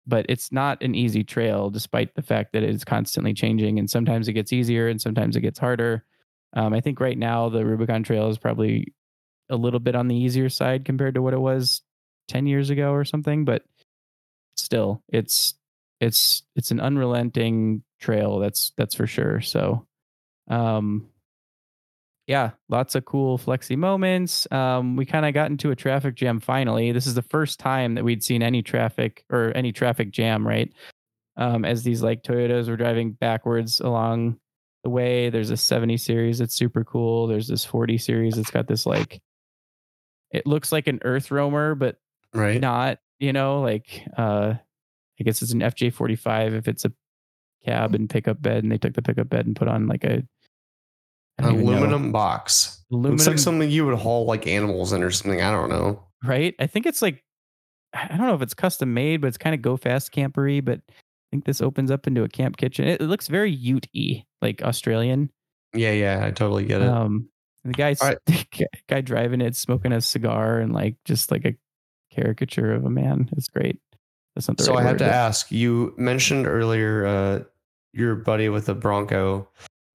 [0.07, 3.89] but it's not an easy trail, despite the fact that it is constantly changing, and
[3.89, 6.05] sometimes it gets easier and sometimes it gets harder.
[6.53, 8.93] Um, I think right now the Rubicon Trail is probably
[9.49, 11.81] a little bit on the easier side compared to what it was
[12.29, 13.63] 10 years ago or something, but
[14.55, 15.55] still it's
[15.99, 19.41] it's it's an unrelenting trail that's that's for sure.
[19.41, 19.87] So
[20.49, 21.07] um
[22.27, 24.45] yeah, lots of cool flexi moments.
[24.51, 26.91] Um, we kind of got into a traffic jam finally.
[26.91, 30.71] This is the first time that we'd seen any traffic or any traffic jam, right?
[31.37, 34.37] Um, as these like Toyotas were driving backwards along
[34.83, 35.29] the way.
[35.29, 37.27] There's a 70 series that's super cool.
[37.27, 39.21] There's this 40 series that's got this like
[40.31, 41.97] it looks like an earth roamer, but
[42.33, 42.59] Right.
[42.59, 44.55] not, you know, like uh
[45.19, 46.91] I guess it's an FJ45 if it's a
[47.65, 50.23] cab and pickup bed and they took the pickup bed and put on like a
[51.43, 51.71] Don't know.
[51.71, 52.83] aluminum box.
[52.91, 55.41] aluminum Looks like something you would haul like animals in or something.
[55.41, 56.03] I don't know.
[56.23, 56.55] right?
[56.59, 57.23] I think it's like
[57.93, 60.63] I don't know if it's custom made, but it's kind of go fast campery.
[60.63, 60.93] But I
[61.31, 62.87] think this opens up into a camp kitchen.
[62.87, 65.29] It, it looks very Ute-y, like Australian.
[65.73, 66.87] Yeah, yeah, I totally get it.
[66.87, 67.29] Um,
[67.63, 68.17] the guy, All right.
[68.25, 71.55] the guy- guy driving it, smoking a cigar and like just like a
[72.11, 73.29] caricature of a man.
[73.37, 73.79] It's great.
[74.35, 75.51] That's not the so right I have to ask.
[75.51, 77.39] You mentioned earlier, uh,
[77.93, 79.47] your buddy with the Bronco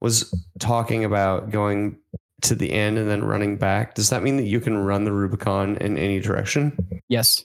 [0.03, 1.97] was talking about going
[2.43, 3.95] to the end and then running back.
[3.95, 6.77] Does that mean that you can run the Rubicon in any direction?
[7.09, 7.45] Yes.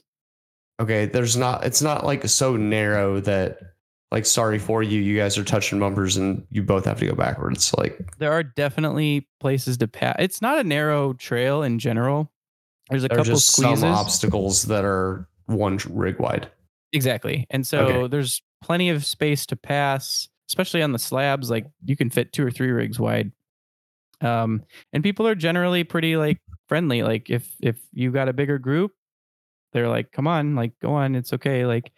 [0.80, 1.64] Okay, there's not.
[1.64, 3.58] It's not like so narrow that,
[4.10, 5.00] like, sorry for you.
[5.00, 7.72] You guys are touching bumpers and you both have to go backwards.
[7.78, 10.16] Like, There are definitely places to pass.
[10.18, 12.30] It's not a narrow trail in general.
[12.90, 13.80] There's a there couple squeezes.
[13.80, 16.50] some obstacles that are one rig wide.
[16.92, 17.46] Exactly.
[17.50, 18.08] And so Okay.
[18.08, 21.50] there's plenty of space to pass, especially on the slabs.
[21.50, 23.32] Like you can fit two or three rigs wide.
[24.20, 26.38] Um, and people are generally pretty like
[26.68, 27.02] friendly.
[27.02, 28.92] Like if if you got a bigger group,
[29.72, 31.66] they're like, come on, like go on, it's okay.
[31.66, 31.92] Like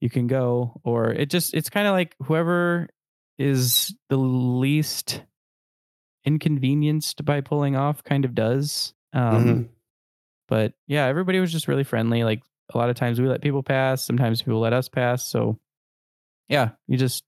[0.00, 0.80] you can go.
[0.84, 2.88] Or it just it's kind of like whoever
[3.38, 5.22] is the least
[6.24, 8.94] inconvenienced by pulling off kind of does.
[9.12, 9.68] Um Mhm.
[10.48, 12.24] but yeah, everybody was just really friendly.
[12.24, 12.42] Like
[12.72, 15.26] a lot of times we let people pass, sometimes people let us pass.
[15.26, 15.58] So
[16.48, 17.24] yeah, you just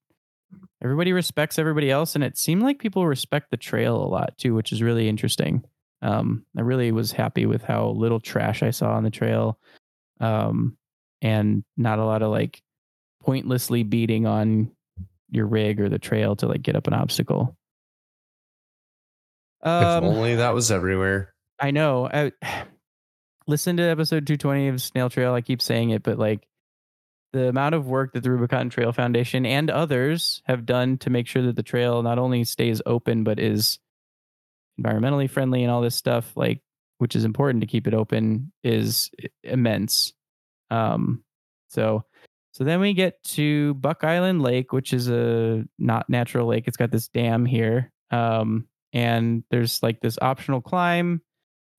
[0.82, 4.54] everybody respects everybody else, and it seemed like people respect the trail a lot too,
[4.54, 5.64] which is really interesting.
[6.02, 9.58] Um, I really was happy with how little trash I saw on the trail,
[10.20, 10.76] um,
[11.22, 12.62] and not a lot of like
[13.22, 14.70] pointlessly beating on
[15.30, 17.56] your rig or the trail to like get up an obstacle.
[19.62, 21.34] if Um, only that was everywhere.
[21.58, 22.08] I know.
[22.12, 22.32] I
[23.46, 25.34] listen to episode 220 of Snail Trail.
[25.34, 26.46] I keep saying it, but like
[27.36, 31.26] the amount of work that the Rubicon Trail Foundation and others have done to make
[31.26, 33.78] sure that the trail not only stays open but is
[34.80, 36.62] environmentally friendly and all this stuff, like
[36.98, 39.10] which is important to keep it open, is
[39.42, 40.14] immense.
[40.70, 41.24] Um,
[41.68, 42.04] so
[42.56, 46.64] So then we get to Buck Island Lake, which is a not natural lake.
[46.66, 47.92] It's got this dam here.
[48.10, 51.20] Um, and there's like this optional climb,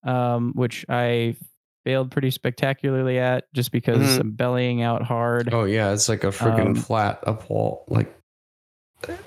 [0.03, 1.35] um, which I
[1.87, 4.19] failed pretty spectacularly at just because Mhm.
[4.19, 5.53] I'm bellying out hard.
[5.53, 7.85] Oh yeah, it's like a freaking Um, flat up wall.
[7.87, 8.13] Like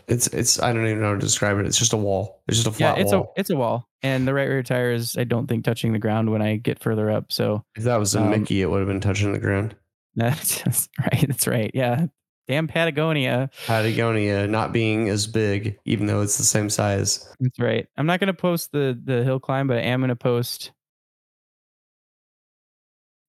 [0.07, 1.65] it's it's I don't even know how to describe it.
[1.65, 2.43] It's just a wall.
[2.49, 3.32] It's just a flat yeah, it's wall.
[3.35, 3.89] a it's a wall.
[4.03, 6.82] And the right rear tire is I don't think touching the ground when I get
[6.82, 7.32] further up.
[7.32, 9.74] So if that was a um, Mickey, it would have been touching the ground.
[10.16, 11.24] that's, that's right.
[11.28, 11.70] That's right.
[11.73, 12.07] Yeah.
[12.47, 13.49] Damn Patagonia.
[13.66, 17.27] Patagonia not being as big, even though it's the same size.
[17.41, 17.87] That's right.
[17.97, 20.73] I'm not gonna post the the hill climb, but I am gonna post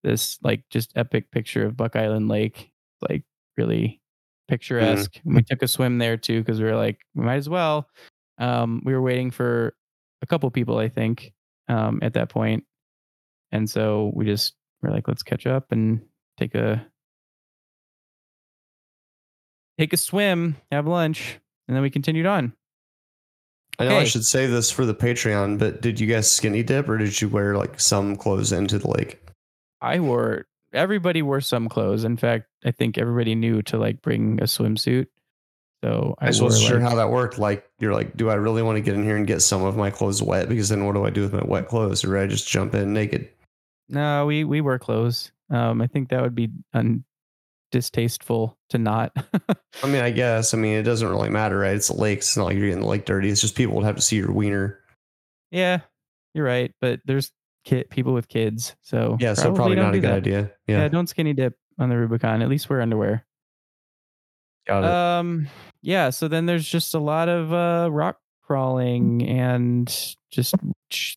[0.03, 2.71] this like just epic picture of Buck Island Lake,
[3.07, 3.23] like
[3.57, 4.01] really
[4.47, 5.19] picturesque.
[5.25, 7.87] And We took a swim there too because we were like, we might as well.
[8.37, 9.75] Um, we were waiting for
[10.21, 11.33] a couple people, I think,
[11.67, 12.63] um, at that point,
[13.51, 16.01] and so we just were like, let's catch up and
[16.37, 16.85] take a
[19.77, 22.53] take a swim, have lunch, and then we continued on.
[23.79, 26.87] I know I should say this for the Patreon, but did you guys skinny dip
[26.87, 29.19] or did you wear like some clothes into the lake?
[29.81, 32.03] I wore everybody wore some clothes.
[32.03, 35.07] In fact, I think everybody knew to like bring a swimsuit.
[35.83, 37.39] So I, I, just wasn't sure like, how that worked.
[37.39, 39.75] Like you're like, do I really want to get in here and get some of
[39.75, 40.47] my clothes wet?
[40.47, 42.05] Because then what do I do with my wet clothes?
[42.05, 43.29] Or I just jump in naked?
[43.91, 45.31] no, we we wear clothes.
[45.49, 47.03] Um, I think that would be un-
[47.71, 49.11] distasteful to not.
[49.83, 50.53] I mean, I guess.
[50.53, 51.75] I mean, it doesn't really matter, right?
[51.75, 52.19] It's a lake.
[52.19, 53.29] It's not like you're getting the lake dirty.
[53.29, 54.79] It's just people would have to see your wiener.
[55.51, 55.79] yeah,
[56.33, 56.73] you're right.
[56.79, 57.31] But there's
[57.63, 60.13] kid people with kids, so Yeah, so probably don't a good that.
[60.17, 60.51] idea.
[60.67, 60.79] Yeah.
[60.79, 62.41] Yeah, don't skinny dip on the Rubicon.
[62.41, 63.25] At least wear underwear.
[64.67, 64.89] got it.
[64.89, 65.47] Um,
[65.81, 66.09] yeah.
[66.09, 69.87] So then there's just a lot of uh, rock crawling, and
[70.31, 70.55] just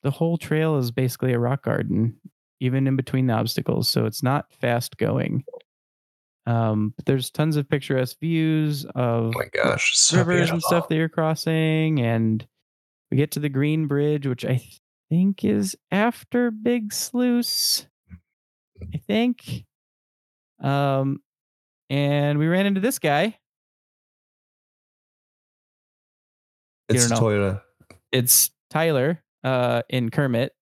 [0.02, 2.16] the whole trail is basically a rock garden,
[2.60, 3.88] even in between the obstacles.
[3.88, 5.44] So it's not fast going.
[6.46, 9.96] Um, but there's tons of picturesque views of oh my gosh.
[9.96, 12.46] so rivers and stuff that you're crossing, and
[13.10, 14.62] we get to the Green Bridge, which I
[15.14, 17.86] think is after Big Sluice.
[18.92, 19.64] I think.
[20.60, 21.20] Um,
[21.88, 23.38] and we ran into this guy.
[26.88, 27.26] It's a don't know.
[27.26, 27.62] Toyota.
[28.10, 30.52] It's Tyler uh, in Kermit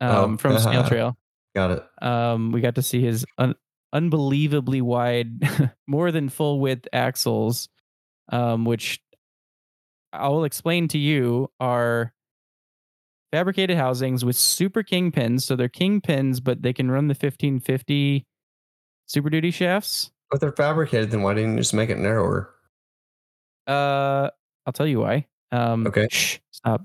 [0.00, 1.16] Oh, um, from Snail Trail.
[1.54, 2.02] Got it.
[2.02, 3.56] Um, we got to see his un-
[3.92, 7.68] unbelievably wide, more than full width axles,
[8.30, 9.00] um, which
[10.12, 12.14] I will explain to you are
[13.32, 15.44] fabricated housings with super king pins.
[15.44, 18.24] So they're king pins, but they can run the 1550
[19.06, 20.10] Super Duty shafts.
[20.30, 22.54] But they're fabricated, then why didn't you just make it narrower?
[23.66, 24.30] Uh,
[24.66, 25.26] I'll tell you why.
[25.52, 26.06] Um, Okay.
[26.10, 26.84] Shh, stop.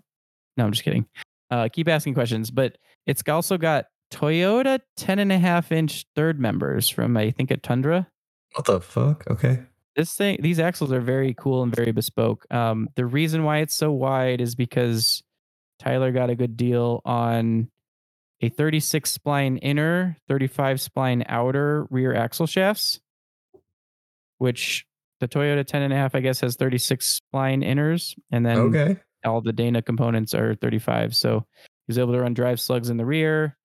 [0.57, 1.05] No, I'm just kidding.
[1.51, 6.39] Uh, keep asking questions, but it's also got Toyota 10 and a half inch third
[6.39, 8.07] members from I think a Tundra.
[8.53, 9.25] What the fuck?
[9.29, 9.59] Okay.
[9.95, 12.45] This thing, these axles are very cool and very bespoke.
[12.51, 15.23] Um, the reason why it's so wide is because
[15.79, 17.69] Tyler got a good deal on
[18.41, 22.99] a 36 spline inner, 35 spline outer rear axle shafts,
[24.37, 24.85] which
[25.19, 28.97] the Toyota 10 and a half, I guess, has 36 spline inners, and then Okay.
[29.25, 31.15] all the Dana components are 35.
[31.15, 33.57] So he was able to run drive slugs in the rear.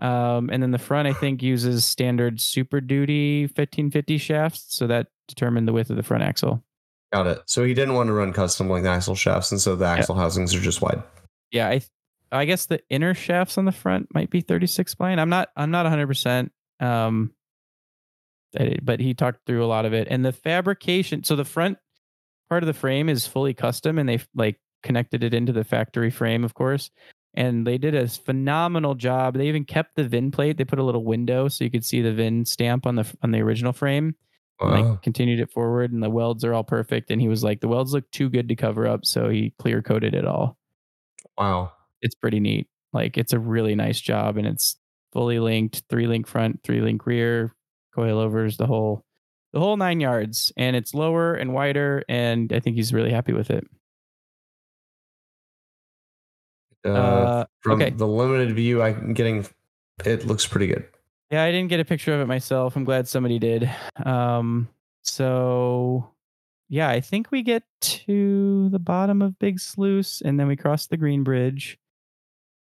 [0.00, 4.64] Um, and then the front, I think, uses standard Super Duty 1550 shafts.
[4.68, 6.64] So that determined the width of the front axle.
[7.12, 7.40] Got it.
[7.46, 10.54] So he didn't want to run custom like axle shafts, and so the axle housings
[10.54, 11.02] are just wide.
[11.52, 11.80] Yeah, I
[12.32, 15.18] I guess the inner shafts on the front might be 36 spline.
[15.18, 16.50] I'm not I'm not 100%.
[16.80, 17.32] Um,
[18.82, 20.08] but he talked through a lot of it.
[20.10, 21.78] And the fabrication, so the front
[22.48, 26.10] part of the frame is fully custom and they've like connected it into the factory
[26.10, 26.90] frame, of course.
[27.34, 29.34] And they did a phenomenal job.
[29.38, 30.58] They even kept the VIN plate.
[30.58, 33.30] They put a little window so you could see the VIN stamp on the on
[33.30, 34.14] the original frame.
[34.60, 34.90] and, Wow.
[34.92, 37.10] like continued it forward and the welds are all perfect.
[37.10, 39.04] And he was like, the welds look too good to cover up.
[39.06, 40.58] So he clear coated it all
[41.38, 41.72] wow.
[42.00, 42.66] it's pretty neat.
[42.92, 44.76] Like it's a really nice job and it's
[45.12, 47.54] fully linked, three link front, three link rear,
[47.96, 49.04] coilovers, the whole
[49.52, 50.52] the whole nine yards.
[50.56, 53.66] And it's lower and wider, and I think he's really happy with it.
[56.84, 57.90] Uh, Uh, from okay.
[57.90, 59.46] the limited view I'm getting,
[60.04, 60.88] it looks pretty good.
[61.30, 62.76] Yeah, I didn't get a picture of it myself.
[62.76, 63.70] I'm glad somebody did.
[64.04, 64.68] Um,
[65.02, 66.10] so
[66.72, 70.86] yeah, I think we get to the bottom of Big Sluice and then we cross
[70.86, 71.78] the Green Bridge.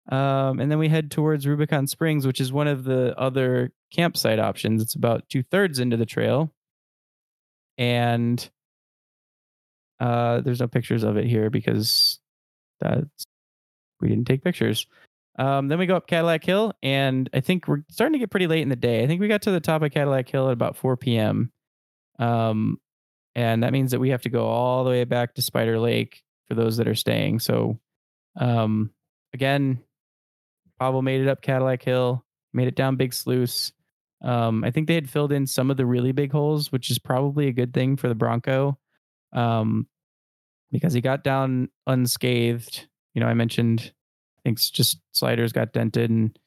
[0.08, 4.38] Um, and then we head towards Rubicon Springs, which is one of the other campsite
[4.38, 4.80] options.
[4.80, 6.52] It's about two thirds into the trail.
[7.78, 8.48] And
[9.98, 12.20] uh, there's no pictures of it here because
[12.78, 13.26] that's
[14.00, 14.86] we didn't take pictures.
[15.36, 18.46] Um, then we go up Cadillac Hill, and I think we're starting to get pretty
[18.46, 19.02] late in the day.
[19.02, 21.50] I think we got to the top of Cadillac Hill at about 4 p.m.
[22.20, 22.78] Um,
[23.36, 26.22] and that means that we have to go all the way back to Spider Lake
[26.48, 27.38] for those that are staying.
[27.38, 27.78] So,
[28.40, 28.90] um,
[29.34, 29.80] again,
[30.80, 33.72] Pavel made it up Cadillac Hill, made it down Big Sluice.
[34.22, 36.98] Um, I think they had filled in some of the really big holes, which is
[36.98, 38.78] probably a good thing for the Bronco,
[39.34, 39.86] um,
[40.72, 42.88] because he got down unscathed.
[43.12, 43.92] You know, I mentioned,
[44.38, 46.38] I think just sliders got dented and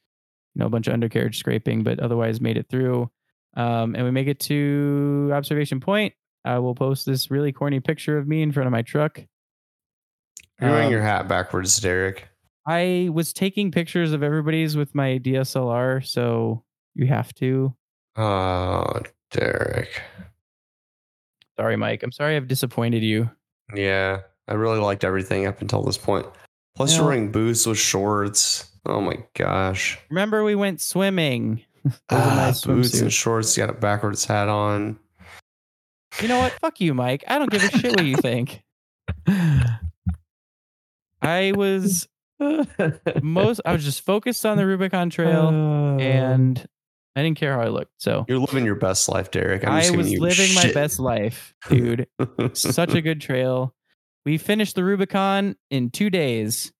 [0.54, 3.08] you know a bunch of undercarriage scraping, but otherwise made it through.
[3.56, 6.14] Um, and we make it to observation point.
[6.44, 9.20] I will post this really corny picture of me in front of my truck.
[10.60, 12.28] You're wearing Um, your hat backwards, Derek.
[12.66, 16.64] I was taking pictures of everybody's with my DSLR, so
[16.94, 17.74] you have to.
[18.16, 19.00] Oh,
[19.30, 20.02] Derek.
[21.58, 22.02] Sorry, Mike.
[22.02, 23.30] I'm sorry I've disappointed you.
[23.74, 26.26] Yeah, I really liked everything up until this point.
[26.76, 28.70] Plus, you're wearing boots with shorts.
[28.86, 29.98] Oh my gosh.
[30.08, 31.62] Remember, we went swimming.
[32.10, 33.56] Ah, nice boots and shorts.
[33.56, 34.98] You got a backwards hat on.
[36.22, 36.52] You know what?
[36.60, 37.24] Fuck you, Mike.
[37.26, 38.62] I don't give a shit what you think.
[41.22, 42.08] I was
[43.22, 43.60] most.
[43.64, 45.48] I was just focused on the Rubicon Trail,
[46.00, 46.64] and
[47.16, 47.92] I didn't care how I looked.
[47.98, 49.64] So you're living your best life, Derek.
[49.64, 52.06] I'm I just was you living my best life, dude.
[52.54, 53.74] Such a good trail.
[54.24, 56.72] We finished the Rubicon in two days.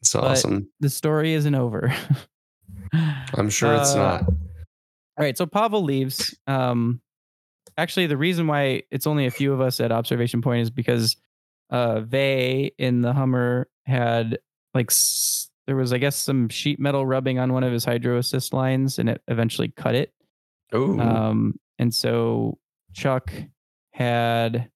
[0.00, 0.70] It's awesome.
[0.80, 1.92] The story isn't over.
[3.34, 4.22] I'm sure it's Uh, not.
[4.28, 6.38] All right, so Pavel leaves.
[6.46, 7.00] Um,
[7.78, 11.16] actually, the reason why it's only a few of us at observation point is because
[11.70, 14.38] uh, Vay in the Hummer had
[14.74, 18.18] like s- there was, I guess, some sheet metal rubbing on one of his hydro
[18.18, 20.12] assist lines, and it eventually cut it.
[20.74, 21.00] Ooh.
[21.00, 22.58] Um, and so
[22.92, 23.32] Chuck
[23.92, 24.70] had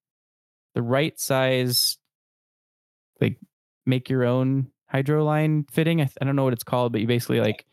[0.74, 1.98] the right size,
[3.20, 3.38] like
[3.84, 6.00] make your own hydro line fitting.
[6.00, 7.66] I, th- I don't know what it's called, but you basically like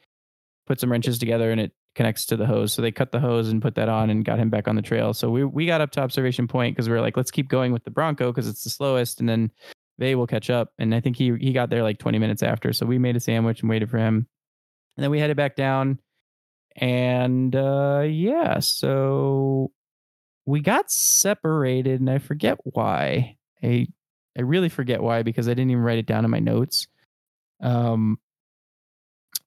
[0.66, 2.72] put some wrenches together and it connects to the hose.
[2.72, 4.82] So they cut the hose and put that on and got him back on the
[4.82, 5.14] trail.
[5.14, 7.74] So we we got up to observation point because we were like, let's keep going
[7.74, 9.52] with the Bronco because it's the slowest, and then
[9.98, 10.72] they will catch up.
[10.80, 12.72] And I think he he got there like 20 minutes after.
[12.72, 14.28] So we made a sandwich and waited for him.
[14.96, 16.00] And then we headed back down.
[16.78, 19.74] And uh yeah, so
[20.46, 23.36] we got separated and I forget why.
[23.62, 23.88] I
[24.38, 26.88] I really forget why because I didn't even write it down in my notes.
[27.60, 28.20] Um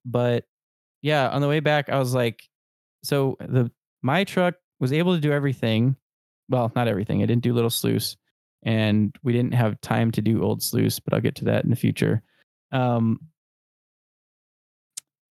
[0.05, 0.45] but
[1.03, 2.49] yeah, on the way back I was like
[3.03, 3.69] so the
[4.01, 5.95] my truck was able to do everything.
[6.49, 7.21] Well, not everything.
[7.21, 8.17] I didn't do little sluice
[8.63, 11.69] and we didn't have time to do old sluice, but I'll get to that in
[11.69, 12.23] the future.
[12.71, 13.19] Um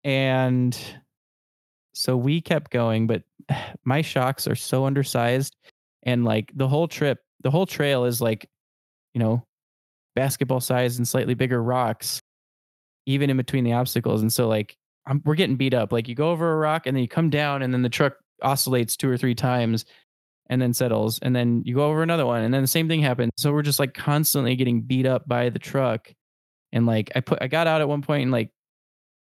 [0.04, 0.78] and
[1.94, 3.22] so we kept going, but
[3.84, 5.56] my shocks are so undersized
[6.02, 8.48] and like the whole trip, the whole trail is like,
[9.14, 9.44] you know,
[10.16, 12.20] basketball size and slightly bigger rocks,
[13.06, 14.22] even in between the obstacles.
[14.22, 15.92] And so like I'm, we're getting beat up.
[15.92, 18.14] Like you go over a rock and then you come down and then the truck
[18.42, 19.84] oscillates two or three times
[20.48, 21.18] and then settles.
[21.20, 23.32] And then you go over another one and then the same thing happens.
[23.36, 26.12] So we're just like constantly getting beat up by the truck.
[26.72, 28.50] And like I put I got out at one point and like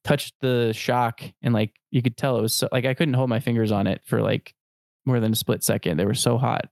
[0.05, 3.29] touched the shock and like you could tell it was so, like I couldn't hold
[3.29, 4.55] my fingers on it for like
[5.07, 5.97] more than a split second.
[5.97, 6.69] They were so hot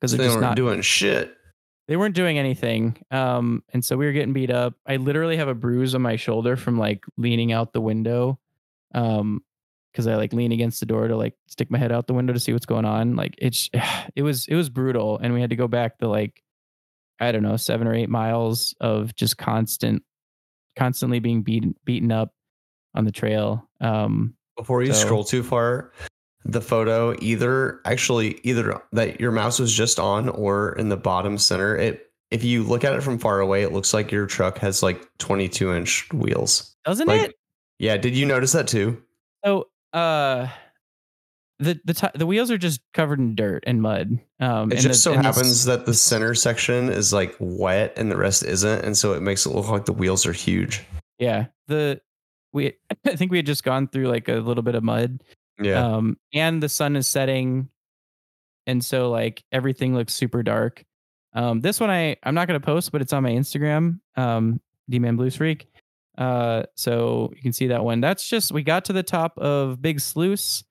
[0.00, 1.34] because they they're just weren't not doing shit.
[1.90, 2.96] They weren't doing anything.
[3.10, 4.74] Um, and so we were getting beat up.
[4.86, 8.38] I literally have a bruise on my shoulder from like leaning out the window.
[8.94, 9.42] Um,
[9.90, 12.32] because I like lean against the door to like stick my head out the window
[12.32, 13.16] to see what's going on.
[13.16, 13.68] Like it's
[14.14, 16.44] it was it was brutal, and we had to go back to like
[17.18, 20.04] I don't know seven or eight miles of just constant,
[20.76, 22.32] constantly being beaten beaten up
[22.94, 23.68] on the trail.
[23.80, 25.90] Um, Before you So- scroll too far,
[26.44, 31.36] the photo either actually either that your mouse was just on or in the bottom
[31.38, 31.76] center.
[31.76, 34.82] It if you look at it from far away, it looks like your truck has
[34.82, 36.76] like 22 inch wheels.
[36.84, 37.34] doesn't Like, it?
[37.80, 39.02] yeah, did you notice that too?
[39.44, 40.48] So uh
[41.58, 44.18] the the ti the wheels are just covered in dirt and mud.
[44.38, 47.92] Um, It just the- so and the happens that the center section is like wet
[47.98, 50.82] and the rest isn't, and so it makes it look like the wheels are huge.
[51.18, 52.00] Yeah, the
[52.54, 52.72] we
[53.06, 55.22] I think we had just gone through like a little bit of mud.
[55.60, 57.68] Yeah, Um, and the sun is setting,
[58.66, 60.84] and so like everything looks super dark.
[61.32, 64.00] Um, this one I I'm not gonna post, but it's on my Instagram.
[64.16, 65.68] Um, D-Man Blues Freak.
[66.18, 68.00] Uh, so you can see that one.
[68.00, 70.64] That's just we got to the top of Big Sluice,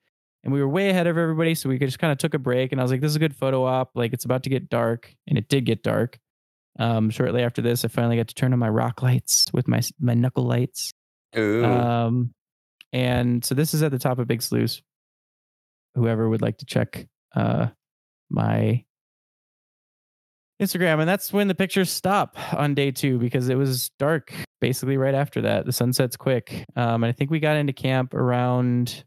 [0.44, 2.72] and we were way ahead of everybody, so we just kind of took a break.
[2.72, 3.91] And I was like, "This is a good photo op.
[3.95, 6.20] Like it's about to get dark," and it did get dark.
[6.78, 9.82] Um, shortly after this, I finally got to turn on my rock lights with my
[9.99, 10.94] my knuckle lights.
[11.38, 11.66] Ooh.
[11.66, 12.34] Um,
[12.94, 14.82] and so this is at the top of Big Sluice.
[15.95, 17.68] Whoever would like to check uh,
[18.30, 18.86] my
[20.61, 24.98] Instagram, and that's when the pictures stop on day two because it was dark basically
[24.98, 25.66] right after that.
[25.66, 26.66] The sun sets quick.
[26.76, 29.03] Um, and I think we got into camp around,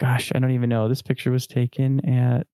[0.00, 0.88] gosh, I don't even know.
[0.88, 2.46] This picture was taken at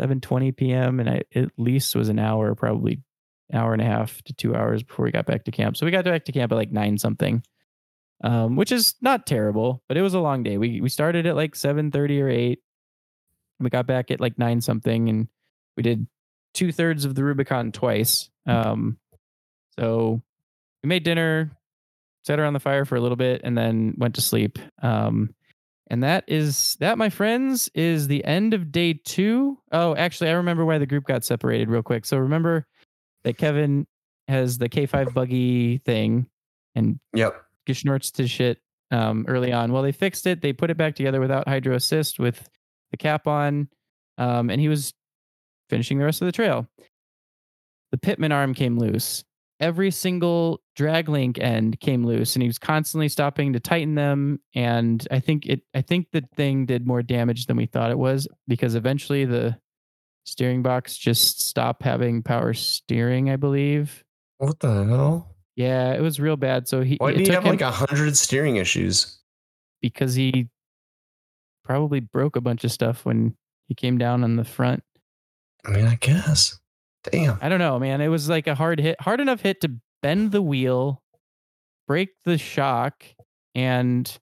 [0.00, 1.00] 7:20 p.m.
[1.00, 3.02] and I at least was an hour, probably
[3.52, 5.76] hour and a half to two hours before we got back to camp.
[5.76, 7.42] So we got back to camp at like nine something,
[8.22, 10.58] um, which is not terrible, but it was a long day.
[10.58, 12.60] We we started at like 7:30 or eight.
[13.58, 15.28] We got back at like nine something, and
[15.76, 16.06] we did
[16.54, 18.30] two thirds of the Rubicon twice.
[18.46, 18.98] Um,
[19.78, 20.22] so
[20.82, 21.52] we made dinner,
[22.24, 24.58] sat around the fire for a little bit, and then went to sleep.
[24.82, 25.34] Um,
[25.90, 29.58] and that is that, my friends, is the end of day two.
[29.72, 32.06] Oh, actually, I remember why the group got separated real quick.
[32.06, 32.66] So remember
[33.24, 33.86] that Kevin
[34.28, 36.26] has the K5 buggy thing
[36.74, 37.42] and Yep.
[37.68, 38.58] geschnorts to shit
[38.90, 39.72] um, early on.
[39.72, 40.40] Well, they fixed it.
[40.40, 42.48] They put it back together without hydro assist with
[42.90, 43.68] the cap on,
[44.18, 44.92] um, and he was
[45.68, 46.66] finishing the rest of the trail.
[47.92, 49.24] The pitman arm came loose.
[49.60, 54.40] Every single drag link end came loose, and he was constantly stopping to tighten them.
[54.54, 55.60] And I think it.
[55.74, 59.58] I think the thing did more damage than we thought it was because eventually the
[60.24, 63.30] steering box just stopped having power steering.
[63.30, 64.04] I believe.
[64.38, 65.34] What the hell?
[65.56, 66.66] Yeah, it was real bad.
[66.68, 69.16] So he Why you took have him- like a hundred steering issues?
[69.82, 70.46] because he
[71.64, 73.34] probably broke a bunch of stuff when
[73.68, 74.82] he came down on the front.
[75.64, 76.58] I mean, I guess.
[77.04, 77.38] Damn.
[77.40, 78.00] I don't know, man.
[78.02, 79.72] It was like a hard hit, hard enough hit to
[80.02, 81.02] bend the wheel,
[81.88, 83.04] break the shock,
[83.54, 84.18] and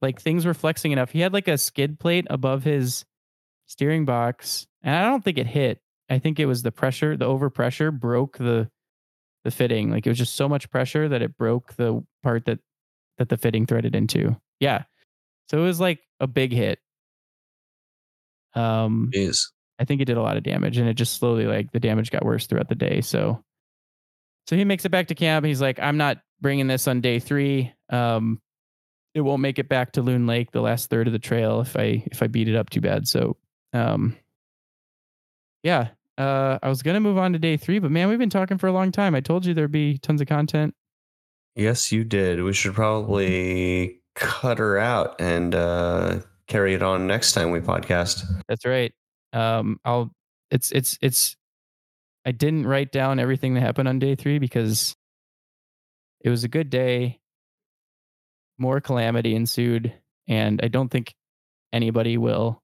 [0.00, 1.10] like things were flexing enough.
[1.10, 3.04] He had like a skid plate above his
[3.66, 5.80] steering box, and I don't think it hit.
[6.08, 8.70] I think it was the pressure, the overpressure broke the
[9.42, 9.90] the fitting.
[9.90, 12.60] Like it was just so much pressure that it broke the part that
[13.18, 14.36] that the fitting threaded into.
[14.60, 14.84] Yeah.
[15.50, 16.78] So it was like a big hit.
[18.54, 19.50] Um Jeez.
[19.78, 22.10] I think it did a lot of damage and it just slowly like the damage
[22.10, 23.00] got worse throughout the day.
[23.00, 23.42] So
[24.46, 25.46] so he makes it back to camp.
[25.46, 27.72] He's like, I'm not bringing this on day three.
[27.90, 28.40] Um
[29.14, 31.76] it won't make it back to Loon Lake, the last third of the trail, if
[31.76, 33.06] I if I beat it up too bad.
[33.06, 33.36] So
[33.72, 34.16] um
[35.64, 35.88] yeah.
[36.16, 38.68] Uh I was gonna move on to day three, but man, we've been talking for
[38.68, 39.16] a long time.
[39.16, 40.74] I told you there'd be tons of content.
[41.56, 42.42] Yes, you did.
[42.42, 48.24] We should probably cut her out and uh, carry it on next time we podcast.
[48.48, 48.92] That's right.
[49.32, 50.10] Um, I'll.
[50.50, 51.36] It's it's it's.
[52.24, 54.96] I didn't write down everything that happened on day three because
[56.20, 57.20] it was a good day.
[58.58, 59.92] More calamity ensued,
[60.26, 61.14] and I don't think
[61.72, 62.62] anybody will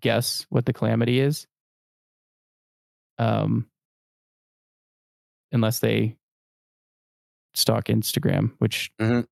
[0.00, 1.46] guess what the calamity is.
[3.18, 3.68] Um,
[5.52, 6.16] unless they
[7.54, 9.26] stalk Instagram, which Mhm.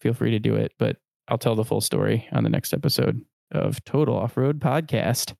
[0.00, 0.72] feel free to do it.
[0.78, 0.98] But
[1.28, 5.34] I'll tell the full story on the next episode of Total Off Road Podcast.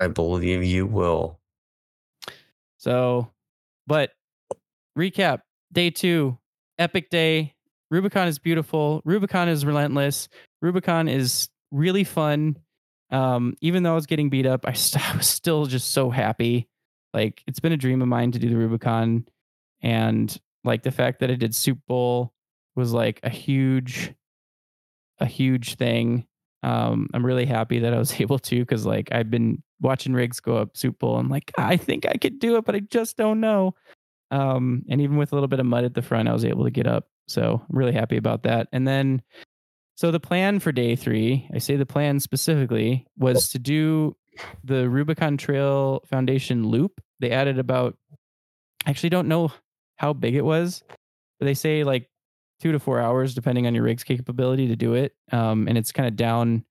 [0.00, 1.40] I believe you will.
[2.78, 3.30] So,
[3.86, 4.12] but
[4.98, 5.42] recap
[5.72, 6.38] day two,
[6.78, 7.54] epic day.
[7.90, 9.00] Rubicon is beautiful.
[9.04, 10.28] Rubicon is relentless.
[10.60, 12.58] Rubicon is really fun.
[13.10, 16.10] Um, even though I was getting beat up, I, st- I was still just so
[16.10, 16.68] happy.
[17.14, 19.26] Like it's been a dream of mine to do the Rubicon,
[19.82, 22.34] and like the fact that I did Soup Bowl
[22.74, 24.12] was like a huge,
[25.20, 26.26] a huge thing.
[26.62, 30.40] Um, I'm really happy that I was able to because like I've been watching rigs
[30.40, 31.16] go up Soup Bowl.
[31.16, 33.74] I'm like, I think I could do it, but I just don't know.
[34.30, 36.64] Um, and even with a little bit of mud at the front, I was able
[36.64, 37.06] to get up.
[37.28, 38.68] So I'm really happy about that.
[38.72, 39.22] And then,
[39.96, 44.16] so the plan for day three, I say the plan specifically, was to do
[44.62, 47.00] the Rubicon Trail Foundation loop.
[47.20, 47.96] They added about,
[48.86, 49.52] I actually don't know
[49.96, 50.82] how big it was,
[51.38, 52.08] but they say like
[52.60, 55.14] two to four hours, depending on your rig's capability to do it.
[55.32, 56.64] Um, and it's kind of down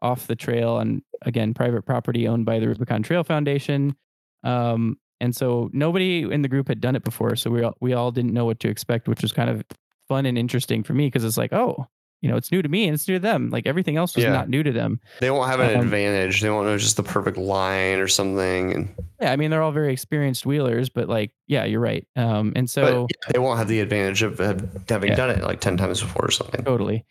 [0.00, 3.96] off the trail and again, private property owned by the Rubicon Trail Foundation.
[4.44, 7.92] Um, and so nobody in the group had done it before, so we all, we
[7.92, 9.62] all didn't know what to expect, which was kind of
[10.08, 11.86] fun and interesting for me because it's like, oh,
[12.22, 13.50] you know, it's new to me and it's new to them.
[13.50, 14.32] Like everything else was Yeah.
[14.32, 15.00] not new to them.
[15.20, 16.40] They won't have an Um, advantage.
[16.40, 18.72] They won't know just the perfect line or something.
[18.72, 22.06] And Yeah, I mean they're all very experienced wheelers, but like, yeah, you're right.
[22.14, 25.16] Um, and so but they won't have the advantage of of having Yeah.
[25.16, 26.64] done it like 10 times before or something.
[26.64, 27.04] Totally.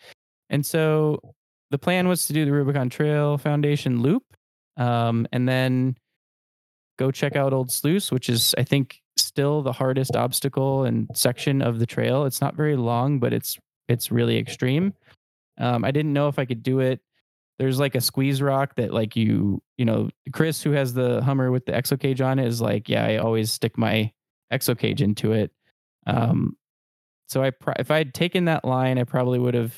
[0.49, 1.19] And so
[1.71, 4.23] the plan was to do the Rubicon Trail Foundation loop,
[4.77, 5.95] um, and then
[6.97, 11.61] go check out Old Sluice, which is I think still the hardest obstacle and section
[11.61, 12.23] of the trail.
[12.25, 13.57] It's not very long, but it's
[13.89, 14.93] it's really extreme.
[15.61, 16.99] Um, I didn't know if I could do it.
[17.59, 21.51] There's like a squeeze rock that like you you know Chris who has the Hummer
[21.51, 24.11] with the exo cage on it is like yeah I always stick my
[24.51, 25.51] exo cage into it.
[26.07, 26.57] Um,
[27.29, 29.75] so I pro- if I had taken that line, I probably would have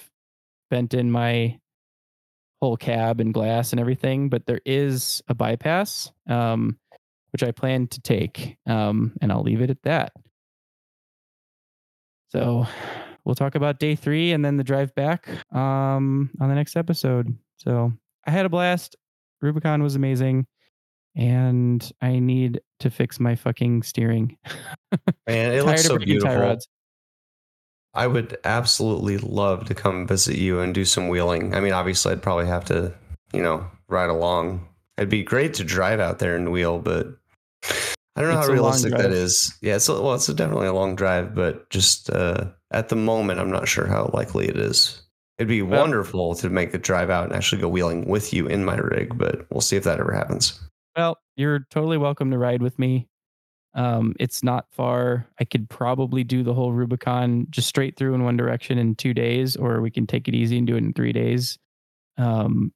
[0.71, 1.59] bent in my
[2.61, 4.29] whole cab and glass and everything.
[4.29, 6.79] But there is a bypass, um,
[7.31, 10.13] which I plan to take, um, and I'll leave it at that.
[12.29, 12.65] So
[13.25, 17.35] we'll talk about day three and then the drive back um, on the next episode.
[17.57, 17.93] So
[18.25, 18.95] I had a blast.
[19.41, 20.45] Rubicon was amazing.
[21.15, 24.35] And I need to fix my fucking steering.
[25.27, 26.57] Man, it looks so beautiful.
[27.93, 31.53] I would absolutely love to come visit you and do some wheeling.
[31.53, 32.93] I mean, obviously, I'd probably have to,
[33.31, 34.67] you know, ride along.
[34.97, 37.07] It'd be great to drive out there and wheel, but
[38.15, 39.57] I don't know It's how realistic that is.
[39.61, 42.95] Yeah, it's a, well, it's a definitely a long drive, but just uh, at the
[42.95, 45.01] moment, I'm not sure how likely it is.
[45.39, 48.45] It'd be Well- wonderful to make the drive out and actually go wheeling with you
[48.47, 50.59] in my rig, but we'll see if that ever happens.
[50.95, 53.07] Well, you're totally welcome to ride with me.
[53.73, 55.27] Um, it's not far.
[55.39, 59.15] I could probably do the whole Rubicon just straight through in one direction in two
[59.15, 61.57] days, or we can take it easy and do it in three days.
[62.19, 62.71] Um,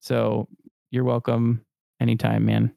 [0.00, 0.48] so
[0.90, 1.64] you're welcome
[2.00, 2.72] anytime, man.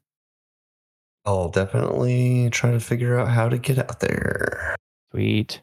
[1.24, 4.76] I'll definitely try to figure out how to get out there.
[5.12, 5.60] Sweet.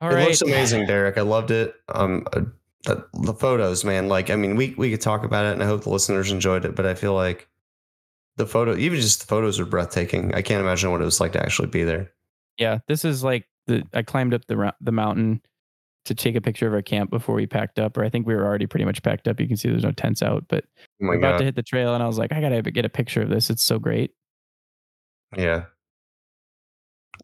[0.00, 0.26] All it right.
[0.26, 1.18] looks amazing, Derek.
[1.18, 1.74] I loved it.
[1.88, 2.42] Um, uh,
[2.84, 4.08] the, the photos, man.
[4.08, 6.64] Like, I mean, we we could talk about it, and I hope the listeners enjoyed
[6.64, 6.76] it.
[6.76, 7.48] But I feel like
[8.36, 10.34] the photo, even just the photos, are breathtaking.
[10.34, 12.12] I can't imagine what it was like to actually be there.
[12.58, 15.42] Yeah, this is like the I climbed up the the mountain
[16.04, 18.34] to take a picture of our camp before we packed up, or I think we
[18.34, 19.38] were already pretty much packed up.
[19.40, 20.64] You can see there's no tents out, but
[21.02, 21.38] Oh we're about god!
[21.38, 23.50] to hit the trail, and I was like, I gotta get a picture of this.
[23.50, 24.12] It's so great.
[25.36, 25.64] yeah.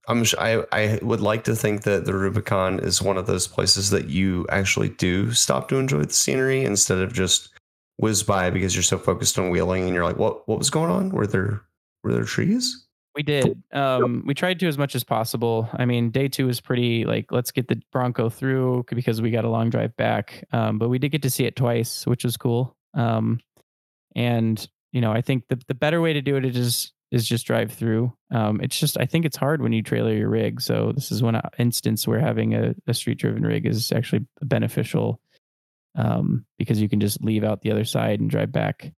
[0.08, 0.24] I'm.
[0.24, 3.90] sh- I I would like to think that the Rubicon is one of those places
[3.90, 7.50] that you actually do stop to enjoy the scenery instead of just
[7.96, 10.90] whiz by because you're so focused on wheeling and you're like, what what was going
[10.90, 11.10] on?
[11.10, 11.62] Were there
[12.02, 12.83] were there trees?
[13.14, 13.62] We did.
[13.72, 15.68] Um, we tried to as much as possible.
[15.72, 19.44] I mean, day two was pretty like let's get the Bronco through because we got
[19.44, 20.44] a long drive back.
[20.52, 22.76] Um, but we did get to see it twice, which was cool.
[22.94, 23.40] Um,
[24.16, 27.46] and you know, I think the the better way to do it is is just
[27.46, 28.12] drive through.
[28.32, 30.60] Um, it's just I think it's hard when you trailer your rig.
[30.60, 34.26] So this is one uh, instance where having a, a street driven rig is actually
[34.42, 35.20] beneficial
[35.94, 38.92] um, because you can just leave out the other side and drive back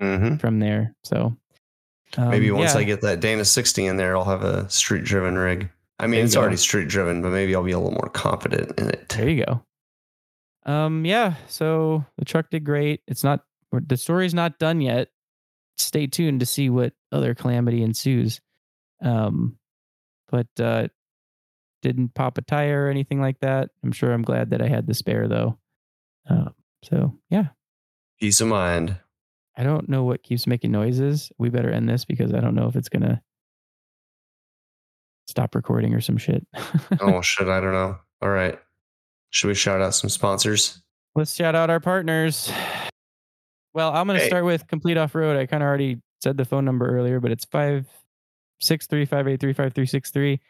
[0.00, 0.36] Mm-hmm.
[0.36, 0.94] from there.
[1.04, 1.36] So
[2.18, 2.80] Maybe um, once yeah.
[2.80, 5.70] I get that Dana 60 in there, I'll have a street driven rig.
[5.98, 6.40] I mean, it's go.
[6.40, 9.08] already street driven, but maybe I'll be a little more confident in it.
[9.10, 9.62] There you go.
[10.70, 11.34] Um, yeah.
[11.46, 13.02] So the truck did great.
[13.06, 15.08] It's not the story's not done yet.
[15.78, 18.40] Stay tuned to see what other calamity ensues.
[19.02, 19.58] Um,
[20.30, 20.88] but uh,
[21.82, 23.70] didn't pop a tire or anything like that.
[23.84, 25.58] I'm sure I'm glad that I had the spare though.
[26.28, 27.48] Um, so yeah,
[28.20, 28.98] Peace of mind.
[29.60, 31.30] I don't know what keeps making noises.
[31.36, 33.20] We better end this because I don't know if it's gonna
[35.26, 36.46] stop recording or some shit.
[37.00, 37.46] oh, shit.
[37.48, 37.98] I don't know.
[38.22, 38.58] All right.
[39.30, 40.82] Should we shout out some sponsors?
[41.14, 42.50] Let's shout out our partners.
[43.74, 44.28] Well, I'm going to Hey.
[44.28, 45.36] start with Complete Off Road.
[45.36, 47.86] I kind of already said the phone number earlier, but it's five
[48.60, 50.40] six three five eight three five three six three.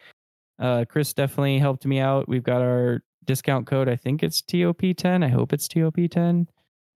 [0.59, 2.29] Uh, Chris definitely helped me out.
[2.29, 3.89] We've got our discount code.
[3.89, 5.25] I think it's TOP10.
[5.25, 6.47] I hope it's TOP10.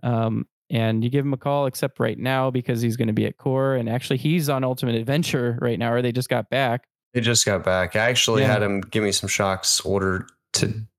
[0.03, 3.27] Um, and you give him a call, except right now because he's going to be
[3.27, 3.75] at Core.
[3.75, 6.87] And actually, he's on Ultimate Adventure right now, or they just got back.
[7.13, 7.95] They just got back.
[7.97, 8.53] I actually Yeah.
[8.53, 10.31] had him give me some shocks ordered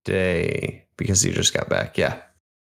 [0.05, 1.97] today because he just got back.
[1.97, 2.21] Yeah.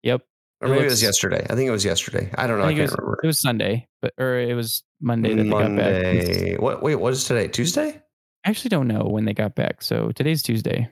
[0.02, 0.22] Yep.
[0.62, 1.46] Or It maybe it looks- was yesterday.
[1.50, 2.30] I think it was yesterday.
[2.34, 2.64] I don't know.
[2.64, 3.20] I I, think it can't was, remember.
[3.22, 5.68] it was Sunday, but or it was Monday that they got back.
[5.68, 6.56] Monday.
[6.56, 6.82] What?
[6.82, 7.48] Wait, what is today?
[7.48, 8.00] Tuesday?
[8.44, 9.82] I actually don't know when they got back.
[9.82, 10.88] So today's Tuesday.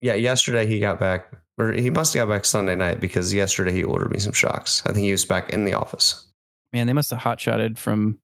[0.00, 1.26] Yeah, yesterday he got back,
[1.62, 4.82] or he must have got back Sunday night because yesterday he ordered me some shocks.
[4.86, 6.26] I think he was back in the office.
[6.72, 8.18] Man, they must have hot shotted from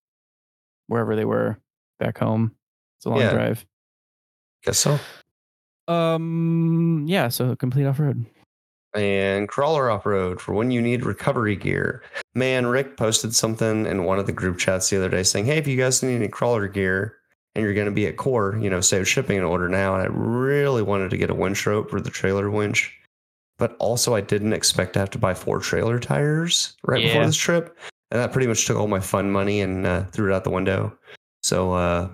[0.87, 1.59] wherever they were
[2.01, 2.53] back home.
[2.99, 3.33] It's a long Yeah.
[3.33, 3.65] drive.
[4.65, 4.99] Guess so.
[5.87, 7.29] Um, yeah.
[7.29, 8.27] So complete off road.
[8.95, 12.03] And crawler off road for when you need recovery gear.
[12.35, 15.59] Man, Rick posted something in one of the group chats the other day saying, "Hey,
[15.59, 17.17] if you guys need any crawler gear
[17.55, 20.03] and you're going to be at Core, you know, save shipping and order now." And
[20.03, 22.98] I really wanted to get a winch rope for the trailer winch,
[23.59, 27.37] but also I didn't expect to have to buy four trailer tires right before this
[27.37, 27.77] trip,
[28.11, 30.51] and that pretty much took all my fun money and uh, threw it out the
[30.51, 30.97] window.
[31.43, 32.09] So uh,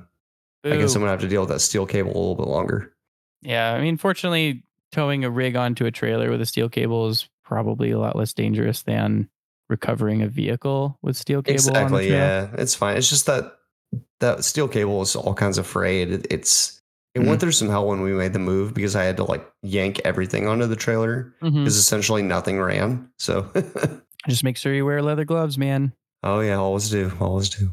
[0.64, 2.94] I guess I'm gonna have to deal with that steel cable a little bit longer.
[3.42, 3.72] yeah.
[3.72, 7.90] I mean, fortunately, towing a rig onto a trailer with a steel cable is probably
[7.90, 9.28] a lot less dangerous than
[9.68, 11.54] recovering a vehicle with steel cable.
[11.54, 12.10] Exactly.
[12.10, 12.96] Yeah, it's fine.
[12.96, 13.56] It's just that
[14.20, 16.26] that steel cable is all kinds of frayed.
[16.30, 16.80] It's
[17.14, 17.26] it Mhm.
[17.28, 20.00] went through some hell when we made the move because I had to like yank
[20.04, 23.08] everything onto the trailer because essentially nothing ran.
[23.18, 23.50] So,
[24.28, 25.92] Just make sure you wear leather gloves, man.
[26.22, 27.70] oh yeah, always do, always do.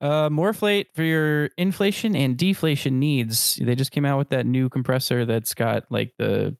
[0.00, 3.56] Uh, MORRflate for your inflation and deflation needs.
[3.56, 6.54] They just came out with that new compressor that's got like the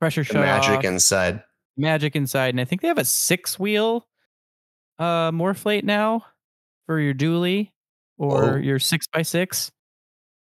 [0.00, 1.42] pressure The shut magic off, inside.
[1.76, 4.06] magic inside, and I think they have a six wheel
[4.98, 6.24] uh MORRflate now
[6.86, 7.70] for your dually
[8.18, 8.56] or Oh.
[8.56, 9.70] your six by six.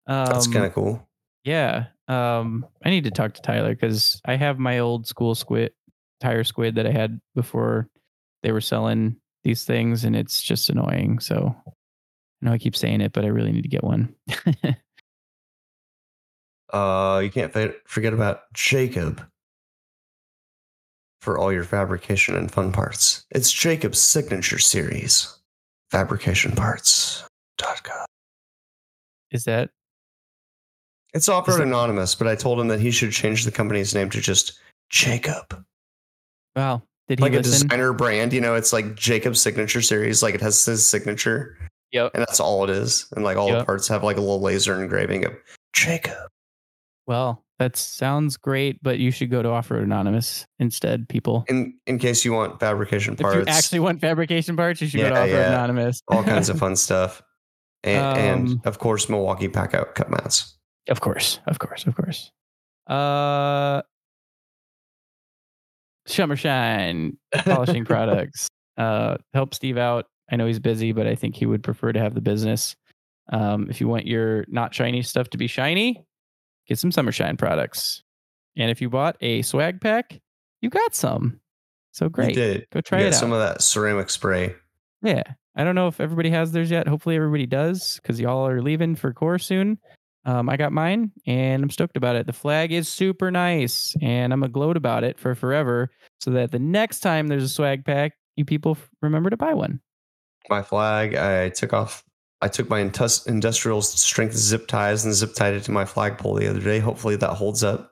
[0.08, 1.06] Um, That's kind of cool.
[1.44, 1.86] yeah.
[2.08, 5.72] Um, I need to talk to Tyler because I have my old school squid
[6.20, 7.88] tire squid that I had before
[8.42, 11.20] they were selling these things, and it's just annoying.
[11.20, 11.70] So I
[12.40, 14.14] know I keep saying it, but I really need to get one.
[16.70, 17.52] Uh, you can't
[17.86, 19.22] forget about Jacob
[21.22, 23.24] for all your fabrication and fun parts.
[23.30, 25.38] It's Jacob's signature series,
[25.92, 28.06] fabricationparts.com.
[29.30, 29.70] Is that
[31.14, 34.10] It's Off Road Anonymous, but I told him that he should change the company's name
[34.10, 34.58] to just
[34.90, 35.64] Jacob.
[36.56, 36.82] wow?
[37.08, 40.42] Did he Like a designer brand, you know, it's like Jacob's signature series, like it
[40.42, 41.56] has his signature,
[41.92, 42.10] Yep.
[42.12, 43.06] and that's all it is.
[43.16, 45.32] And like all the parts have like a little laser engraving of
[45.72, 46.18] Jacob.
[47.06, 51.46] Well, that sounds great, but you should go to Off Road Anonymous instead, people.
[51.48, 53.38] In in case you want fabrication parts.
[53.38, 55.48] If you actually want fabrication parts, you should go to Yeah, Off Road yeah.
[55.54, 56.02] Anonymous.
[56.08, 57.22] all kinds of fun stuff.
[57.84, 60.57] And, and Um, of course, Milwaukee pack out cut mats.
[60.88, 62.30] Of course, of course, of course.
[62.86, 63.82] Uh,
[66.06, 68.48] Summer Shine polishing products.
[68.76, 70.06] Uh, help Steve out.
[70.30, 72.76] I know he's busy, but I think he would prefer to have the business.
[73.30, 76.02] Um, if you want your not shiny stuff to be shiny,
[76.66, 78.02] get some Summer Shine products.
[78.56, 80.18] And if you bought a swag pack,
[80.62, 81.40] you got some.
[81.92, 82.34] So You great.
[82.34, 82.66] did.
[82.72, 84.54] Go try you it some of that ceramic spray.
[85.02, 85.22] Yeah.
[85.56, 86.86] I don't know if everybody has theirs yet.
[86.88, 89.78] Hopefully everybody does because y'all are leaving for core soon.
[90.28, 92.26] Um, I got mine and I'm stoked about it.
[92.26, 95.90] The flag is super nice and I'm a gloat about it for forever
[96.20, 99.80] so that the next time there's a swag pack, you people remember to buy one.
[100.50, 101.14] My flag.
[101.14, 102.04] I took off.
[102.42, 106.34] I took my intus- industrial strength zip ties and zip tied it to my flagpole
[106.34, 106.78] the other day.
[106.78, 107.90] Hopefully that holds up.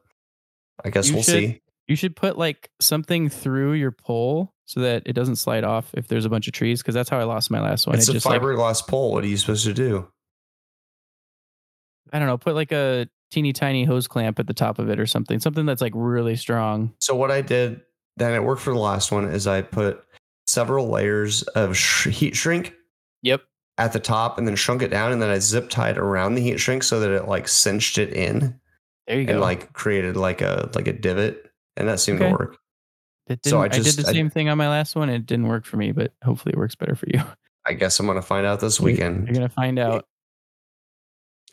[0.84, 1.62] I guess You we'll should- see.
[1.88, 6.08] You should put like something through your pole so that it doesn't slide off if
[6.08, 7.96] there's a bunch of trees because that's how I lost my last one.
[7.96, 9.12] It's it a just like fiberglass pole.
[9.12, 10.08] What are you supposed to do?
[12.12, 14.98] I don't know, put like a teeny tiny hose clamp at the top of it
[15.00, 15.40] or something.
[15.40, 16.92] Something that's like really strong.
[17.00, 17.80] So what I did,
[18.16, 20.02] then it worked for the last one, is I put
[20.46, 22.72] several layers of sh- heat shrink
[23.22, 23.42] Yep.
[23.78, 26.40] at the top and then shrunk it down and then I zip tied around the
[26.42, 28.58] heat shrink so that it like cinched it in
[29.08, 29.32] There you and go.
[29.32, 32.30] And like created like a like a divot and that seemed Okay.
[32.30, 32.58] to work.
[33.26, 35.10] It So didn't, I I, just- did the I- same thing on my last one.
[35.10, 37.20] It didn't work for me, but hopefully it works better for you.
[37.66, 39.26] I guess I'm gonna find out this weekend.
[39.26, 40.06] You're gonna find out.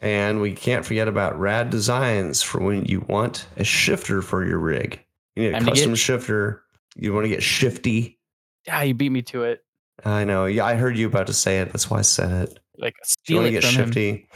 [0.03, 4.59] And we can't forget about rad designs for when you want a shifter for your
[4.59, 4.99] rig.
[5.35, 6.63] You need a Time to get- custom shifter.
[6.95, 8.19] You want to get shifty.
[8.67, 9.63] Yeah, you beat me to it.
[10.03, 10.45] I know.
[10.45, 11.71] Yeah, I heard you about to say it.
[11.71, 12.59] That's why I said it.
[12.77, 13.87] Like you steal want it to get from him.
[13.87, 14.27] shifty,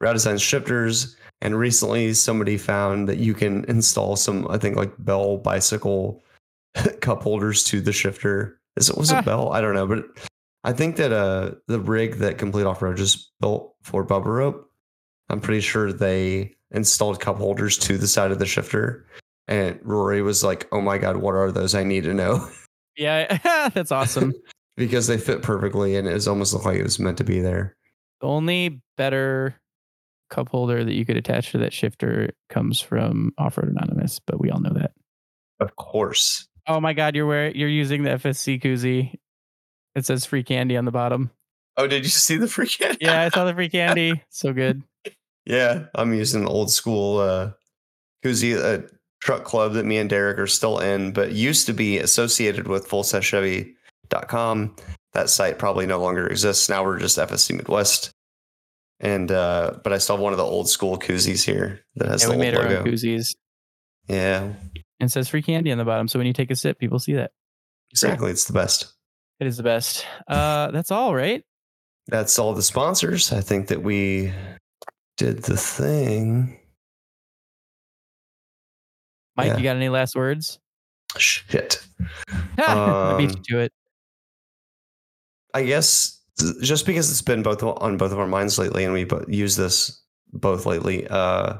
[0.00, 1.16] Rad Design shifters.
[1.40, 6.22] And recently, somebody found that you can install some, I think, like Bell bicycle
[7.00, 8.60] cup holders to the shifter.
[8.76, 9.18] Is it was Ah.
[9.18, 9.50] it Bell?
[9.52, 10.04] I don't know, but
[10.64, 14.67] I think that uh the rig that Complete Off Road just built for Bubba Rope,
[15.30, 19.06] I'm pretty sure they installed cup holders to the side of the shifter.
[19.46, 21.74] And Rory was like, "Oh my god, what are those?
[21.74, 22.48] I need to know."
[22.96, 23.38] Yeah,
[23.74, 24.34] that's awesome.
[24.76, 27.38] because they fit perfectly, and it was almost looked like it was meant to be
[27.40, 27.76] there.
[28.20, 29.54] the only better
[30.30, 34.40] cup holder that you could attach to that shifter comes from Off Road Anonymous, but
[34.40, 34.90] we all know that.
[35.60, 36.48] Of course.
[36.66, 39.14] Oh my God, you're wearing, you're using the FSC koozie.
[39.94, 41.30] It says free candy on the bottom.
[41.76, 42.98] Oh, did you see the free candy?
[43.02, 44.24] Yeah, I saw the free candy.
[44.30, 44.82] So good.
[45.48, 47.50] Yeah, I'm using the old school uh,
[48.24, 48.86] koozie uh,
[49.20, 52.86] truck club that me and Derek are still in, but used to be associated with
[52.88, 54.76] FullSetChevy.com.
[55.14, 56.68] That site probably no longer exists.
[56.68, 58.10] Now we're just FSC Midwest.
[59.00, 62.22] And uh, but I still have one of the old school koozies here that has
[62.22, 62.78] Yeah, the we old made our logo.
[62.80, 63.34] own koozies.
[64.08, 64.56] Yeah, And
[65.00, 66.08] it says free candy on the bottom.
[66.08, 67.30] So when you take a sip, people see that.
[67.90, 68.30] exactly.
[68.30, 68.92] It's the best.
[69.38, 70.04] It is the best.
[70.26, 71.44] Uh, that's all, right?
[72.08, 73.32] That's all the sponsors.
[73.32, 74.32] I think that we
[75.18, 76.58] did the thing.
[79.36, 79.56] Mike, Yeah.
[79.58, 80.58] you got any last words?
[81.18, 81.84] Shit.
[82.58, 83.72] I beat you Um, to it.
[85.54, 86.20] I guess
[86.62, 90.02] just because it's been both on both of our minds lately, and we use this
[90.32, 91.58] both lately, uh,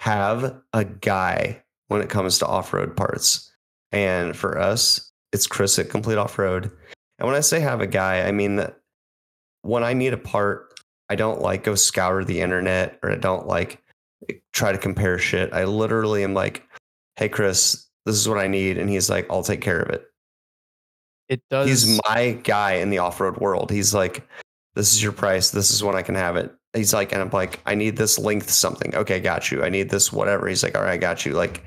[0.00, 3.52] have a guy when it comes to off road parts.
[3.92, 6.70] And for us, it's Chris at Complete Off Road.
[7.18, 8.78] And when I say have a guy, I mean that
[9.62, 10.69] when I need a part,
[11.10, 13.82] I don't like go scour the internet or I don't like
[14.30, 15.52] eh, try to compare shit.
[15.52, 16.66] I literally am like,
[17.16, 18.78] hey, Chris, this is what I need.
[18.78, 20.06] And he's like, I'll take care of it
[21.28, 21.68] It does.
[21.68, 23.70] he's my guy in the off-road world.
[23.70, 24.26] He's like,
[24.74, 25.50] this is your price.
[25.50, 26.54] This is when I can have it.
[26.72, 28.94] He's like, and I'm like, I need this length something.
[28.94, 29.64] Okay, got you.
[29.64, 30.46] I need this whatever.
[30.46, 31.32] He's like, all right, I got you.
[31.32, 31.64] Like,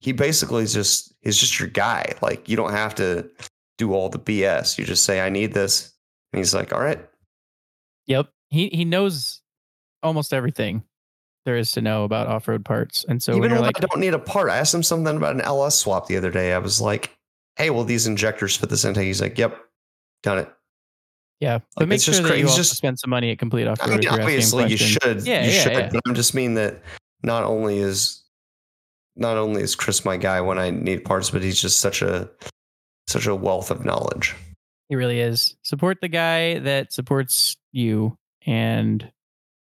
[0.00, 2.12] he basically is just he's just your guy.
[2.20, 3.30] Like, you don't have to
[3.78, 4.76] do all the BS.
[4.76, 5.92] You just say, I need this,
[6.32, 6.98] and he's like, all right.
[8.06, 8.28] Yep.
[8.52, 9.40] He he knows
[10.02, 10.84] almost everything.
[11.44, 13.04] there is to know about off road parts.
[13.08, 15.34] And so Even when like, I don't need a part, I asked him something about
[15.34, 16.52] an LS swap the other day.
[16.52, 17.10] I was like,
[17.56, 19.58] "Hey, will these injectors fit this intake?" He's like, "Yep,
[20.22, 20.48] done it."
[21.40, 23.38] yeah, but like, make it's sure just that cra- you just- spend some money at
[23.40, 23.90] Complete off-road.
[23.90, 25.26] I mean, obviously, you should.
[25.26, 25.72] Yeah, you yeah, should.
[25.72, 25.90] yeah.
[25.90, 26.80] But I'm just mean that
[27.24, 28.22] not only is
[29.16, 32.30] not only is Chris my guy when I need parts, but he's just such a
[33.08, 34.36] such a wealth of knowledge.
[34.88, 35.56] He really is.
[35.62, 38.16] Support the guy that supports you.
[38.46, 39.10] And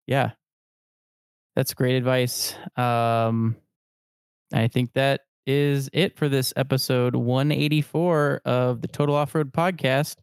[0.07, 0.33] yeah,
[1.57, 2.55] that's great advice.
[2.77, 3.57] Um,
[4.53, 10.17] I think that is it for this episode 184 of the Total Off Road Podcast.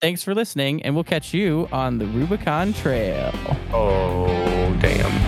[0.00, 3.30] Thanks for listening, and we'll catch you on the Rubicon Trail.
[3.72, 5.25] Oh damn!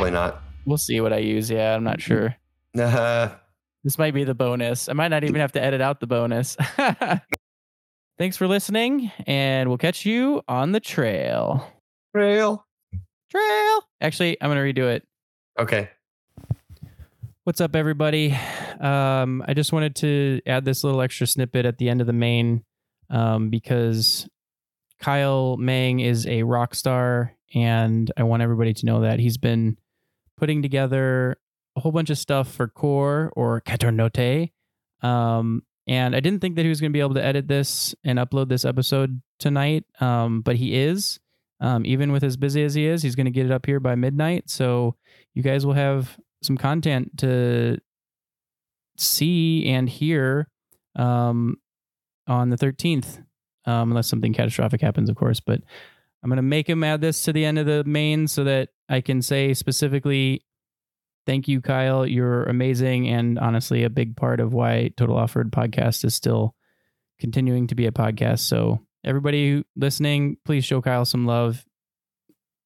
[0.00, 0.42] Probably not.
[0.64, 1.50] We'll see what I use.
[1.50, 2.34] Yeah, I'm not sure.
[2.78, 3.30] Uh,
[3.84, 4.88] This might be the bonus.
[4.88, 6.56] I might not even have to edit out the bonus.
[8.18, 11.66] Thanks for listening, and we'll catch you on the trail.
[12.14, 12.66] Trail.
[13.30, 13.80] Trail.
[14.00, 15.06] Actually, I'm going to redo it.
[15.58, 15.88] Okay.
[17.44, 18.38] What's up, everybody?
[18.78, 22.12] Um, I just wanted to add this little extra snippet at the end of the
[22.12, 22.64] main
[23.08, 24.28] um, because
[25.00, 29.78] Kyle Mang is a rock star, and I want everybody to know that he's been
[30.40, 31.36] putting together
[31.76, 34.50] a whole bunch of stuff for Core or Caternote.
[35.02, 37.94] Um, and I didn't think that he was going to be able to edit this
[38.04, 41.20] and upload this episode tonight, um, but he is.
[41.60, 43.80] Um, even with as busy as he is, he's going to get it up here
[43.80, 44.48] by midnight.
[44.48, 44.96] So
[45.34, 47.78] you guys will have some content to
[48.96, 50.48] see and hear
[50.96, 51.56] um,
[52.26, 53.18] on the 13th,
[53.66, 55.40] um, unless something catastrophic happens, of course.
[55.40, 55.60] But
[56.22, 58.70] I'm going to make him add this to the end of the main so that
[58.90, 60.44] I can say specifically,
[61.24, 62.04] thank you, Kyle.
[62.04, 63.08] You're amazing.
[63.08, 66.54] And honestly, a big part of why Total Off Road Podcast is still
[67.20, 68.40] continuing to be a podcast.
[68.40, 71.64] So, everybody listening, please show Kyle some love.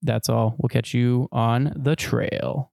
[0.03, 0.57] That's all.
[0.59, 2.73] We'll catch you on the trail.